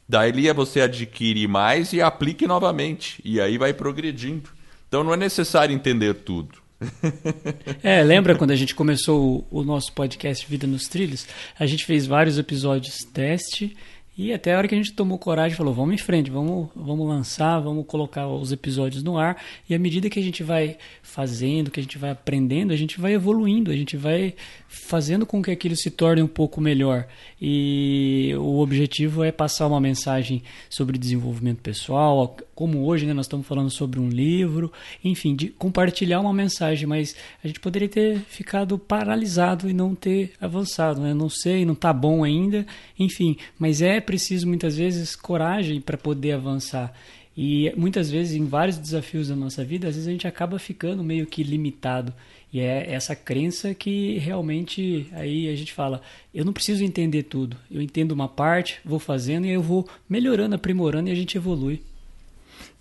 Daí 0.09 0.47
é 0.47 0.55
você 0.55 0.83
adquire 0.83 1.49
mais 1.49 1.93
e 1.93 2.01
aplique 2.01 2.47
novamente. 2.47 3.21
E 3.25 3.41
aí 3.41 3.59
vai 3.59 3.73
progredindo. 3.75 4.49
Então 4.87 5.03
não 5.03 5.13
é 5.13 5.17
necessário 5.17 5.75
entender 5.75 6.15
tudo. 6.15 6.63
É, 7.83 8.03
lembra 8.05 8.37
quando 8.37 8.53
a 8.53 8.57
gente 8.57 8.77
começou 8.77 9.45
o, 9.51 9.61
o 9.61 9.65
nosso 9.65 9.93
podcast 9.93 10.47
Vida 10.49 10.69
nos 10.69 10.87
Trilhos? 10.87 11.27
A 11.59 11.67
gente 11.67 11.85
fez 11.85 12.07
vários 12.07 12.39
episódios 12.39 12.99
teste 13.13 13.77
e 14.17 14.31
até 14.33 14.55
a 14.55 14.59
hora 14.59 14.69
que 14.69 14.75
a 14.75 14.79
gente 14.79 14.93
tomou 14.93 15.19
coragem, 15.19 15.57
falou: 15.57 15.73
vamos 15.73 15.95
em 15.95 15.99
frente, 15.99 16.31
vamos, 16.31 16.69
vamos 16.77 17.09
lançar, 17.09 17.59
vamos 17.61 17.87
colocar 17.87 18.29
os 18.29 18.53
episódios 18.53 19.03
no 19.03 19.17
ar. 19.17 19.43
E 19.69 19.75
à 19.75 19.79
medida 19.79 20.11
que 20.11 20.19
a 20.19 20.23
gente 20.23 20.43
vai 20.43 20.77
fazendo, 21.03 21.71
que 21.71 21.81
a 21.81 21.83
gente 21.83 21.97
vai 21.97 22.11
aprendendo, 22.11 22.73
a 22.73 22.77
gente 22.77 23.01
vai 23.01 23.15
evoluindo, 23.15 23.71
a 23.71 23.77
gente 23.77 23.97
vai 23.97 24.35
fazendo 24.73 25.27
com 25.27 25.43
que 25.43 25.51
aquilo 25.51 25.77
se 25.77 25.91
torne 25.91 26.23
um 26.23 26.27
pouco 26.27 26.59
melhor. 26.59 27.07
E 27.41 28.35
o 28.39 28.59
objetivo 28.59 29.23
é 29.23 29.31
passar 29.31 29.67
uma 29.67 29.81
mensagem 29.81 30.43
sobre 30.71 30.97
desenvolvimento 30.97 31.61
pessoal, 31.61 32.35
como 32.55 32.87
hoje 32.87 33.05
né, 33.05 33.13
nós 33.13 33.27
estamos 33.27 33.47
falando 33.47 33.69
sobre 33.69 34.01
um 34.01 34.09
livro, 34.09 34.73
enfim, 35.05 35.37
de 35.37 35.49
compartilhar 35.51 36.21
uma 36.21 36.33
mensagem, 36.33 36.87
mas 36.87 37.15
a 37.45 37.47
gente 37.47 37.61
poderia 37.61 37.89
ter 37.89 38.19
ficado 38.21 38.79
paralisado 38.79 39.69
e 39.69 39.75
não 39.75 39.95
ter 39.95 40.33
avançado. 40.41 41.03
Né? 41.03 41.13
Não 41.13 41.29
sei, 41.29 41.67
não 41.67 41.75
está 41.75 41.93
bom 41.93 42.25
ainda, 42.25 42.67
enfim, 42.99 43.37
mas 43.59 43.83
é 43.83 44.01
preciso 44.01 44.49
muitas 44.49 44.79
vezes 44.79 45.15
coragem 45.15 45.83
para 45.83 45.99
poder 45.99 46.33
avançar. 46.33 46.95
E 47.37 47.73
muitas 47.77 48.11
vezes, 48.11 48.35
em 48.35 48.45
vários 48.45 48.79
desafios 48.79 49.29
da 49.29 49.37
nossa 49.37 49.65
vida, 49.65 49.89
às 49.89 49.95
vezes 49.95 50.09
a 50.09 50.13
gente 50.13 50.27
acaba 50.27 50.59
ficando 50.59 51.03
meio 51.03 51.27
que 51.27 51.43
limitado. 51.43 52.13
E 52.53 52.61
é 52.61 52.93
essa 52.93 53.17
crença 53.17 53.75
que 53.75 54.19
realmente 54.19 55.09
aí 55.13 55.49
a 55.49 55.57
gente 55.57 55.73
fala: 55.73 56.03
eu 56.35 56.45
não 56.45 56.53
preciso 56.53 56.85
entender 56.85 57.23
tudo. 57.23 57.57
Eu 57.71 57.81
entendo 57.81 58.13
uma 58.13 58.29
parte, 58.29 58.79
vou 58.85 58.99
fazendo 58.99 59.47
e 59.47 59.51
eu 59.51 59.63
vou 59.63 59.89
melhorando, 60.09 60.55
aprimorando 60.55 61.09
e 61.09 61.13
a 61.13 61.15
gente 61.15 61.37
evolui. 61.37 61.83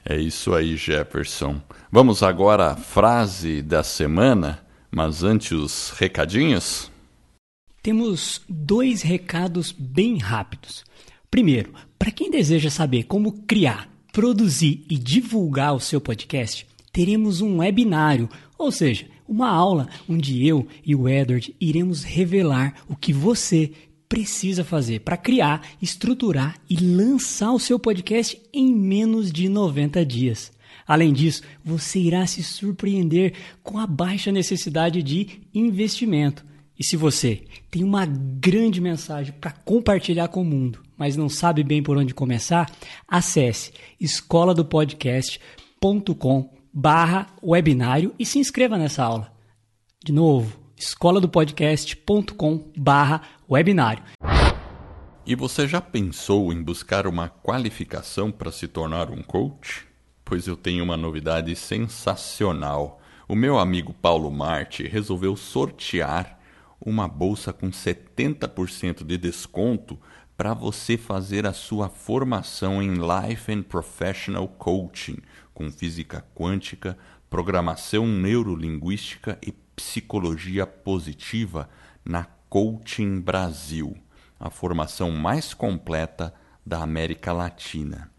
É 0.03 0.19
isso 0.19 0.53
aí, 0.53 0.75
Jefferson. 0.75 1.61
Vamos 1.91 2.21
agora 2.23 2.71
à 2.71 2.75
frase 2.75 3.61
da 3.61 3.83
semana, 3.83 4.59
mas 4.89 5.23
antes 5.23 5.51
os 5.51 5.91
recadinhos. 5.91 6.91
Temos 7.81 8.41
dois 8.49 9.01
recados 9.01 9.71
bem 9.71 10.17
rápidos. 10.17 10.83
Primeiro, 11.29 11.73
para 11.97 12.11
quem 12.11 12.29
deseja 12.29 12.69
saber 12.69 13.03
como 13.03 13.43
criar, 13.43 13.89
produzir 14.11 14.85
e 14.89 14.97
divulgar 14.97 15.73
o 15.73 15.79
seu 15.79 16.01
podcast, 16.01 16.67
teremos 16.91 17.39
um 17.41 17.59
webinário, 17.59 18.29
ou 18.57 18.71
seja, 18.71 19.05
uma 19.31 19.49
aula 19.49 19.87
onde 20.09 20.45
eu 20.45 20.67
e 20.85 20.93
o 20.93 21.07
Edward 21.07 21.55
iremos 21.57 22.03
revelar 22.03 22.75
o 22.89 22.97
que 22.97 23.13
você 23.13 23.71
precisa 24.09 24.61
fazer 24.61 24.99
para 24.99 25.15
criar, 25.15 25.65
estruturar 25.81 26.59
e 26.69 26.75
lançar 26.75 27.53
o 27.53 27.59
seu 27.59 27.79
podcast 27.79 28.37
em 28.53 28.75
menos 28.75 29.31
de 29.31 29.47
90 29.47 30.05
dias. 30.05 30.51
Além 30.85 31.13
disso, 31.13 31.43
você 31.63 31.99
irá 31.99 32.27
se 32.27 32.43
surpreender 32.43 33.33
com 33.63 33.77
a 33.77 33.87
baixa 33.87 34.33
necessidade 34.33 35.01
de 35.01 35.41
investimento. 35.53 36.45
E 36.77 36.83
se 36.83 36.97
você 36.97 37.43
tem 37.69 37.85
uma 37.85 38.05
grande 38.05 38.81
mensagem 38.81 39.33
para 39.39 39.51
compartilhar 39.51 40.27
com 40.27 40.41
o 40.41 40.45
mundo, 40.45 40.83
mas 40.97 41.15
não 41.15 41.29
sabe 41.29 41.63
bem 41.63 41.81
por 41.81 41.95
onde 41.95 42.13
começar, 42.13 42.69
acesse 43.07 43.71
escola 43.97 44.53
barra 46.73 47.27
webinário 47.43 48.13
e 48.17 48.25
se 48.25 48.39
inscreva 48.39 48.77
nessa 48.77 49.03
aula. 49.03 49.31
De 50.03 50.11
novo, 50.11 50.57
escola 50.77 51.19
do 51.19 51.29
podcast.com 51.29 52.71
barra 52.75 53.21
webinário. 53.49 54.03
E 55.25 55.35
você 55.35 55.67
já 55.67 55.79
pensou 55.79 56.51
em 56.51 56.63
buscar 56.63 57.05
uma 57.05 57.29
qualificação 57.29 58.31
para 58.31 58.51
se 58.51 58.67
tornar 58.67 59.11
um 59.11 59.21
coach? 59.21 59.85
Pois 60.25 60.47
eu 60.47 60.55
tenho 60.55 60.83
uma 60.83 60.97
novidade 60.97 61.55
sensacional. 61.55 62.99
O 63.27 63.35
meu 63.35 63.59
amigo 63.59 63.93
Paulo 63.93 64.31
Marte 64.31 64.87
resolveu 64.87 65.35
sortear 65.35 66.39
uma 66.83 67.07
bolsa 67.07 67.53
com 67.53 67.69
70% 67.69 69.05
de 69.05 69.17
desconto 69.17 69.99
para 70.35 70.55
você 70.55 70.97
fazer 70.97 71.45
a 71.45 71.53
sua 71.53 71.87
formação 71.87 72.81
em 72.81 72.95
Life 72.95 73.51
and 73.51 73.61
Professional 73.61 74.47
Coaching, 74.47 75.17
com 75.61 75.71
física 75.71 76.25
quântica, 76.33 76.97
programação 77.29 78.07
neurolinguística 78.07 79.37
e 79.45 79.51
psicologia 79.51 80.65
positiva 80.65 81.69
na 82.03 82.25
Coaching 82.49 83.19
Brasil, 83.19 83.95
a 84.39 84.49
formação 84.49 85.11
mais 85.11 85.53
completa 85.53 86.33
da 86.65 86.81
América 86.81 87.31
Latina. 87.31 88.09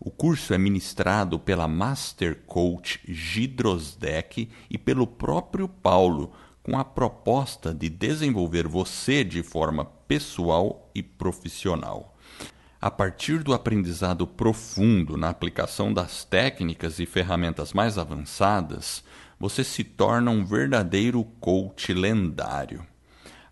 O 0.00 0.10
curso 0.10 0.54
é 0.54 0.58
ministrado 0.58 1.38
pela 1.38 1.68
Master 1.68 2.42
Coach 2.46 3.00
Gidrosdeck 3.06 4.48
e 4.70 4.78
pelo 4.78 5.06
próprio 5.06 5.68
Paulo 5.68 6.32
com 6.62 6.78
a 6.78 6.84
proposta 6.84 7.74
de 7.74 7.90
desenvolver 7.90 8.66
você 8.66 9.22
de 9.22 9.42
forma 9.42 9.84
pessoal 9.84 10.90
e 10.94 11.02
profissional. 11.02 12.15
A 12.80 12.90
partir 12.90 13.42
do 13.42 13.52
aprendizado 13.54 14.26
profundo 14.26 15.16
na 15.16 15.30
aplicação 15.30 15.92
das 15.92 16.24
técnicas 16.24 16.98
e 16.98 17.06
ferramentas 17.06 17.72
mais 17.72 17.96
avançadas, 17.96 19.02
você 19.40 19.64
se 19.64 19.82
torna 19.82 20.30
um 20.30 20.44
verdadeiro 20.44 21.24
coach 21.40 21.90
lendário. 21.92 22.86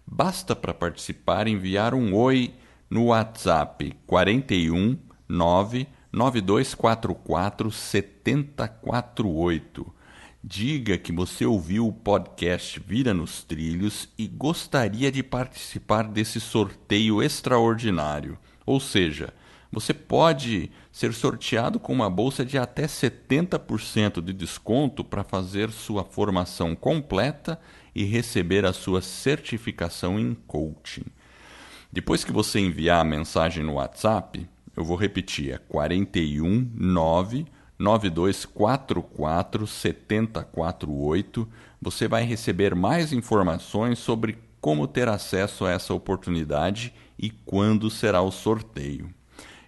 Basta 0.06 0.54
para 0.54 0.74
participar 0.74 1.48
enviar 1.48 1.94
um 1.94 2.14
oi 2.14 2.54
no 2.90 3.06
WhatsApp 3.06 3.96
41 4.06 4.98
99244 5.26 7.70
7048 7.70 9.94
Diga 10.46 10.98
que 10.98 11.10
você 11.10 11.46
ouviu 11.46 11.88
o 11.88 11.92
podcast 11.92 12.78
Vira 12.78 13.14
nos 13.14 13.42
Trilhos 13.42 14.10
e 14.18 14.28
gostaria 14.28 15.10
de 15.10 15.22
participar 15.22 16.06
desse 16.06 16.38
sorteio 16.38 17.22
extraordinário. 17.22 18.36
Ou 18.66 18.80
seja, 18.80 19.32
você 19.70 19.92
pode 19.92 20.70
ser 20.92 21.12
sorteado 21.12 21.80
com 21.80 21.92
uma 21.92 22.08
bolsa 22.08 22.44
de 22.44 22.56
até 22.56 22.86
70% 22.86 24.22
de 24.22 24.32
desconto 24.32 25.02
para 25.02 25.24
fazer 25.24 25.70
sua 25.72 26.04
formação 26.04 26.76
completa 26.76 27.58
e 27.92 28.04
receber 28.04 28.64
a 28.64 28.72
sua 28.72 29.02
certificação 29.02 30.18
em 30.18 30.34
coaching. 30.46 31.06
Depois 31.92 32.24
que 32.24 32.32
você 32.32 32.60
enviar 32.60 33.00
a 33.00 33.04
mensagem 33.04 33.64
no 33.64 33.74
WhatsApp, 33.74 34.48
eu 34.76 34.84
vou 34.84 34.96
repetir, 34.96 35.52
é 35.52 35.58
419 35.58 37.46
9244 37.78 39.66
7048. 39.66 41.48
Você 41.82 42.06
vai 42.06 42.24
receber 42.24 42.74
mais 42.74 43.12
informações 43.12 43.98
sobre 43.98 44.38
como 44.60 44.86
ter 44.86 45.08
acesso 45.08 45.66
a 45.66 45.72
essa 45.72 45.92
oportunidade 45.92 46.94
e 47.18 47.30
quando 47.30 47.90
será 47.90 48.22
o 48.22 48.30
sorteio. 48.30 49.12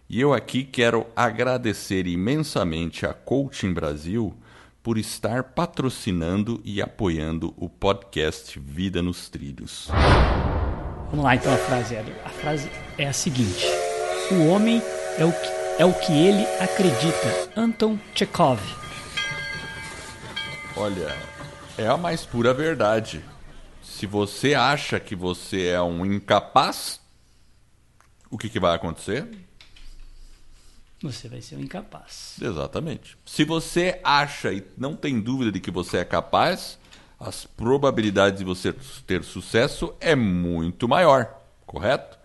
E 0.09 0.20
eu 0.20 0.32
aqui 0.32 0.64
quero 0.64 1.07
agradecer 1.16 2.07
imensamente 2.07 3.05
a 3.05 3.12
Coaching 3.12 3.72
Brasil 3.72 4.36
por 4.82 4.99
estar 4.99 5.42
patrocinando 5.42 6.61
e 6.64 6.80
apoiando 6.80 7.53
o 7.57 7.68
podcast 7.68 8.59
Vida 8.59 9.03
nos 9.03 9.28
Trilhos. 9.28 9.88
Vamos 11.11 11.24
lá 11.24 11.34
então 11.34 11.53
a 11.53 11.57
frase, 11.57 11.97
A 11.97 12.28
frase 12.28 12.70
é 12.97 13.09
a 13.09 13.12
seguinte: 13.12 13.66
O 14.30 14.47
homem 14.47 14.80
é 15.18 15.24
o 15.24 15.32
que 15.32 15.57
é 15.78 15.84
o 15.84 15.92
que 15.92 16.12
ele 16.12 16.47
acredita. 16.59 17.51
Anton 17.55 17.99
Chekhov. 18.14 18.61
Olha, 20.76 21.14
é 21.76 21.86
a 21.86 21.97
mais 21.97 22.24
pura 22.24 22.55
verdade. 22.55 23.22
Se 23.82 24.07
você 24.07 24.55
acha 24.55 24.99
que 24.99 25.14
você 25.14 25.66
é 25.68 25.82
um 25.82 26.05
incapaz, 26.07 27.01
o 28.31 28.39
que, 28.39 28.49
que 28.49 28.61
vai 28.61 28.74
acontecer? 28.74 29.29
Você 31.03 31.29
vai 31.29 31.41
ser 31.41 31.57
um 31.57 31.61
incapaz. 31.61 32.37
Exatamente. 32.41 33.16
Se 33.24 33.45
você 33.45 34.01
acha 34.03 34.53
e 34.53 34.64
não 34.77 34.97
tem 34.97 35.20
dúvida 35.20 35.53
de 35.53 35.61
que 35.61 35.70
você 35.70 35.99
é 35.99 36.05
capaz, 36.05 36.79
as 37.20 37.45
probabilidades 37.45 38.39
de 38.39 38.45
você 38.45 38.74
ter 39.07 39.22
sucesso 39.22 39.95
é 40.01 40.14
muito 40.14 40.89
maior, 40.89 41.43
correto? 41.66 42.18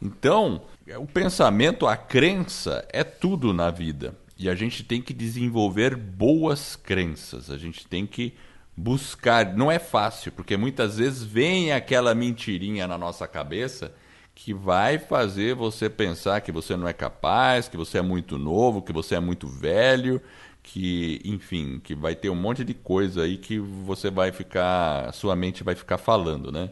Então, 0.00 0.62
o 0.98 1.06
pensamento, 1.06 1.86
a 1.86 1.96
crença 1.96 2.86
é 2.92 3.02
tudo 3.02 3.52
na 3.52 3.70
vida. 3.70 4.14
E 4.36 4.48
a 4.48 4.54
gente 4.54 4.82
tem 4.82 5.00
que 5.00 5.12
desenvolver 5.12 5.96
boas 5.96 6.76
crenças. 6.76 7.50
A 7.50 7.56
gente 7.56 7.86
tem 7.86 8.06
que 8.06 8.34
buscar. 8.76 9.56
Não 9.56 9.70
é 9.70 9.78
fácil, 9.78 10.32
porque 10.32 10.56
muitas 10.56 10.98
vezes 10.98 11.22
vem 11.22 11.72
aquela 11.72 12.14
mentirinha 12.14 12.86
na 12.86 12.98
nossa 12.98 13.26
cabeça 13.26 13.92
que 14.34 14.52
vai 14.52 14.98
fazer 14.98 15.54
você 15.54 15.88
pensar 15.88 16.40
que 16.40 16.50
você 16.50 16.76
não 16.76 16.88
é 16.88 16.92
capaz, 16.92 17.68
que 17.68 17.76
você 17.76 17.98
é 17.98 18.02
muito 18.02 18.36
novo, 18.36 18.82
que 18.82 18.92
você 18.92 19.14
é 19.14 19.20
muito 19.20 19.46
velho, 19.46 20.20
que, 20.62 21.20
enfim, 21.24 21.80
que 21.82 21.94
vai 21.94 22.14
ter 22.14 22.30
um 22.30 22.34
monte 22.34 22.64
de 22.64 22.74
coisa 22.74 23.22
aí 23.22 23.36
que 23.36 23.58
você 23.58 24.10
vai 24.10 24.32
ficar, 24.32 25.12
sua 25.12 25.36
mente 25.36 25.62
vai 25.62 25.74
ficar 25.74 25.98
falando, 25.98 26.50
né? 26.50 26.70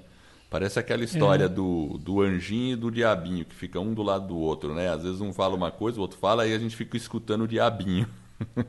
Parece 0.50 0.78
aquela 0.78 1.04
história 1.04 1.44
é. 1.44 1.48
do, 1.48 1.98
do 1.98 2.20
anjinho 2.20 2.72
e 2.72 2.76
do 2.76 2.90
diabinho, 2.90 3.44
que 3.44 3.54
fica 3.54 3.80
um 3.80 3.94
do 3.94 4.02
lado 4.02 4.28
do 4.28 4.36
outro, 4.36 4.74
né? 4.74 4.88
Às 4.88 5.02
vezes 5.02 5.20
um 5.20 5.32
fala 5.32 5.54
uma 5.54 5.70
coisa, 5.70 5.98
o 5.98 6.02
outro 6.02 6.18
fala, 6.18 6.46
e 6.46 6.52
a 6.52 6.58
gente 6.58 6.76
fica 6.76 6.96
escutando 6.96 7.44
o 7.44 7.48
diabinho. 7.48 8.06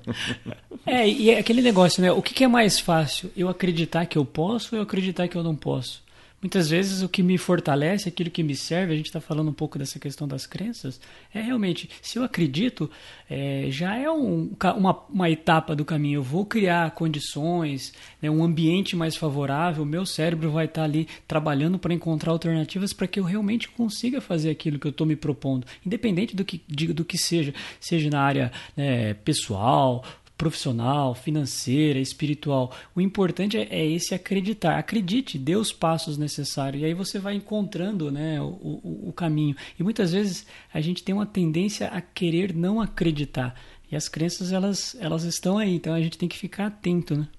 é, 0.86 1.08
e 1.08 1.30
é 1.30 1.40
aquele 1.40 1.62
negócio, 1.62 2.02
né? 2.02 2.12
O 2.12 2.22
que, 2.22 2.34
que 2.34 2.44
é 2.44 2.48
mais 2.48 2.80
fácil? 2.80 3.32
Eu 3.36 3.50
acreditar 3.50 4.06
que 4.06 4.18
eu 4.18 4.24
posso 4.24 4.76
ou 4.76 4.80
eu 4.80 4.84
acreditar 4.84 5.28
que 5.28 5.36
eu 5.36 5.44
não 5.44 5.56
posso? 5.56 6.03
Muitas 6.44 6.70
vezes 6.70 7.02
o 7.02 7.08
que 7.08 7.24
me 7.24 7.38
fortalece, 7.38 8.10
aquilo 8.10 8.30
que 8.30 8.44
me 8.44 8.54
serve, 8.54 8.92
a 8.92 8.98
gente 8.98 9.06
está 9.06 9.22
falando 9.22 9.48
um 9.48 9.54
pouco 9.54 9.80
dessa 9.80 9.98
questão 9.98 10.28
das 10.28 10.46
crenças, 10.46 11.00
é 11.34 11.40
realmente, 11.40 11.90
se 12.02 12.20
eu 12.20 12.24
acredito, 12.26 12.92
é, 13.30 13.68
já 13.70 13.96
é 13.96 14.12
um, 14.12 14.52
uma, 14.76 15.00
uma 15.10 15.30
etapa 15.30 15.74
do 15.74 15.86
caminho. 15.86 16.18
Eu 16.18 16.24
vou 16.24 16.46
criar 16.46 16.92
condições, 16.92 17.94
né, 18.22 18.30
um 18.30 18.44
ambiente 18.44 18.94
mais 18.94 19.16
favorável, 19.16 19.84
o 19.84 19.86
meu 19.86 20.06
cérebro 20.06 20.52
vai 20.52 20.66
estar 20.66 20.82
tá 20.82 20.86
ali 20.86 21.08
trabalhando 21.26 21.80
para 21.80 21.94
encontrar 21.94 22.34
alternativas 22.34 22.92
para 22.92 23.08
que 23.08 23.22
eu 23.22 23.24
realmente 23.24 23.70
consiga 23.70 24.20
fazer 24.20 24.50
aquilo 24.50 24.78
que 24.78 24.88
eu 24.88 24.92
estou 24.92 25.08
me 25.08 25.16
propondo, 25.16 25.66
independente 25.86 26.36
do 26.36 26.44
que, 26.44 26.62
do 26.68 27.06
que 27.06 27.18
seja, 27.18 27.54
seja 27.80 28.10
na 28.10 28.20
área 28.20 28.52
né, 28.76 29.14
pessoal, 29.14 30.04
profissional, 30.44 31.16
financeira, 31.16 32.00
espiritual. 32.00 32.76
O 32.94 33.00
importante 33.00 33.58
é, 33.58 33.64
é, 33.70 33.86
esse 33.86 34.14
acreditar. 34.14 34.78
Acredite, 34.78 35.38
dê 35.40 35.56
os 35.56 35.72
passos 35.72 36.18
necessários. 36.18 36.84
E 36.84 36.86
aí 36.86 36.94
você 36.94 37.18
vai 37.18 37.36
encontrando 37.36 38.12
né, 38.12 38.42
o, 38.42 38.48
o, 38.84 39.10
o 39.10 39.14
caminho. 39.14 39.56
E 39.80 39.84
muitas 39.84 40.12
vezes 40.12 40.46
a 40.74 40.82
gente 40.82 41.02
tem 41.02 41.16
uma 41.16 41.26
tendência 41.26 41.88
a 41.88 42.02
querer 42.02 42.54
não 42.54 42.82
acreditar. 42.82 43.56
E 43.90 43.96
as 43.96 44.10
crenças, 44.10 44.52
elas, 44.52 44.98
elas 45.00 45.24
estão 45.24 45.58
aí. 45.58 45.74
Então 45.76 45.94
a 45.94 46.02
gente 46.02 46.18
tem 46.18 46.28
que 46.28 46.38
ficar 46.38 46.68
atento, 46.68 47.16
né? 47.16 47.30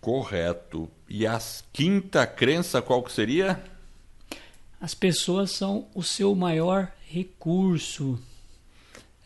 Correto. 0.00 0.88
E 1.08 1.26
a 1.26 1.36
quinta 1.72 2.24
crença 2.28 2.80
qual 2.80 3.02
que 3.02 3.10
seria? 3.10 3.60
As 4.80 4.94
pessoas 4.94 5.50
são 5.50 5.88
o 5.96 6.02
seu 6.04 6.32
maior 6.36 6.92
recurso. 7.08 8.20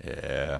É, 0.00 0.58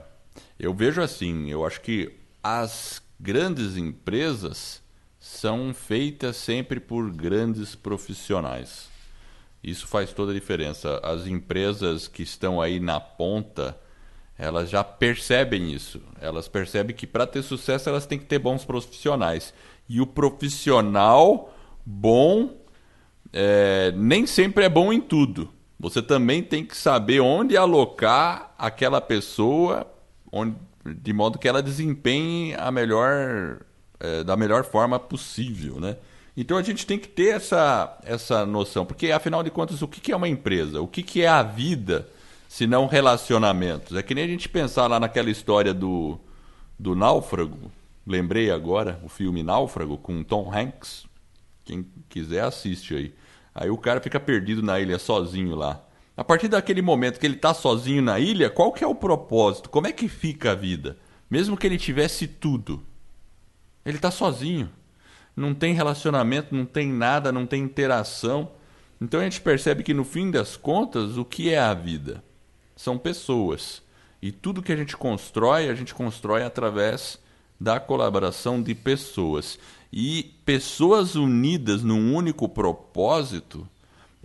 eu 0.58 0.72
vejo 0.74 1.00
assim, 1.00 1.50
eu 1.50 1.64
acho 1.66 1.80
que 1.80 2.12
as 2.42 3.02
grandes 3.18 3.76
empresas 3.76 4.82
são 5.18 5.72
feitas 5.72 6.36
sempre 6.36 6.78
por 6.78 7.10
grandes 7.10 7.74
profissionais. 7.74 8.88
Isso 9.62 9.86
faz 9.86 10.12
toda 10.12 10.30
a 10.30 10.34
diferença. 10.34 11.00
As 11.02 11.26
empresas 11.26 12.06
que 12.06 12.22
estão 12.22 12.60
aí 12.60 12.78
na 12.78 13.00
ponta, 13.00 13.78
elas 14.36 14.68
já 14.68 14.84
percebem 14.84 15.72
isso. 15.72 16.02
Elas 16.20 16.46
percebem 16.46 16.94
que 16.94 17.06
para 17.06 17.26
ter 17.26 17.42
sucesso 17.42 17.88
elas 17.88 18.04
têm 18.04 18.18
que 18.18 18.26
ter 18.26 18.38
bons 18.38 18.66
profissionais. 18.66 19.54
E 19.88 20.02
o 20.02 20.06
profissional 20.06 21.54
bom 21.86 22.54
é, 23.32 23.92
nem 23.96 24.26
sempre 24.26 24.64
é 24.64 24.68
bom 24.68 24.92
em 24.92 25.00
tudo. 25.00 25.48
Você 25.80 26.02
também 26.02 26.42
tem 26.42 26.64
que 26.64 26.76
saber 26.76 27.20
onde 27.20 27.56
alocar 27.56 28.54
aquela 28.58 29.00
pessoa 29.00 29.93
onde 30.34 30.56
de 30.84 31.12
modo 31.12 31.38
que 31.38 31.48
ela 31.48 31.62
desempenhe 31.62 32.54
a 32.54 32.70
melhor, 32.70 33.60
é, 33.98 34.22
da 34.22 34.36
melhor 34.36 34.64
forma 34.64 34.98
possível, 34.98 35.80
né? 35.80 35.96
Então 36.36 36.58
a 36.58 36.62
gente 36.62 36.84
tem 36.84 36.98
que 36.98 37.08
ter 37.08 37.36
essa, 37.36 37.96
essa 38.04 38.44
noção, 38.44 38.84
porque 38.84 39.10
afinal 39.12 39.42
de 39.42 39.50
contas, 39.50 39.80
o 39.82 39.88
que 39.88 40.12
é 40.12 40.16
uma 40.16 40.28
empresa? 40.28 40.80
O 40.80 40.88
que 40.88 41.22
é 41.22 41.28
a 41.28 41.42
vida, 41.42 42.08
se 42.48 42.66
não 42.66 42.86
relacionamentos? 42.86 43.96
É 43.96 44.02
que 44.02 44.14
nem 44.14 44.24
a 44.24 44.28
gente 44.28 44.48
pensar 44.48 44.88
lá 44.88 44.98
naquela 44.98 45.30
história 45.30 45.72
do, 45.72 46.18
do 46.78 46.96
náufrago, 46.96 47.70
lembrei 48.04 48.50
agora, 48.50 49.00
o 49.04 49.08
filme 49.08 49.42
Náufrago, 49.42 49.96
com 49.96 50.24
Tom 50.24 50.52
Hanks. 50.52 51.06
Quem 51.64 51.86
quiser 52.08 52.42
assiste 52.42 52.94
aí. 52.94 53.14
Aí 53.54 53.70
o 53.70 53.78
cara 53.78 54.00
fica 54.00 54.18
perdido 54.18 54.60
na 54.60 54.80
ilha 54.80 54.98
sozinho 54.98 55.54
lá. 55.54 55.80
A 56.16 56.22
partir 56.22 56.46
daquele 56.46 56.80
momento 56.80 57.18
que 57.18 57.26
ele 57.26 57.34
está 57.34 57.52
sozinho 57.52 58.00
na 58.00 58.20
ilha, 58.20 58.48
qual 58.48 58.72
que 58.72 58.84
é 58.84 58.86
o 58.86 58.94
propósito? 58.94 59.68
Como 59.68 59.86
é 59.86 59.92
que 59.92 60.08
fica 60.08 60.52
a 60.52 60.54
vida? 60.54 60.96
Mesmo 61.28 61.56
que 61.56 61.66
ele 61.66 61.76
tivesse 61.76 62.28
tudo, 62.28 62.82
ele 63.84 63.96
está 63.96 64.10
sozinho. 64.10 64.70
Não 65.36 65.52
tem 65.52 65.74
relacionamento, 65.74 66.54
não 66.54 66.64
tem 66.64 66.92
nada, 66.92 67.32
não 67.32 67.44
tem 67.44 67.62
interação. 67.62 68.52
Então 69.00 69.18
a 69.18 69.24
gente 69.24 69.40
percebe 69.40 69.82
que 69.82 69.92
no 69.92 70.04
fim 70.04 70.30
das 70.30 70.56
contas, 70.56 71.16
o 71.16 71.24
que 71.24 71.50
é 71.50 71.58
a 71.58 71.74
vida? 71.74 72.22
São 72.76 72.96
pessoas. 72.96 73.82
E 74.22 74.30
tudo 74.30 74.62
que 74.62 74.72
a 74.72 74.76
gente 74.76 74.96
constrói, 74.96 75.68
a 75.68 75.74
gente 75.74 75.92
constrói 75.92 76.44
através 76.44 77.18
da 77.60 77.80
colaboração 77.80 78.62
de 78.62 78.72
pessoas. 78.72 79.58
E 79.92 80.34
pessoas 80.44 81.16
unidas 81.16 81.82
num 81.82 82.14
único 82.14 82.48
propósito 82.48 83.68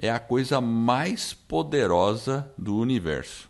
é 0.02 0.10
a 0.10 0.20
coisa 0.20 0.62
mais 0.62 1.34
poderosa 1.34 2.52
do 2.58 2.78
universo. 2.78 3.50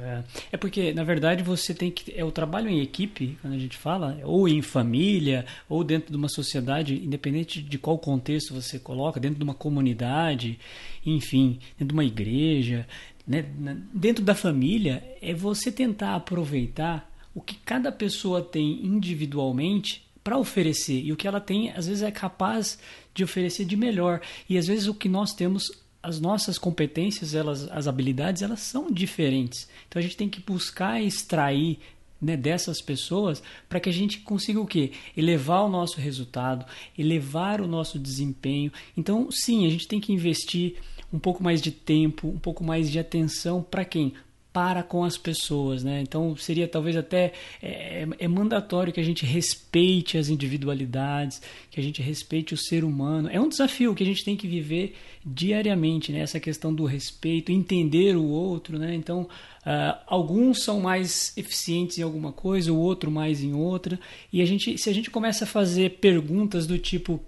É. 0.00 0.22
é. 0.52 0.56
porque, 0.56 0.92
na 0.94 1.04
verdade, 1.04 1.42
você 1.42 1.74
tem 1.74 1.90
que. 1.90 2.12
É 2.16 2.24
o 2.24 2.30
trabalho 2.30 2.68
em 2.68 2.80
equipe, 2.80 3.38
quando 3.42 3.54
a 3.54 3.58
gente 3.58 3.76
fala, 3.76 4.18
ou 4.24 4.48
em 4.48 4.62
família, 4.62 5.44
ou 5.68 5.84
dentro 5.84 6.10
de 6.10 6.16
uma 6.16 6.28
sociedade, 6.28 6.94
independente 6.94 7.60
de 7.60 7.78
qual 7.78 7.98
contexto 7.98 8.54
você 8.54 8.78
coloca, 8.78 9.20
dentro 9.20 9.38
de 9.38 9.44
uma 9.44 9.54
comunidade, 9.54 10.58
enfim, 11.04 11.58
dentro 11.78 11.88
de 11.88 11.92
uma 11.94 12.04
igreja, 12.04 12.86
né, 13.26 13.44
dentro 13.92 14.24
da 14.24 14.34
família, 14.34 15.02
é 15.20 15.34
você 15.34 15.70
tentar 15.70 16.14
aproveitar 16.14 17.10
o 17.34 17.40
que 17.40 17.56
cada 17.56 17.92
pessoa 17.92 18.42
tem 18.42 18.84
individualmente 18.84 20.02
para 20.22 20.38
oferecer 20.38 21.02
e 21.02 21.12
o 21.12 21.16
que 21.16 21.26
ela 21.26 21.40
tem 21.40 21.70
às 21.70 21.86
vezes 21.86 22.02
é 22.02 22.10
capaz 22.10 22.78
de 23.14 23.24
oferecer 23.24 23.64
de 23.64 23.76
melhor 23.76 24.20
e 24.48 24.56
às 24.56 24.66
vezes 24.66 24.86
o 24.86 24.94
que 24.94 25.08
nós 25.08 25.32
temos 25.32 25.70
as 26.02 26.20
nossas 26.20 26.58
competências 26.58 27.34
elas 27.34 27.70
as 27.70 27.86
habilidades 27.86 28.42
elas 28.42 28.60
são 28.60 28.90
diferentes 28.90 29.68
então 29.88 30.00
a 30.00 30.02
gente 30.02 30.16
tem 30.16 30.28
que 30.28 30.40
buscar 30.40 31.02
extrair 31.02 31.78
né, 32.22 32.36
dessas 32.36 32.80
pessoas 32.80 33.42
para 33.68 33.80
que 33.80 33.88
a 33.88 33.92
gente 33.92 34.20
consiga 34.20 34.60
o 34.60 34.66
quê? 34.66 34.92
Elevar 35.16 35.64
o 35.64 35.68
nosso 35.68 36.00
resultado, 36.00 36.64
elevar 36.96 37.60
o 37.60 37.66
nosso 37.66 37.98
desempenho. 37.98 38.70
Então, 38.96 39.28
sim, 39.32 39.66
a 39.66 39.68
gente 39.68 39.88
tem 39.88 40.00
que 40.00 40.12
investir 40.12 40.76
um 41.12 41.18
pouco 41.18 41.42
mais 41.42 41.60
de 41.60 41.72
tempo, 41.72 42.28
um 42.28 42.38
pouco 42.38 42.62
mais 42.62 42.88
de 42.88 42.98
atenção 43.00 43.60
para 43.60 43.84
quem? 43.84 44.14
Para 44.52 44.82
com 44.82 45.02
as 45.02 45.16
pessoas, 45.16 45.82
né? 45.82 46.00
Então 46.02 46.36
seria 46.36 46.68
talvez 46.68 46.96
até 46.96 47.32
é, 47.62 48.06
é, 48.18 48.28
mandatório 48.28 48.92
que 48.92 49.00
a 49.00 49.04
gente 49.04 49.24
respeite 49.24 50.18
as 50.18 50.28
individualidades, 50.28 51.40
que 51.70 51.80
a 51.80 51.82
gente 51.82 52.02
respeite 52.02 52.52
o 52.52 52.56
ser 52.56 52.84
humano. 52.84 53.30
É 53.32 53.40
um 53.40 53.48
desafio 53.48 53.94
que 53.94 54.02
a 54.02 54.06
gente 54.06 54.24
tem 54.24 54.36
que 54.36 54.46
viver 54.46 54.94
diariamente, 55.24 56.12
né? 56.12 56.20
Essa 56.20 56.38
questão 56.38 56.74
do 56.74 56.84
respeito, 56.84 57.50
entender 57.50 58.14
o 58.16 58.24
outro, 58.24 58.78
né? 58.78 58.94
Então 58.94 59.22
uh, 59.22 59.98
alguns 60.06 60.62
são 60.62 60.80
mais 60.80 61.32
eficientes 61.36 61.96
em 61.96 62.02
alguma 62.02 62.32
coisa, 62.32 62.72
o 62.72 62.78
outro 62.78 63.10
mais 63.10 63.42
em 63.42 63.54
outra. 63.54 63.98
E 64.30 64.42
a 64.42 64.44
gente, 64.44 64.76
se 64.76 64.90
a 64.90 64.92
gente 64.92 65.10
começa 65.10 65.44
a 65.44 65.46
fazer 65.46 65.98
perguntas 65.98 66.66
do 66.66 66.78
tipo 66.78 67.20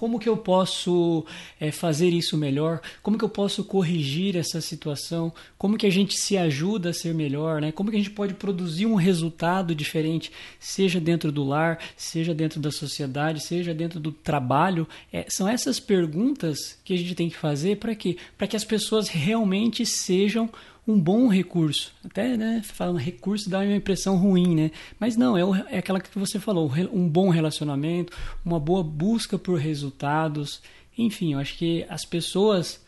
como 0.00 0.18
que 0.18 0.30
eu 0.30 0.36
posso 0.38 1.26
é, 1.60 1.70
fazer 1.70 2.08
isso 2.08 2.34
melhor? 2.34 2.80
Como 3.02 3.18
que 3.18 3.24
eu 3.24 3.28
posso 3.28 3.62
corrigir 3.62 4.34
essa 4.34 4.58
situação? 4.58 5.30
Como 5.58 5.76
que 5.76 5.86
a 5.86 5.90
gente 5.90 6.18
se 6.18 6.38
ajuda 6.38 6.88
a 6.88 6.94
ser 6.94 7.12
melhor? 7.12 7.60
Né? 7.60 7.70
Como 7.70 7.90
que 7.90 7.96
a 7.96 7.98
gente 7.98 8.12
pode 8.12 8.32
produzir 8.32 8.86
um 8.86 8.94
resultado 8.94 9.74
diferente, 9.74 10.32
seja 10.58 10.98
dentro 10.98 11.30
do 11.30 11.44
lar, 11.44 11.78
seja 11.98 12.32
dentro 12.32 12.58
da 12.60 12.70
sociedade, 12.70 13.44
seja 13.44 13.74
dentro 13.74 14.00
do 14.00 14.10
trabalho? 14.10 14.88
É, 15.12 15.26
são 15.28 15.46
essas 15.46 15.78
perguntas 15.78 16.78
que 16.82 16.94
a 16.94 16.96
gente 16.96 17.14
tem 17.14 17.28
que 17.28 17.36
fazer 17.36 17.76
para 17.76 17.94
quê? 17.94 18.16
Para 18.38 18.46
que 18.46 18.56
as 18.56 18.64
pessoas 18.64 19.06
realmente 19.06 19.84
sejam 19.84 20.48
um 20.86 20.98
bom 20.98 21.28
recurso. 21.28 21.92
Até, 22.04 22.36
né, 22.36 22.62
falando 22.64 22.98
recurso 22.98 23.48
dá 23.48 23.58
uma 23.60 23.74
impressão 23.74 24.16
ruim, 24.16 24.54
né? 24.54 24.70
Mas 24.98 25.16
não, 25.16 25.36
é, 25.36 25.44
o, 25.44 25.54
é 25.54 25.78
aquela 25.78 26.00
que 26.00 26.18
você 26.18 26.38
falou, 26.38 26.70
um 26.92 27.08
bom 27.08 27.28
relacionamento, 27.28 28.16
uma 28.44 28.58
boa 28.58 28.82
busca 28.82 29.38
por 29.38 29.58
resultados. 29.58 30.60
Enfim, 30.96 31.34
eu 31.34 31.38
acho 31.38 31.56
que 31.56 31.84
as 31.88 32.04
pessoas 32.04 32.80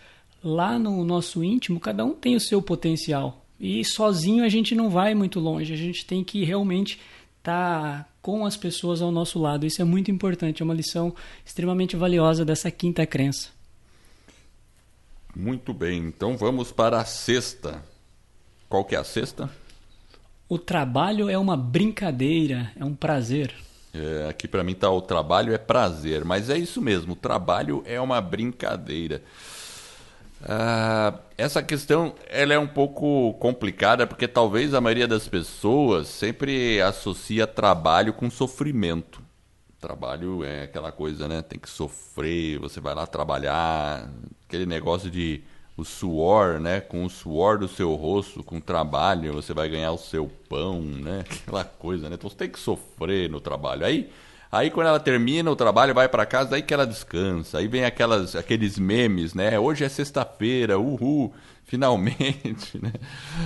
lá 0.43 0.79
no 0.79 1.05
nosso 1.05 1.45
íntimo, 1.45 1.79
cada 1.79 2.05
um 2.05 2.15
tem 2.15 2.35
o 2.35 2.41
seu 2.41 2.61
potencial. 2.61 3.45
E 3.61 3.85
sozinho 3.85 4.45
a 4.45 4.49
gente 4.49 4.75
não 4.75 4.91
vai 4.91 5.15
muito 5.15 5.39
longe, 5.39 5.73
a 5.73 5.77
gente 5.77 6.05
tem 6.05 6.25
que 6.25 6.45
realmente 6.45 6.99
estar 7.39 8.05
tá 8.05 8.09
com 8.21 8.45
as 8.45 8.57
pessoas 8.57 9.01
ao 9.01 9.13
nosso 9.13 9.39
lado. 9.39 9.67
Isso 9.67 9.81
é 9.81 9.85
muito 9.85 10.11
importante, 10.11 10.63
é 10.63 10.65
uma 10.65 10.75
lição 10.75 11.15
extremamente 11.45 11.97
valiosa 11.97 12.45
dessa 12.45 12.71
quinta 12.71 13.07
crença. 13.07 13.51
Muito 15.35 15.73
bem, 15.73 15.99
então 15.99 16.37
vamos 16.37 16.71
para 16.71 17.01
a 17.01 17.05
sexta. 17.05 17.83
Qual 18.69 18.85
que 18.85 18.95
é 18.95 18.99
a 18.99 19.05
sexta? 19.05 19.51
O 20.49 20.59
trabalho 20.59 21.31
é 21.31 21.39
uma 21.39 21.57
brincadeira, 21.57 22.71
é 22.77 22.85
um 22.85 22.95
prazer. 22.95 23.55
É, 23.95 24.29
aqui 24.29 24.47
para 24.47 24.63
mim 24.63 24.75
tá 24.75 24.91
o 24.91 25.01
trabalho 25.01 25.55
é 25.55 25.59
prazer, 25.59 26.25
mas 26.25 26.51
é 26.51 26.59
isso 26.59 26.81
mesmo, 26.81 27.13
o 27.13 27.17
trabalho 27.17 27.83
é 27.87 28.01
uma 28.01 28.21
brincadeira. 28.21 29.23
Ah, 30.45 31.21
essa 31.39 31.63
questão 31.63 32.15
ela 32.29 32.53
é 32.53 32.59
um 32.59 32.67
pouco 32.67 33.33
complicada 33.35 34.07
porque 34.07 34.27
talvez 34.27 34.75
a 34.75 34.81
maioria 34.81 35.07
das 35.07 35.29
pessoas 35.29 36.09
sempre 36.09 36.81
associa 36.83 37.47
trabalho 37.47 38.13
com 38.13 38.29
sofrimento. 38.29 39.22
Trabalho 39.83 40.45
é 40.45 40.63
aquela 40.63 40.93
coisa, 40.93 41.27
né? 41.27 41.43
Tem 41.43 41.59
que 41.59 41.69
sofrer, 41.69 42.57
você 42.61 42.81
vai 42.81 42.95
lá 42.95 43.05
trabalhar, 43.05 44.09
aquele 44.47 44.65
negócio 44.65 45.11
de 45.11 45.43
o 45.77 45.85
suor, 45.85 46.61
né? 46.61 46.81
Com 46.81 47.05
o 47.05 47.11
suor 47.11 47.59
do 47.59 47.67
seu 47.67 47.93
rosto, 47.95 48.45
com 48.45 48.59
o 48.59 48.61
trabalho, 48.61 49.33
você 49.33 49.53
vai 49.53 49.69
ganhar 49.69 49.91
o 49.91 49.99
seu 49.99 50.31
pão, 50.49 50.81
né? 50.81 51.25
Aquela 51.43 51.65
coisa, 51.65 52.09
né? 52.09 52.15
Então 52.15 52.31
você 52.31 52.37
tem 52.37 52.49
que 52.49 52.61
sofrer 52.61 53.29
no 53.29 53.41
trabalho. 53.41 53.85
Aí, 53.85 54.09
aí 54.53 54.71
quando 54.71 54.87
ela 54.87 55.01
termina 55.01 55.51
o 55.51 55.57
trabalho, 55.57 55.93
vai 55.93 56.09
para 56.09 56.25
casa, 56.27 56.55
aí 56.55 56.63
que 56.63 56.73
ela 56.73 56.87
descansa. 56.87 57.59
Aí 57.59 57.67
vem 57.67 57.85
aquelas, 57.85 58.37
aqueles 58.37 58.79
memes, 58.79 59.35
né? 59.35 59.59
Hoje 59.59 59.83
é 59.83 59.89
sexta-feira, 59.89 60.79
uhul, 60.79 61.35
finalmente, 61.67 62.79
né? 62.81 62.93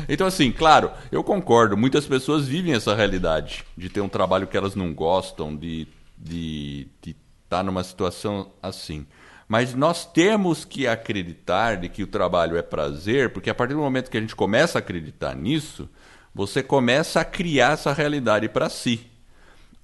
Então 0.07 0.27
assim, 0.27 0.53
claro, 0.53 0.91
eu 1.11 1.25
concordo. 1.25 1.79
Muitas 1.79 2.05
pessoas 2.05 2.47
vivem 2.47 2.75
essa 2.75 2.95
realidade 2.95 3.65
de 3.75 3.89
ter 3.89 4.03
um 4.03 4.09
trabalho 4.09 4.47
que 4.47 4.57
elas 4.57 4.75
não 4.75 4.93
gostam, 4.93 5.57
de 5.57 5.89
de 6.17 6.89
estar 7.05 7.17
tá 7.49 7.63
numa 7.63 7.85
situação 7.85 8.53
assim. 8.63 9.07
Mas 9.49 9.75
nós 9.75 10.05
temos 10.05 10.65
que 10.65 10.87
acreditar 10.87 11.77
de 11.77 11.89
que 11.89 12.03
o 12.03 12.07
trabalho 12.07 12.57
é 12.57 12.63
prazer, 12.63 13.33
porque 13.33 13.51
a 13.51 13.55
partir 13.55 13.75
do 13.75 13.81
momento 13.81 14.11
que 14.11 14.17
a 14.17 14.21
gente 14.21 14.35
começa 14.35 14.79
a 14.79 14.81
acreditar 14.81 15.37
nisso, 15.37 15.89
você 16.35 16.63
começa 16.63 17.21
a 17.21 17.25
criar 17.25 17.73
essa 17.73 17.93
realidade 17.93 18.49
para 18.49 18.69
si. 18.69 19.07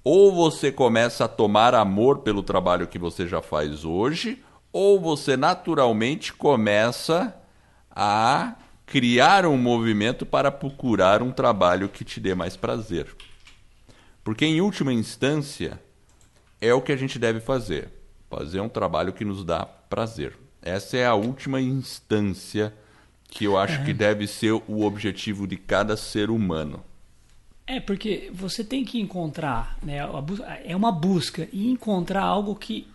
Ou 0.03 0.33
você 0.33 0.71
começa 0.71 1.25
a 1.25 1.29
tomar 1.29 1.73
amor 1.73 2.19
pelo 2.19 2.43
trabalho 2.43 2.87
que 2.87 2.99
você 2.99 3.25
já 3.25 3.41
faz 3.41 3.85
hoje, 3.85 4.43
ou 4.71 4.99
você 4.99 5.37
naturalmente 5.37 6.33
começa 6.33 7.33
a 7.89 8.55
criar 8.85 9.45
um 9.45 9.57
movimento 9.57 10.25
para 10.25 10.51
procurar 10.51 11.21
um 11.21 11.31
trabalho 11.31 11.87
que 11.87 12.03
te 12.03 12.19
dê 12.19 12.35
mais 12.35 12.57
prazer. 12.57 13.07
Porque, 14.23 14.45
em 14.45 14.59
última 14.59 14.91
instância, 14.91 15.79
é 16.63 16.73
o 16.73 16.81
que 16.81 16.91
a 16.91 16.95
gente 16.95 17.19
deve 17.19 17.39
fazer. 17.39 17.89
Fazer 18.29 18.61
um 18.61 18.69
trabalho 18.69 19.11
que 19.11 19.25
nos 19.25 19.43
dá 19.43 19.65
prazer. 19.65 20.37
Essa 20.61 20.97
é 20.97 21.05
a 21.05 21.13
última 21.13 21.59
instância 21.59 22.73
que 23.29 23.43
eu 23.43 23.57
acho 23.57 23.81
é. 23.81 23.83
que 23.83 23.93
deve 23.93 24.27
ser 24.27 24.51
o 24.51 24.83
objetivo 24.83 25.45
de 25.45 25.57
cada 25.57 25.97
ser 25.97 26.29
humano. 26.29 26.83
É, 27.67 27.79
porque 27.79 28.29
você 28.33 28.63
tem 28.63 28.85
que 28.85 28.99
encontrar, 28.99 29.77
né, 29.81 29.99
é 30.63 30.75
uma 30.75 30.91
busca, 30.91 31.47
e 31.51 31.69
encontrar 31.69 32.23
algo 32.23 32.55
que 32.55 32.87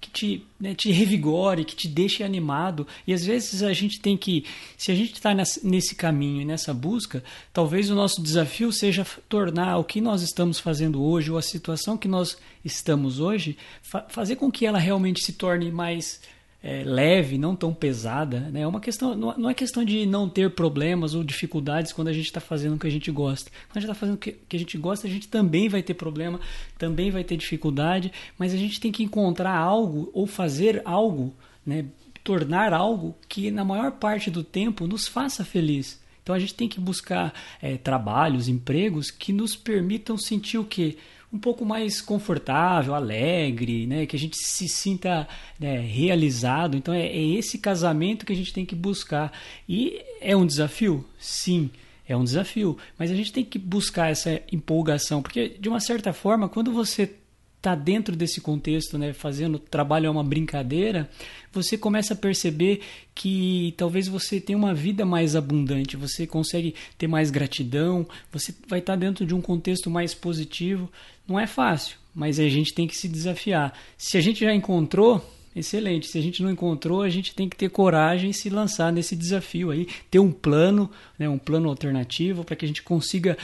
que 0.00 0.10
te, 0.10 0.46
né, 0.58 0.74
te 0.74 0.90
revigore, 0.90 1.64
que 1.64 1.76
te 1.76 1.86
deixe 1.86 2.24
animado. 2.24 2.86
E 3.06 3.12
às 3.12 3.24
vezes 3.24 3.62
a 3.62 3.72
gente 3.72 4.00
tem 4.00 4.16
que, 4.16 4.44
se 4.76 4.90
a 4.90 4.94
gente 4.94 5.12
está 5.12 5.34
nesse 5.62 5.94
caminho 5.94 6.40
e 6.40 6.44
nessa 6.44 6.72
busca, 6.72 7.22
talvez 7.52 7.90
o 7.90 7.94
nosso 7.94 8.22
desafio 8.22 8.72
seja 8.72 9.06
tornar 9.28 9.76
o 9.76 9.84
que 9.84 10.00
nós 10.00 10.22
estamos 10.22 10.58
fazendo 10.58 11.02
hoje, 11.02 11.30
ou 11.30 11.36
a 11.36 11.42
situação 11.42 11.98
que 11.98 12.08
nós 12.08 12.38
estamos 12.64 13.20
hoje, 13.20 13.58
fa 13.82 14.06
fazer 14.08 14.36
com 14.36 14.50
que 14.50 14.64
ela 14.64 14.78
realmente 14.78 15.22
se 15.22 15.34
torne 15.34 15.70
mais 15.70 16.20
é, 16.62 16.82
leve, 16.84 17.38
não 17.38 17.56
tão 17.56 17.72
pesada. 17.72 18.40
Né? 18.52 18.60
É 18.60 18.66
uma 18.66 18.80
questão, 18.80 19.14
não 19.14 19.48
é 19.48 19.54
questão 19.54 19.84
de 19.84 20.04
não 20.06 20.28
ter 20.28 20.50
problemas 20.50 21.14
ou 21.14 21.24
dificuldades 21.24 21.92
quando 21.92 22.08
a 22.08 22.12
gente 22.12 22.26
está 22.26 22.40
fazendo 22.40 22.76
o 22.76 22.78
que 22.78 22.86
a 22.86 22.90
gente 22.90 23.10
gosta. 23.10 23.50
Quando 23.68 23.76
a 23.76 23.80
gente 23.80 23.90
está 23.90 23.94
fazendo 23.94 24.14
o 24.16 24.18
que 24.18 24.56
a 24.56 24.58
gente 24.58 24.76
gosta, 24.78 25.06
a 25.06 25.10
gente 25.10 25.28
também 25.28 25.68
vai 25.68 25.82
ter 25.82 25.94
problema, 25.94 26.40
também 26.78 27.10
vai 27.10 27.24
ter 27.24 27.36
dificuldade, 27.36 28.12
mas 28.38 28.52
a 28.52 28.56
gente 28.56 28.80
tem 28.80 28.92
que 28.92 29.02
encontrar 29.02 29.56
algo 29.56 30.10
ou 30.12 30.26
fazer 30.26 30.82
algo, 30.84 31.34
né? 31.64 31.86
tornar 32.22 32.72
algo 32.72 33.16
que 33.28 33.50
na 33.50 33.64
maior 33.64 33.92
parte 33.92 34.30
do 34.30 34.44
tempo 34.44 34.86
nos 34.86 35.08
faça 35.08 35.44
feliz. 35.44 36.00
Então 36.22 36.34
a 36.34 36.38
gente 36.38 36.54
tem 36.54 36.68
que 36.68 36.78
buscar 36.78 37.32
é, 37.62 37.76
trabalhos, 37.76 38.46
empregos 38.46 39.10
que 39.10 39.32
nos 39.32 39.56
permitam 39.56 40.18
sentir 40.18 40.58
o 40.58 40.64
quê? 40.64 40.96
Um 41.32 41.38
pouco 41.38 41.64
mais 41.64 42.00
confortável, 42.00 42.94
alegre, 42.94 43.86
né? 43.86 44.06
que 44.06 44.16
a 44.16 44.18
gente 44.18 44.36
se 44.36 44.68
sinta 44.68 45.28
né, 45.58 45.78
realizado. 45.78 46.76
Então 46.76 46.92
é, 46.92 47.06
é 47.06 47.22
esse 47.22 47.58
casamento 47.58 48.26
que 48.26 48.32
a 48.32 48.36
gente 48.36 48.52
tem 48.52 48.66
que 48.66 48.74
buscar. 48.74 49.32
E 49.68 50.02
é 50.20 50.36
um 50.36 50.46
desafio? 50.46 51.04
Sim 51.18 51.70
é 52.12 52.16
um 52.16 52.24
desafio, 52.24 52.76
mas 52.98 53.08
a 53.08 53.14
gente 53.14 53.32
tem 53.32 53.44
que 53.44 53.56
buscar 53.56 54.10
essa 54.10 54.42
empolgação, 54.50 55.22
porque 55.22 55.50
de 55.60 55.68
uma 55.68 55.78
certa 55.78 56.12
forma, 56.12 56.48
quando 56.48 56.72
você 56.72 57.14
está 57.60 57.74
dentro 57.74 58.16
desse 58.16 58.40
contexto, 58.40 58.96
né, 58.96 59.12
fazendo 59.12 59.58
trabalho 59.58 60.06
é 60.06 60.10
uma 60.10 60.24
brincadeira, 60.24 61.10
você 61.52 61.76
começa 61.76 62.14
a 62.14 62.16
perceber 62.16 62.80
que 63.14 63.74
talvez 63.76 64.08
você 64.08 64.40
tenha 64.40 64.56
uma 64.58 64.72
vida 64.72 65.04
mais 65.04 65.36
abundante, 65.36 65.96
você 65.96 66.26
consegue 66.26 66.74
ter 66.96 67.06
mais 67.06 67.30
gratidão, 67.30 68.06
você 68.32 68.54
vai 68.66 68.78
estar 68.78 68.94
tá 68.94 68.98
dentro 68.98 69.26
de 69.26 69.34
um 69.34 69.42
contexto 69.42 69.90
mais 69.90 70.14
positivo. 70.14 70.90
Não 71.28 71.38
é 71.38 71.46
fácil, 71.46 71.98
mas 72.14 72.40
a 72.40 72.48
gente 72.48 72.72
tem 72.72 72.86
que 72.86 72.96
se 72.96 73.06
desafiar. 73.06 73.74
Se 73.98 74.16
a 74.16 74.22
gente 74.22 74.40
já 74.40 74.54
encontrou, 74.54 75.22
excelente. 75.54 76.06
Se 76.06 76.18
a 76.18 76.22
gente 76.22 76.42
não 76.42 76.50
encontrou, 76.50 77.02
a 77.02 77.08
gente 77.08 77.34
tem 77.34 77.48
que 77.48 77.56
ter 77.56 77.68
coragem 77.68 78.30
e 78.30 78.34
se 78.34 78.48
lançar 78.48 78.92
nesse 78.92 79.16
desafio 79.16 79.70
aí, 79.70 79.86
ter 80.10 80.18
um 80.18 80.32
plano, 80.32 80.90
né, 81.18 81.28
um 81.28 81.38
plano 81.38 81.68
alternativo 81.68 82.44
para 82.44 82.56
que 82.56 82.64
a 82.64 82.68
gente 82.68 82.82
consiga 82.82 83.36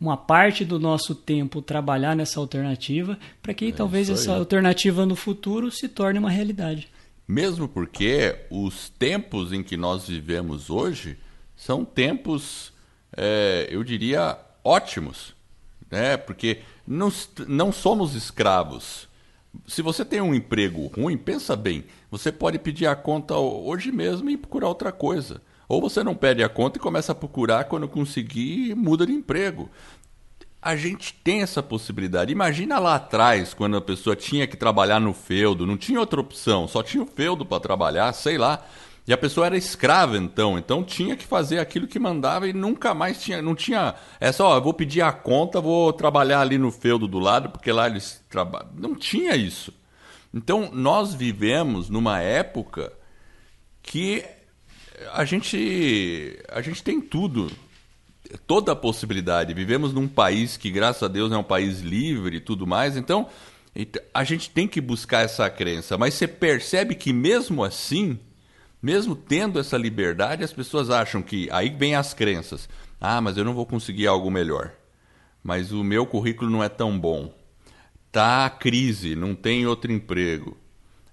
uma 0.00 0.16
parte 0.16 0.64
do 0.64 0.78
nosso 0.78 1.14
tempo 1.14 1.62
trabalhar 1.62 2.14
nessa 2.14 2.38
alternativa, 2.38 3.18
para 3.42 3.54
que 3.54 3.68
é 3.68 3.72
talvez 3.72 4.10
essa 4.10 4.34
alternativa 4.34 5.06
no 5.06 5.16
futuro 5.16 5.70
se 5.70 5.88
torne 5.88 6.18
uma 6.18 6.30
realidade. 6.30 6.88
Mesmo 7.26 7.66
porque 7.66 8.36
os 8.50 8.88
tempos 8.90 9.52
em 9.52 9.62
que 9.62 9.76
nós 9.76 10.06
vivemos 10.06 10.70
hoje 10.70 11.18
são 11.56 11.84
tempos, 11.84 12.72
é, 13.16 13.66
eu 13.70 13.82
diria, 13.82 14.38
ótimos, 14.62 15.34
né? 15.90 16.16
Porque 16.16 16.60
não, 16.86 17.10
não 17.48 17.72
somos 17.72 18.14
escravos. 18.14 19.08
Se 19.66 19.80
você 19.80 20.04
tem 20.04 20.20
um 20.20 20.34
emprego 20.34 20.86
ruim, 20.94 21.16
pensa 21.16 21.56
bem, 21.56 21.84
você 22.10 22.30
pode 22.30 22.58
pedir 22.58 22.86
a 22.86 22.94
conta 22.94 23.34
hoje 23.36 23.90
mesmo 23.90 24.28
e 24.28 24.36
procurar 24.36 24.68
outra 24.68 24.92
coisa. 24.92 25.40
Ou 25.68 25.80
você 25.80 26.02
não 26.04 26.14
pede 26.14 26.42
a 26.42 26.48
conta 26.48 26.78
e 26.78 26.80
começa 26.80 27.12
a 27.12 27.14
procurar 27.14 27.64
quando 27.64 27.88
conseguir 27.88 28.74
muda 28.74 29.06
de 29.06 29.12
emprego. 29.12 29.68
A 30.62 30.74
gente 30.74 31.14
tem 31.14 31.42
essa 31.42 31.62
possibilidade. 31.62 32.32
Imagina 32.32 32.78
lá 32.78 32.96
atrás, 32.96 33.54
quando 33.54 33.76
a 33.76 33.80
pessoa 33.80 34.16
tinha 34.16 34.46
que 34.46 34.56
trabalhar 34.56 35.00
no 35.00 35.12
feudo, 35.12 35.66
não 35.66 35.76
tinha 35.76 36.00
outra 36.00 36.20
opção, 36.20 36.66
só 36.66 36.82
tinha 36.82 37.02
o 37.02 37.06
feudo 37.06 37.44
para 37.44 37.60
trabalhar, 37.60 38.12
sei 38.12 38.38
lá. 38.38 38.64
E 39.06 39.12
a 39.12 39.16
pessoa 39.16 39.46
era 39.46 39.56
escrava 39.56 40.18
então, 40.18 40.58
então 40.58 40.82
tinha 40.82 41.14
que 41.14 41.24
fazer 41.24 41.60
aquilo 41.60 41.86
que 41.86 41.96
mandava 41.96 42.48
e 42.48 42.52
nunca 42.52 42.92
mais 42.92 43.22
tinha, 43.22 43.40
não 43.40 43.54
tinha, 43.54 43.94
é 44.18 44.32
só, 44.32 44.56
eu 44.56 44.62
vou 44.62 44.74
pedir 44.74 45.00
a 45.00 45.12
conta, 45.12 45.60
vou 45.60 45.92
trabalhar 45.92 46.40
ali 46.40 46.58
no 46.58 46.72
feudo 46.72 47.06
do 47.06 47.20
lado, 47.20 47.48
porque 47.50 47.70
lá 47.70 47.86
eles 47.86 48.20
trabalham. 48.28 48.70
Não 48.74 48.96
tinha 48.96 49.36
isso. 49.36 49.72
Então 50.34 50.70
nós 50.72 51.14
vivemos 51.14 51.88
numa 51.88 52.20
época 52.20 52.92
que 53.80 54.24
a 55.12 55.24
gente 55.24 56.38
a 56.48 56.60
gente 56.60 56.82
tem 56.82 57.00
tudo, 57.00 57.50
toda 58.46 58.72
a 58.72 58.76
possibilidade. 58.76 59.54
Vivemos 59.54 59.92
num 59.92 60.08
país 60.08 60.56
que, 60.56 60.70
graças 60.70 61.02
a 61.02 61.08
Deus, 61.08 61.32
é 61.32 61.36
um 61.36 61.42
país 61.42 61.80
livre 61.80 62.36
e 62.36 62.40
tudo 62.40 62.66
mais. 62.66 62.96
Então, 62.96 63.28
a 64.12 64.24
gente 64.24 64.50
tem 64.50 64.66
que 64.66 64.80
buscar 64.80 65.20
essa 65.20 65.48
crença. 65.50 65.98
Mas 65.98 66.14
você 66.14 66.26
percebe 66.26 66.94
que, 66.94 67.12
mesmo 67.12 67.62
assim, 67.62 68.18
mesmo 68.82 69.14
tendo 69.14 69.58
essa 69.58 69.76
liberdade, 69.76 70.44
as 70.44 70.52
pessoas 70.52 70.90
acham 70.90 71.22
que. 71.22 71.48
Aí 71.50 71.68
vem 71.70 71.94
as 71.94 72.14
crenças. 72.14 72.68
Ah, 73.00 73.20
mas 73.20 73.36
eu 73.36 73.44
não 73.44 73.54
vou 73.54 73.66
conseguir 73.66 74.06
algo 74.06 74.30
melhor. 74.30 74.72
Mas 75.42 75.72
o 75.72 75.84
meu 75.84 76.06
currículo 76.06 76.50
não 76.50 76.64
é 76.64 76.68
tão 76.68 76.98
bom. 76.98 77.32
Tá 78.10 78.48
crise, 78.48 79.14
não 79.14 79.34
tem 79.34 79.66
outro 79.66 79.92
emprego 79.92 80.56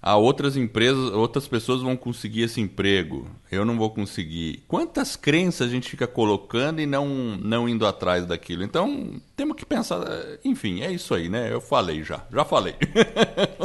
a 0.06 0.16
outras 0.16 0.54
empresas, 0.54 1.12
outras 1.12 1.48
pessoas 1.48 1.80
vão 1.80 1.96
conseguir 1.96 2.42
esse 2.42 2.60
emprego, 2.60 3.26
eu 3.50 3.64
não 3.64 3.78
vou 3.78 3.88
conseguir. 3.88 4.62
Quantas 4.68 5.16
crenças 5.16 5.66
a 5.66 5.70
gente 5.70 5.88
fica 5.88 6.06
colocando 6.06 6.78
e 6.78 6.84
não, 6.84 7.08
não 7.38 7.66
indo 7.66 7.86
atrás 7.86 8.26
daquilo? 8.26 8.62
Então, 8.62 9.18
temos 9.34 9.56
que 9.56 9.64
pensar. 9.64 10.04
Enfim, 10.44 10.82
é 10.82 10.92
isso 10.92 11.14
aí, 11.14 11.30
né? 11.30 11.50
Eu 11.50 11.58
falei 11.58 12.04
já, 12.04 12.22
já 12.30 12.44
falei. 12.44 12.74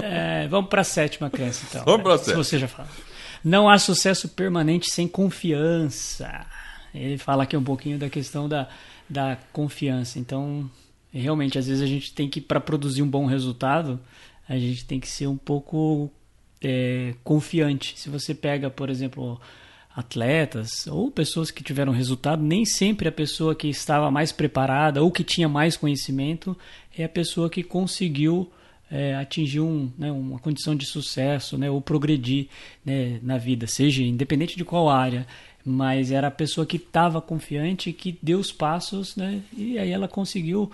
É, 0.01 0.47
vamos 0.47 0.69
para 0.69 0.81
a 0.81 0.83
sétima 0.83 1.29
crença, 1.29 1.65
então. 1.69 1.83
Vamos 1.83 2.03
para 2.03 2.13
a 2.13 2.17
sétima. 2.17 2.43
Se 2.43 2.49
você 2.49 2.59
já 2.59 2.67
falou. 2.67 2.89
Não 3.43 3.69
há 3.69 3.77
sucesso 3.77 4.29
permanente 4.29 4.89
sem 4.89 5.07
confiança. 5.07 6.45
Ele 6.93 7.17
fala 7.17 7.43
aqui 7.43 7.57
um 7.57 7.63
pouquinho 7.63 7.99
da 7.99 8.09
questão 8.09 8.47
da, 8.47 8.69
da 9.09 9.37
confiança. 9.51 10.17
Então, 10.17 10.69
realmente, 11.11 11.59
às 11.59 11.67
vezes 11.67 11.83
a 11.83 11.85
gente 11.85 12.13
tem 12.13 12.29
que, 12.29 12.39
para 12.39 12.61
produzir 12.61 13.01
um 13.01 13.09
bom 13.09 13.25
resultado, 13.25 13.99
a 14.47 14.57
gente 14.57 14.85
tem 14.85 14.99
que 14.99 15.07
ser 15.07 15.27
um 15.27 15.37
pouco 15.37 16.09
é, 16.61 17.13
confiante. 17.23 17.99
Se 17.99 18.09
você 18.09 18.33
pega, 18.33 18.69
por 18.69 18.89
exemplo, 18.89 19.39
atletas 19.95 20.87
ou 20.87 21.11
pessoas 21.11 21.51
que 21.51 21.63
tiveram 21.63 21.91
resultado, 21.91 22.41
nem 22.41 22.65
sempre 22.65 23.07
a 23.07 23.11
pessoa 23.11 23.55
que 23.55 23.67
estava 23.67 24.09
mais 24.11 24.31
preparada 24.31 25.03
ou 25.03 25.11
que 25.11 25.23
tinha 25.23 25.49
mais 25.49 25.75
conhecimento 25.75 26.57
é 26.97 27.03
a 27.03 27.09
pessoa 27.09 27.49
que 27.49 27.63
conseguiu 27.63 28.51
é, 28.91 29.15
atingir 29.15 29.59
um, 29.59 29.91
né, 29.97 30.11
uma 30.11 30.39
condição 30.39 30.75
de 30.75 30.85
sucesso 30.85 31.57
né, 31.57 31.69
ou 31.69 31.81
progredir 31.81 32.47
né, 32.83 33.19
na 33.21 33.37
vida, 33.37 33.67
seja 33.67 34.01
independente 34.03 34.57
de 34.57 34.65
qual 34.65 34.89
área. 34.89 35.27
Mas 35.65 36.11
era 36.11 36.27
a 36.27 36.31
pessoa 36.31 36.65
que 36.65 36.77
estava 36.77 37.21
confiante, 37.21 37.91
que 37.91 38.17
deu 38.21 38.39
os 38.39 38.51
passos 38.51 39.15
né, 39.15 39.41
e 39.55 39.77
aí 39.77 39.91
ela 39.91 40.07
conseguiu 40.07 40.71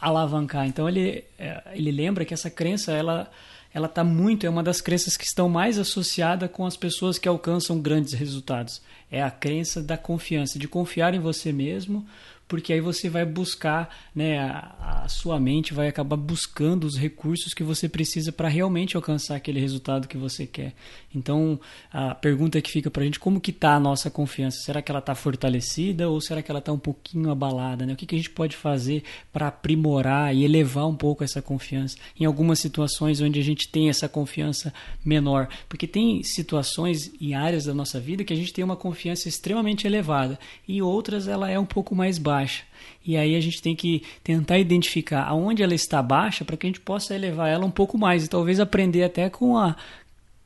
alavancar. 0.00 0.66
Então 0.66 0.88
ele, 0.88 1.24
é, 1.38 1.62
ele 1.72 1.90
lembra 1.90 2.24
que 2.24 2.34
essa 2.34 2.50
crença 2.50 2.92
ela 2.92 3.30
ela 3.72 3.86
está 3.86 4.02
muito, 4.02 4.46
é 4.46 4.50
uma 4.50 4.62
das 4.62 4.80
crenças 4.80 5.16
que 5.16 5.24
estão 5.24 5.48
mais 5.48 5.78
associada 5.78 6.48
com 6.48 6.64
as 6.64 6.76
pessoas 6.76 7.18
que 7.18 7.28
alcançam 7.28 7.80
grandes 7.80 8.12
resultados. 8.12 8.80
É 9.10 9.22
a 9.22 9.30
crença 9.30 9.82
da 9.82 9.98
confiança, 9.98 10.58
de 10.58 10.66
confiar 10.66 11.14
em 11.14 11.20
você 11.20 11.52
mesmo, 11.52 12.06
porque 12.48 12.72
aí 12.72 12.80
você 12.80 13.08
vai 13.08 13.24
buscar, 13.24 13.94
né, 14.14 14.38
a, 14.38 15.02
a 15.04 15.08
sua 15.08 15.38
mente 15.40 15.74
vai 15.74 15.88
acabar 15.88 16.16
buscando 16.16 16.84
os 16.84 16.96
recursos 16.96 17.52
que 17.52 17.64
você 17.64 17.88
precisa 17.88 18.30
para 18.30 18.48
realmente 18.48 18.96
alcançar 18.96 19.36
aquele 19.36 19.60
resultado 19.60 20.06
que 20.06 20.16
você 20.16 20.46
quer. 20.46 20.72
Então, 21.14 21.58
a 21.92 22.14
pergunta 22.14 22.60
que 22.60 22.70
fica 22.70 22.90
para 22.90 23.02
a 23.02 23.04
gente, 23.04 23.18
como 23.18 23.40
que 23.40 23.50
está 23.50 23.74
a 23.74 23.80
nossa 23.80 24.10
confiança? 24.10 24.60
Será 24.60 24.80
que 24.80 24.92
ela 24.92 25.00
está 25.00 25.14
fortalecida 25.14 26.08
ou 26.08 26.20
será 26.20 26.40
que 26.40 26.50
ela 26.50 26.60
está 26.60 26.72
um 26.72 26.78
pouquinho 26.78 27.30
abalada? 27.30 27.84
Né? 27.84 27.94
O 27.94 27.96
que, 27.96 28.06
que 28.06 28.14
a 28.14 28.18
gente 28.18 28.30
pode 28.30 28.56
fazer 28.56 29.02
para 29.32 29.48
aprimorar 29.48 30.34
e 30.34 30.44
elevar 30.44 30.86
um 30.86 30.94
pouco 30.94 31.24
essa 31.24 31.42
confiança 31.42 31.96
em 32.18 32.24
algumas 32.24 32.60
situações 32.60 33.20
onde 33.20 33.40
a 33.40 33.42
gente 33.42 33.68
tem 33.68 33.88
essa 33.88 34.08
confiança 34.08 34.72
menor? 35.04 35.48
Porque 35.68 35.86
tem 35.86 36.22
situações 36.22 37.10
e 37.20 37.34
áreas 37.34 37.64
da 37.64 37.74
nossa 37.74 37.98
vida 37.98 38.22
que 38.22 38.32
a 38.32 38.36
gente 38.36 38.52
tem 38.52 38.64
uma 38.64 38.76
confiança 38.76 39.28
extremamente 39.28 39.86
elevada 39.86 40.38
e 40.68 40.80
outras 40.80 41.26
ela 41.26 41.50
é 41.50 41.58
um 41.58 41.66
pouco 41.66 41.94
mais 41.94 42.18
baixa 42.18 42.35
baixa. 42.36 42.64
E 43.04 43.16
aí 43.16 43.36
a 43.36 43.40
gente 43.40 43.62
tem 43.62 43.74
que 43.74 44.02
tentar 44.22 44.58
identificar 44.58 45.24
aonde 45.24 45.62
ela 45.62 45.74
está 45.74 46.02
baixa 46.02 46.44
para 46.44 46.56
que 46.56 46.66
a 46.66 46.68
gente 46.68 46.80
possa 46.80 47.14
elevar 47.14 47.48
ela 47.48 47.64
um 47.64 47.70
pouco 47.70 47.96
mais 47.96 48.24
e 48.24 48.28
talvez 48.28 48.60
aprender 48.60 49.04
até 49.04 49.30
com 49.30 49.56
a, 49.56 49.76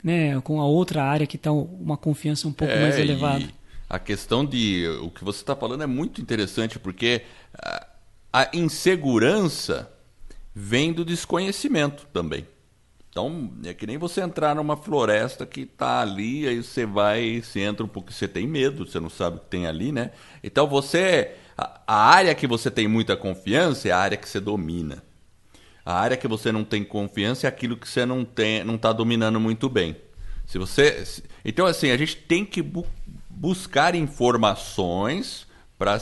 né, 0.04 0.40
com 0.42 0.60
a 0.60 0.66
outra 0.66 1.02
área 1.02 1.26
que 1.26 1.36
está 1.36 1.50
uma 1.50 1.96
confiança 1.96 2.46
um 2.46 2.52
pouco 2.52 2.72
é, 2.72 2.80
mais 2.80 2.98
elevada. 2.98 3.48
A 3.88 3.98
questão 3.98 4.44
de 4.44 4.86
o 5.02 5.10
que 5.10 5.24
você 5.24 5.40
está 5.40 5.56
falando 5.56 5.82
é 5.82 5.86
muito 5.86 6.20
interessante 6.20 6.78
porque 6.78 7.22
a, 7.54 7.86
a 8.32 8.48
insegurança 8.52 9.90
vem 10.54 10.92
do 10.92 11.04
desconhecimento 11.04 12.06
também. 12.12 12.46
Então, 13.08 13.50
é 13.64 13.74
que 13.74 13.86
nem 13.88 13.98
você 13.98 14.20
entrar 14.20 14.54
numa 14.54 14.76
floresta 14.76 15.44
que 15.44 15.62
está 15.62 16.00
ali, 16.00 16.46
aí 16.46 16.62
você 16.62 16.86
vai, 16.86 17.42
você 17.42 17.60
entra 17.60 17.84
um 17.84 17.88
pouco, 17.88 18.12
você 18.12 18.28
tem 18.28 18.46
medo, 18.46 18.86
você 18.86 19.00
não 19.00 19.10
sabe 19.10 19.38
o 19.38 19.40
que 19.40 19.46
tem 19.46 19.66
ali, 19.66 19.90
né? 19.90 20.12
Então 20.44 20.68
você 20.68 21.34
a, 21.86 22.10
área 22.10 22.34
que 22.34 22.46
você 22.46 22.70
tem 22.70 22.86
muita 22.88 23.16
confiança 23.16 23.88
é 23.88 23.92
a 23.92 23.98
área 23.98 24.16
que 24.16 24.28
você 24.28 24.40
domina. 24.40 25.02
A 25.84 25.94
área 25.94 26.16
que 26.16 26.28
você 26.28 26.52
não 26.52 26.64
tem 26.64 26.84
confiança 26.84 27.46
é 27.46 27.48
aquilo 27.48 27.76
que 27.76 27.88
você 27.88 28.04
não 28.04 28.24
tem, 28.24 28.62
não 28.64 28.76
está 28.76 28.92
dominando 28.92 29.40
muito 29.40 29.68
bem. 29.68 29.96
Se 30.46 30.58
você, 30.58 31.04
então 31.44 31.66
assim, 31.66 31.90
a 31.90 31.96
gente 31.96 32.16
tem 32.16 32.44
que 32.44 32.62
bu 32.62 32.86
buscar 33.28 33.94
informações 33.94 35.46
para 35.78 35.98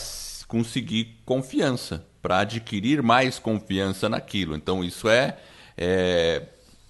conseguir 0.48 1.20
confiança, 1.24 2.04
para 2.20 2.40
adquirir 2.40 3.00
mais 3.02 3.38
confiança 3.38 4.08
naquilo. 4.08 4.56
Então 4.56 4.82
isso 4.82 5.08
é, 5.08 5.38
é 5.76 6.42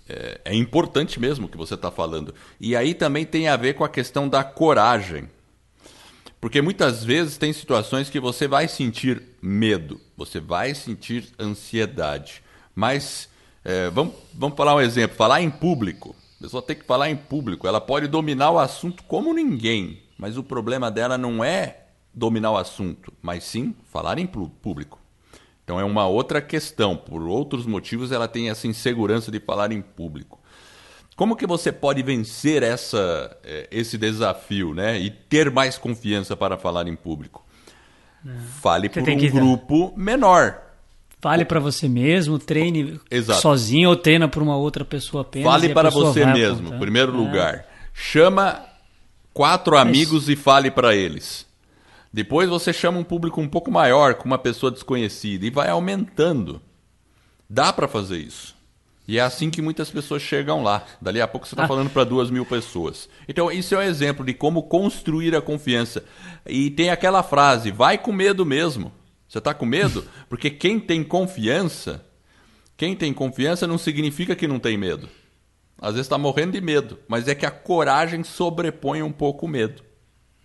é, 0.08 0.40
é 0.46 0.54
importante 0.54 1.20
mesmo 1.20 1.46
o 1.46 1.48
que 1.48 1.56
você 1.56 1.74
está 1.74 1.90
falando. 1.90 2.34
E 2.58 2.74
aí 2.74 2.94
também 2.94 3.26
tem 3.26 3.48
a 3.48 3.56
ver 3.56 3.74
com 3.74 3.84
a 3.84 3.88
questão 3.88 4.28
da 4.28 4.42
coragem. 4.42 5.28
Porque 6.40 6.62
muitas 6.62 7.02
vezes 7.04 7.36
tem 7.36 7.52
situações 7.52 8.08
que 8.08 8.20
você 8.20 8.46
vai 8.46 8.68
sentir 8.68 9.22
medo, 9.42 10.00
você 10.16 10.38
vai 10.38 10.74
sentir 10.74 11.28
ansiedade. 11.38 12.42
Mas 12.74 13.28
é, 13.64 13.90
vamos, 13.90 14.14
vamos 14.32 14.56
falar 14.56 14.74
um 14.76 14.80
exemplo: 14.80 15.16
falar 15.16 15.42
em 15.42 15.50
público. 15.50 16.14
A 16.38 16.42
pessoa 16.42 16.62
tem 16.62 16.76
que 16.76 16.84
falar 16.84 17.10
em 17.10 17.16
público. 17.16 17.66
Ela 17.66 17.80
pode 17.80 18.06
dominar 18.06 18.52
o 18.52 18.58
assunto 18.58 19.02
como 19.04 19.34
ninguém, 19.34 20.00
mas 20.16 20.36
o 20.36 20.42
problema 20.42 20.90
dela 20.90 21.18
não 21.18 21.42
é 21.42 21.86
dominar 22.14 22.52
o 22.52 22.56
assunto, 22.56 23.12
mas 23.20 23.42
sim 23.42 23.74
falar 23.92 24.18
em 24.18 24.26
público. 24.26 25.00
Então 25.64 25.78
é 25.78 25.84
uma 25.84 26.06
outra 26.06 26.40
questão. 26.40 26.96
Por 26.96 27.22
outros 27.22 27.66
motivos, 27.66 28.12
ela 28.12 28.28
tem 28.28 28.48
essa 28.48 28.66
insegurança 28.66 29.30
de 29.30 29.40
falar 29.40 29.70
em 29.72 29.82
público. 29.82 30.37
Como 31.18 31.34
que 31.34 31.48
você 31.48 31.72
pode 31.72 32.00
vencer 32.00 32.62
essa, 32.62 33.36
é, 33.42 33.66
esse 33.72 33.98
desafio, 33.98 34.72
né? 34.72 35.00
E 35.00 35.10
ter 35.10 35.50
mais 35.50 35.76
confiança 35.76 36.36
para 36.36 36.56
falar 36.56 36.86
em 36.86 36.94
público? 36.94 37.44
É. 38.24 38.30
Fale 38.62 38.88
você 38.88 39.02
por 39.02 39.10
um 39.10 39.28
grupo 39.28 39.92
menor. 39.96 40.62
Fale 41.20 41.44
para 41.44 41.58
você 41.58 41.88
mesmo, 41.88 42.38
treine 42.38 43.00
Exato. 43.10 43.40
sozinho 43.40 43.88
ou 43.88 43.96
treina 43.96 44.28
por 44.28 44.40
uma 44.44 44.56
outra 44.56 44.84
pessoa 44.84 45.22
apenas. 45.22 45.50
Fale 45.50 45.74
para 45.74 45.90
você 45.90 46.24
mesmo, 46.24 46.72
em 46.72 46.78
primeiro 46.78 47.12
é. 47.12 47.16
lugar. 47.16 47.66
Chama 47.92 48.64
quatro 49.34 49.76
amigos 49.76 50.28
e 50.28 50.36
fale 50.36 50.70
para 50.70 50.94
eles. 50.94 51.44
Depois 52.12 52.48
você 52.48 52.72
chama 52.72 52.96
um 52.96 53.04
público 53.04 53.40
um 53.40 53.48
pouco 53.48 53.72
maior, 53.72 54.14
com 54.14 54.24
uma 54.24 54.38
pessoa 54.38 54.70
desconhecida, 54.70 55.44
e 55.44 55.50
vai 55.50 55.68
aumentando. 55.68 56.62
Dá 57.50 57.72
para 57.72 57.88
fazer 57.88 58.18
isso. 58.18 58.56
E 59.08 59.18
é 59.18 59.22
assim 59.22 59.48
que 59.48 59.62
muitas 59.62 59.90
pessoas 59.90 60.20
chegam 60.20 60.62
lá. 60.62 60.84
Dali 61.00 61.18
a 61.18 61.26
pouco 61.26 61.48
você 61.48 61.54
está 61.54 61.64
ah. 61.64 61.68
falando 61.68 61.88
para 61.88 62.04
duas 62.04 62.30
mil 62.30 62.44
pessoas. 62.44 63.08
Então, 63.26 63.50
isso 63.50 63.74
é 63.74 63.78
um 63.78 63.82
exemplo 63.82 64.22
de 64.22 64.34
como 64.34 64.64
construir 64.64 65.34
a 65.34 65.40
confiança. 65.40 66.04
E 66.46 66.70
tem 66.70 66.90
aquela 66.90 67.22
frase: 67.22 67.70
vai 67.70 67.96
com 67.96 68.12
medo 68.12 68.44
mesmo. 68.44 68.92
Você 69.26 69.38
está 69.38 69.54
com 69.54 69.64
medo? 69.64 70.06
Porque 70.28 70.50
quem 70.50 70.78
tem 70.78 71.02
confiança, 71.02 72.04
quem 72.76 72.94
tem 72.94 73.14
confiança 73.14 73.66
não 73.66 73.78
significa 73.78 74.36
que 74.36 74.46
não 74.46 74.58
tem 74.58 74.76
medo. 74.76 75.08
Às 75.80 75.92
vezes 75.92 76.06
está 76.06 76.18
morrendo 76.18 76.52
de 76.52 76.60
medo, 76.60 76.98
mas 77.08 77.28
é 77.28 77.34
que 77.34 77.46
a 77.46 77.50
coragem 77.50 78.22
sobrepõe 78.22 79.02
um 79.02 79.12
pouco 79.12 79.46
o 79.46 79.48
medo. 79.48 79.82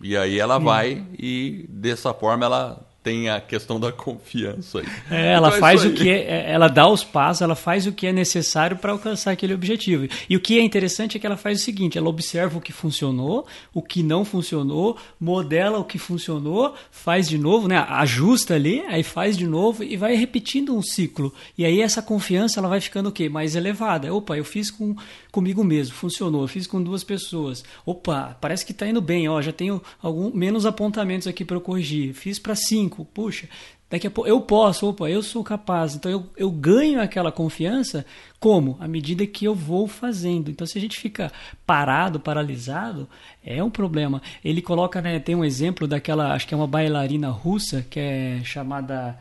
E 0.02 0.16
aí 0.16 0.38
ela 0.38 0.56
hum. 0.56 0.64
vai 0.64 1.06
e 1.18 1.66
dessa 1.68 2.14
forma 2.14 2.46
ela 2.46 2.86
tem 3.04 3.28
a 3.28 3.38
questão 3.38 3.78
da 3.78 3.92
confiança 3.92 4.78
aí. 4.78 4.86
É, 5.10 5.32
ela 5.34 5.48
então, 5.48 5.58
é 5.58 5.60
faz 5.60 5.84
o 5.84 5.92
que 5.92 6.08
é, 6.08 6.22
é, 6.22 6.50
ela 6.50 6.68
dá 6.68 6.88
os 6.88 7.04
passos, 7.04 7.42
ela 7.42 7.54
faz 7.54 7.86
o 7.86 7.92
que 7.92 8.06
é 8.06 8.12
necessário 8.12 8.78
para 8.78 8.92
alcançar 8.92 9.32
aquele 9.32 9.52
objetivo. 9.52 10.08
E 10.28 10.34
o 10.34 10.40
que 10.40 10.58
é 10.58 10.62
interessante 10.62 11.18
é 11.18 11.20
que 11.20 11.26
ela 11.26 11.36
faz 11.36 11.60
o 11.60 11.62
seguinte: 11.62 11.98
ela 11.98 12.08
observa 12.08 12.56
o 12.56 12.62
que 12.62 12.72
funcionou, 12.72 13.46
o 13.74 13.82
que 13.82 14.02
não 14.02 14.24
funcionou, 14.24 14.96
modela 15.20 15.78
o 15.78 15.84
que 15.84 15.98
funcionou, 15.98 16.74
faz 16.90 17.28
de 17.28 17.36
novo, 17.36 17.68
né? 17.68 17.76
Ajusta 17.76 18.54
ali, 18.54 18.82
aí 18.88 19.02
faz 19.02 19.36
de 19.36 19.46
novo 19.46 19.84
e 19.84 19.98
vai 19.98 20.14
repetindo 20.14 20.74
um 20.74 20.82
ciclo. 20.82 21.32
E 21.58 21.64
aí 21.66 21.82
essa 21.82 22.00
confiança 22.00 22.58
ela 22.58 22.70
vai 22.70 22.80
ficando 22.80 23.10
o 23.10 23.12
quê? 23.12 23.28
Mais 23.28 23.54
elevada. 23.54 24.12
Opa, 24.14 24.34
eu 24.38 24.44
fiz 24.46 24.70
com 24.70 24.96
comigo 25.30 25.62
mesmo, 25.62 25.94
funcionou. 25.94 26.42
Eu 26.42 26.48
fiz 26.48 26.66
com 26.66 26.82
duas 26.82 27.04
pessoas. 27.04 27.64
Opa, 27.84 28.34
parece 28.40 28.64
que 28.64 28.72
está 28.72 28.88
indo 28.88 29.02
bem. 29.02 29.28
Ó, 29.28 29.42
já 29.42 29.52
tenho 29.52 29.82
algum 30.00 30.34
menos 30.34 30.64
apontamentos 30.64 31.28
aqui 31.28 31.44
para 31.44 31.56
eu 31.56 31.60
corrigir. 31.60 32.14
Fiz 32.14 32.38
para 32.38 32.54
cinco 32.54 32.93
puxa, 33.02 33.48
daqui 33.88 34.06
a 34.06 34.10
pouco 34.10 34.28
eu 34.28 34.42
posso, 34.42 34.86
opa, 34.90 35.08
eu 35.08 35.22
sou 35.22 35.42
capaz. 35.42 35.94
Então 35.94 36.12
eu, 36.12 36.26
eu 36.36 36.50
ganho 36.50 37.00
aquela 37.00 37.32
confiança 37.32 38.04
como? 38.38 38.76
À 38.78 38.86
medida 38.86 39.26
que 39.26 39.46
eu 39.46 39.54
vou 39.54 39.88
fazendo. 39.88 40.50
Então 40.50 40.66
se 40.66 40.76
a 40.76 40.80
gente 40.82 40.98
fica 40.98 41.32
parado, 41.66 42.20
paralisado, 42.20 43.08
é 43.42 43.64
um 43.64 43.70
problema. 43.70 44.20
Ele 44.44 44.60
coloca, 44.60 45.00
né, 45.00 45.18
tem 45.18 45.34
um 45.34 45.44
exemplo 45.44 45.88
daquela, 45.88 46.34
acho 46.34 46.46
que 46.46 46.52
é 46.52 46.56
uma 46.56 46.66
bailarina 46.66 47.30
russa, 47.30 47.86
que 47.88 47.98
é 47.98 48.40
chamada 48.44 49.18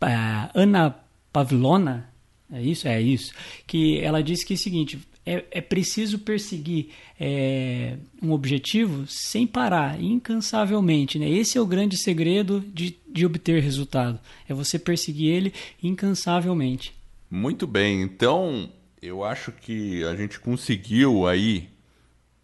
uh, 0.00 0.50
Ana 0.54 0.94
Pavlona, 1.32 2.08
é 2.52 2.62
isso? 2.62 2.88
É 2.88 3.00
isso. 3.00 3.32
Que 3.66 4.00
ela 4.00 4.22
disse 4.22 4.44
que 4.44 4.54
é 4.54 4.56
o 4.56 4.58
seguinte: 4.58 4.98
é, 5.24 5.44
é 5.50 5.60
preciso 5.60 6.18
perseguir 6.18 6.88
é, 7.18 7.96
um 8.22 8.32
objetivo 8.32 9.06
sem 9.06 9.46
parar, 9.46 10.00
incansavelmente. 10.00 11.18
Né? 11.18 11.28
Esse 11.28 11.58
é 11.58 11.60
o 11.60 11.66
grande 11.66 11.96
segredo 11.96 12.60
de, 12.60 12.96
de 13.08 13.26
obter 13.26 13.62
resultado. 13.62 14.18
É 14.48 14.54
você 14.54 14.78
perseguir 14.78 15.32
ele 15.32 15.54
incansavelmente. 15.82 16.94
Muito 17.30 17.66
bem. 17.66 18.02
Então, 18.02 18.70
eu 19.00 19.22
acho 19.22 19.52
que 19.52 20.02
a 20.04 20.16
gente 20.16 20.40
conseguiu 20.40 21.26
aí 21.26 21.68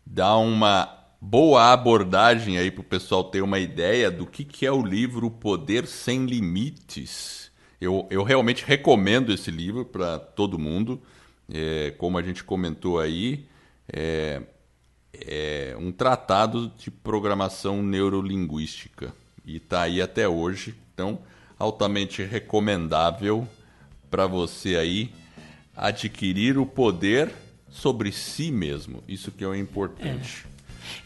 dar 0.05 0.37
uma 0.37 0.93
boa 1.21 1.73
abordagem 1.73 2.59
aí 2.59 2.71
para 2.71 2.83
o 2.83 2.85
pessoal 2.85 3.25
ter 3.25 3.43
uma 3.43 3.59
ideia 3.59 4.11
do 4.11 4.27
que, 4.27 4.45
que 4.45 4.65
é 4.65 4.71
o 4.71 4.85
livro 4.85 5.31
Poder 5.31 5.87
Sem 5.87 6.27
Limites. 6.27 7.51
Eu, 7.81 8.07
eu 8.11 8.23
realmente 8.23 8.65
recomendo 8.65 9.33
esse 9.33 9.51
livro 9.51 9.85
para 9.85 10.19
todo 10.19 10.59
mundo 10.59 11.03
é, 11.53 11.93
como 11.99 12.19
a 12.19 12.23
gente 12.23 12.43
comentou 12.45 12.99
aí, 12.99 13.47
é, 13.93 14.43
é 15.13 15.77
um 15.79 15.93
tratado 15.93 16.73
de 16.77 16.91
programação 16.91 17.83
neurolinguística 17.83 19.13
e 19.45 19.57
está 19.57 19.83
aí 19.83 20.03
até 20.03 20.29
hoje, 20.29 20.75
então 20.93 21.21
altamente 21.59 22.23
recomendável 22.23 23.47
para 24.11 24.27
você 24.27 24.77
aí 24.77 25.11
adquirir 25.75 26.59
o 26.59 26.67
poder 26.67 27.33
sobre 27.69 28.13
si 28.13 28.51
mesmo. 28.51 29.03
Isso 29.07 29.31
que 29.31 29.45
é 29.45 29.57
importante. 29.57 30.47
É. 30.53 30.57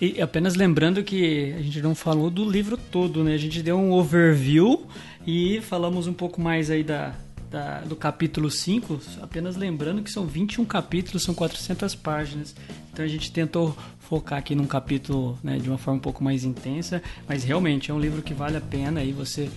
E 0.01 0.20
apenas 0.20 0.55
lembrando 0.55 1.03
que 1.03 1.55
a 1.57 1.62
gente 1.62 1.80
não 1.80 1.95
falou 1.95 2.30
do 2.30 2.49
livro 2.49 2.76
todo, 2.76 3.24
né? 3.24 3.34
A 3.34 3.38
gente 3.38 3.62
deu 3.62 3.76
um 3.78 3.93
overview 3.93 4.86
e 5.26 5.61
falamos 5.62 6.07
um 6.07 6.12
pouco 6.12 6.41
mais 6.41 6.70
aí 6.70 6.82
da, 6.82 7.14
da, 7.51 7.81
do 7.81 7.97
capítulo 7.97 8.51
5, 8.51 9.01
apenas 9.21 9.57
lembrando 9.57 10.03
que 10.03 10.11
são 10.11 10.27
21 10.27 10.65
capítulos, 10.65 11.23
são 11.23 11.35
400 11.35 11.95
páginas. 11.97 12.55
Então 12.93 13.05
a 13.05 13.09
gente 13.09 13.33
tentou 13.33 13.77
focar 13.99 14.39
aqui 14.39 14.55
num 14.55 14.67
capítulo 14.67 15.39
né, 15.43 15.59
de 15.59 15.69
uma 15.69 15.79
forma 15.79 15.99
um 15.99 16.03
pouco 16.03 16.23
mais 16.23 16.45
intensa, 16.45 17.03
mas 17.29 17.45
realmente 17.45 17.91
é 17.91 17.95
um 17.95 18.01
livro 18.01 18.23
que 18.23 18.33
vale 18.35 18.57
a 18.57 18.61
pena 18.61 19.01
aí 19.01 19.13
você 19.13 19.51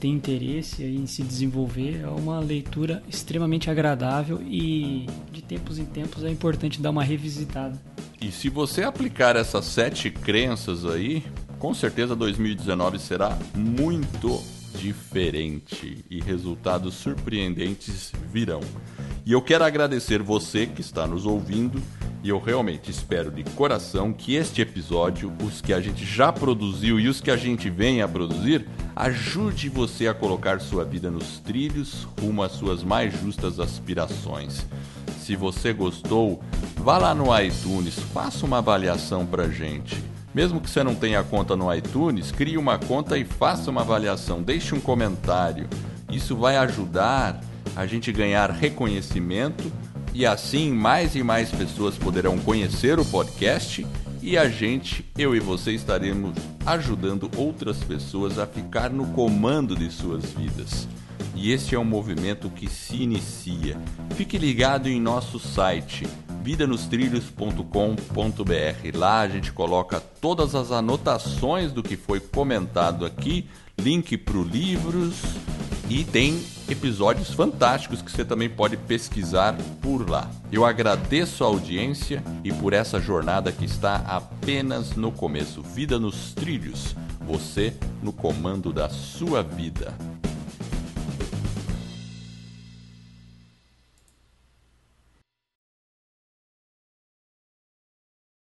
tem 0.00 0.12
interesse 0.12 0.82
em 0.82 1.06
se 1.06 1.22
desenvolver, 1.22 2.00
é 2.02 2.08
uma 2.08 2.40
leitura 2.40 3.02
extremamente 3.06 3.70
agradável 3.70 4.40
e 4.42 5.06
de 5.30 5.42
tempos 5.42 5.78
em 5.78 5.84
tempos 5.84 6.24
é 6.24 6.30
importante 6.30 6.80
dar 6.80 6.90
uma 6.90 7.04
revisitada. 7.04 7.78
E 8.20 8.32
se 8.32 8.48
você 8.48 8.82
aplicar 8.82 9.36
essas 9.36 9.66
sete 9.66 10.10
crenças 10.10 10.86
aí, 10.86 11.22
com 11.58 11.74
certeza 11.74 12.16
2019 12.16 12.98
será 12.98 13.38
muito 13.54 14.42
diferente 14.74 16.04
e 16.10 16.20
resultados 16.20 16.94
surpreendentes 16.94 18.12
virão. 18.32 18.60
E 19.24 19.32
eu 19.32 19.42
quero 19.42 19.64
agradecer 19.64 20.22
você 20.22 20.66
que 20.66 20.80
está 20.80 21.06
nos 21.06 21.26
ouvindo 21.26 21.82
e 22.22 22.28
eu 22.28 22.38
realmente 22.38 22.90
espero 22.90 23.30
de 23.30 23.42
coração 23.52 24.12
que 24.12 24.34
este 24.34 24.60
episódio, 24.60 25.32
os 25.42 25.60
que 25.60 25.72
a 25.72 25.80
gente 25.80 26.04
já 26.04 26.30
produziu 26.30 27.00
e 27.00 27.08
os 27.08 27.20
que 27.20 27.30
a 27.30 27.36
gente 27.36 27.70
vem 27.70 28.02
a 28.02 28.08
produzir, 28.08 28.66
ajude 28.94 29.70
você 29.70 30.06
a 30.06 30.14
colocar 30.14 30.60
sua 30.60 30.84
vida 30.84 31.10
nos 31.10 31.38
trilhos 31.38 32.06
rumo 32.20 32.42
às 32.42 32.52
suas 32.52 32.82
mais 32.82 33.18
justas 33.18 33.58
aspirações. 33.58 34.66
Se 35.18 35.34
você 35.34 35.72
gostou, 35.72 36.42
vá 36.76 36.98
lá 36.98 37.14
no 37.14 37.26
iTunes, 37.40 37.98
faça 38.12 38.44
uma 38.44 38.58
avaliação 38.58 39.24
pra 39.24 39.48
gente. 39.48 40.09
Mesmo 40.34 40.60
que 40.60 40.70
você 40.70 40.84
não 40.84 40.94
tenha 40.94 41.22
conta 41.24 41.56
no 41.56 41.72
iTunes, 41.74 42.30
crie 42.30 42.56
uma 42.56 42.78
conta 42.78 43.18
e 43.18 43.24
faça 43.24 43.70
uma 43.70 43.80
avaliação, 43.80 44.42
deixe 44.42 44.74
um 44.74 44.80
comentário. 44.80 45.68
Isso 46.10 46.36
vai 46.36 46.56
ajudar 46.56 47.40
a 47.74 47.86
gente 47.86 48.12
ganhar 48.12 48.50
reconhecimento 48.50 49.70
e 50.14 50.26
assim 50.26 50.72
mais 50.72 51.14
e 51.14 51.22
mais 51.22 51.50
pessoas 51.50 51.96
poderão 51.96 52.38
conhecer 52.38 52.98
o 52.98 53.04
podcast 53.04 53.86
e 54.22 54.36
a 54.36 54.48
gente, 54.48 55.04
eu 55.16 55.34
e 55.34 55.40
você, 55.40 55.72
estaremos 55.72 56.34
ajudando 56.66 57.30
outras 57.36 57.78
pessoas 57.78 58.38
a 58.38 58.46
ficar 58.46 58.90
no 58.90 59.06
comando 59.08 59.74
de 59.74 59.90
suas 59.90 60.26
vidas. 60.26 60.86
E 61.34 61.52
esse 61.52 61.74
é 61.74 61.78
um 61.78 61.84
movimento 61.84 62.50
que 62.50 62.68
se 62.68 63.02
inicia. 63.02 63.78
Fique 64.14 64.36
ligado 64.36 64.88
em 64.88 65.00
nosso 65.00 65.38
site 65.38 66.06
vidanostrilhos.com.br. 66.42 68.98
Lá 68.98 69.20
a 69.20 69.28
gente 69.28 69.52
coloca 69.52 70.00
todas 70.00 70.54
as 70.54 70.72
anotações 70.72 71.72
do 71.72 71.82
que 71.82 71.96
foi 71.96 72.20
comentado 72.20 73.04
aqui, 73.04 73.46
link 73.78 74.16
para 74.16 74.38
os 74.38 74.48
livros 74.48 75.14
e 75.90 76.04
tem 76.04 76.40
episódios 76.68 77.34
fantásticos 77.34 78.00
que 78.00 78.12
você 78.12 78.24
também 78.24 78.48
pode 78.48 78.76
pesquisar 78.76 79.56
por 79.82 80.08
lá. 80.08 80.30
Eu 80.52 80.64
agradeço 80.64 81.42
a 81.42 81.48
audiência 81.48 82.22
e 82.44 82.52
por 82.52 82.72
essa 82.72 83.00
jornada 83.00 83.50
que 83.50 83.64
está 83.64 83.96
apenas 84.06 84.94
no 84.94 85.10
começo. 85.10 85.62
Vida 85.62 85.98
nos 85.98 86.32
Trilhos, 86.32 86.94
você 87.26 87.74
no 88.00 88.12
comando 88.12 88.72
da 88.72 88.88
sua 88.88 89.42
vida. 89.42 89.92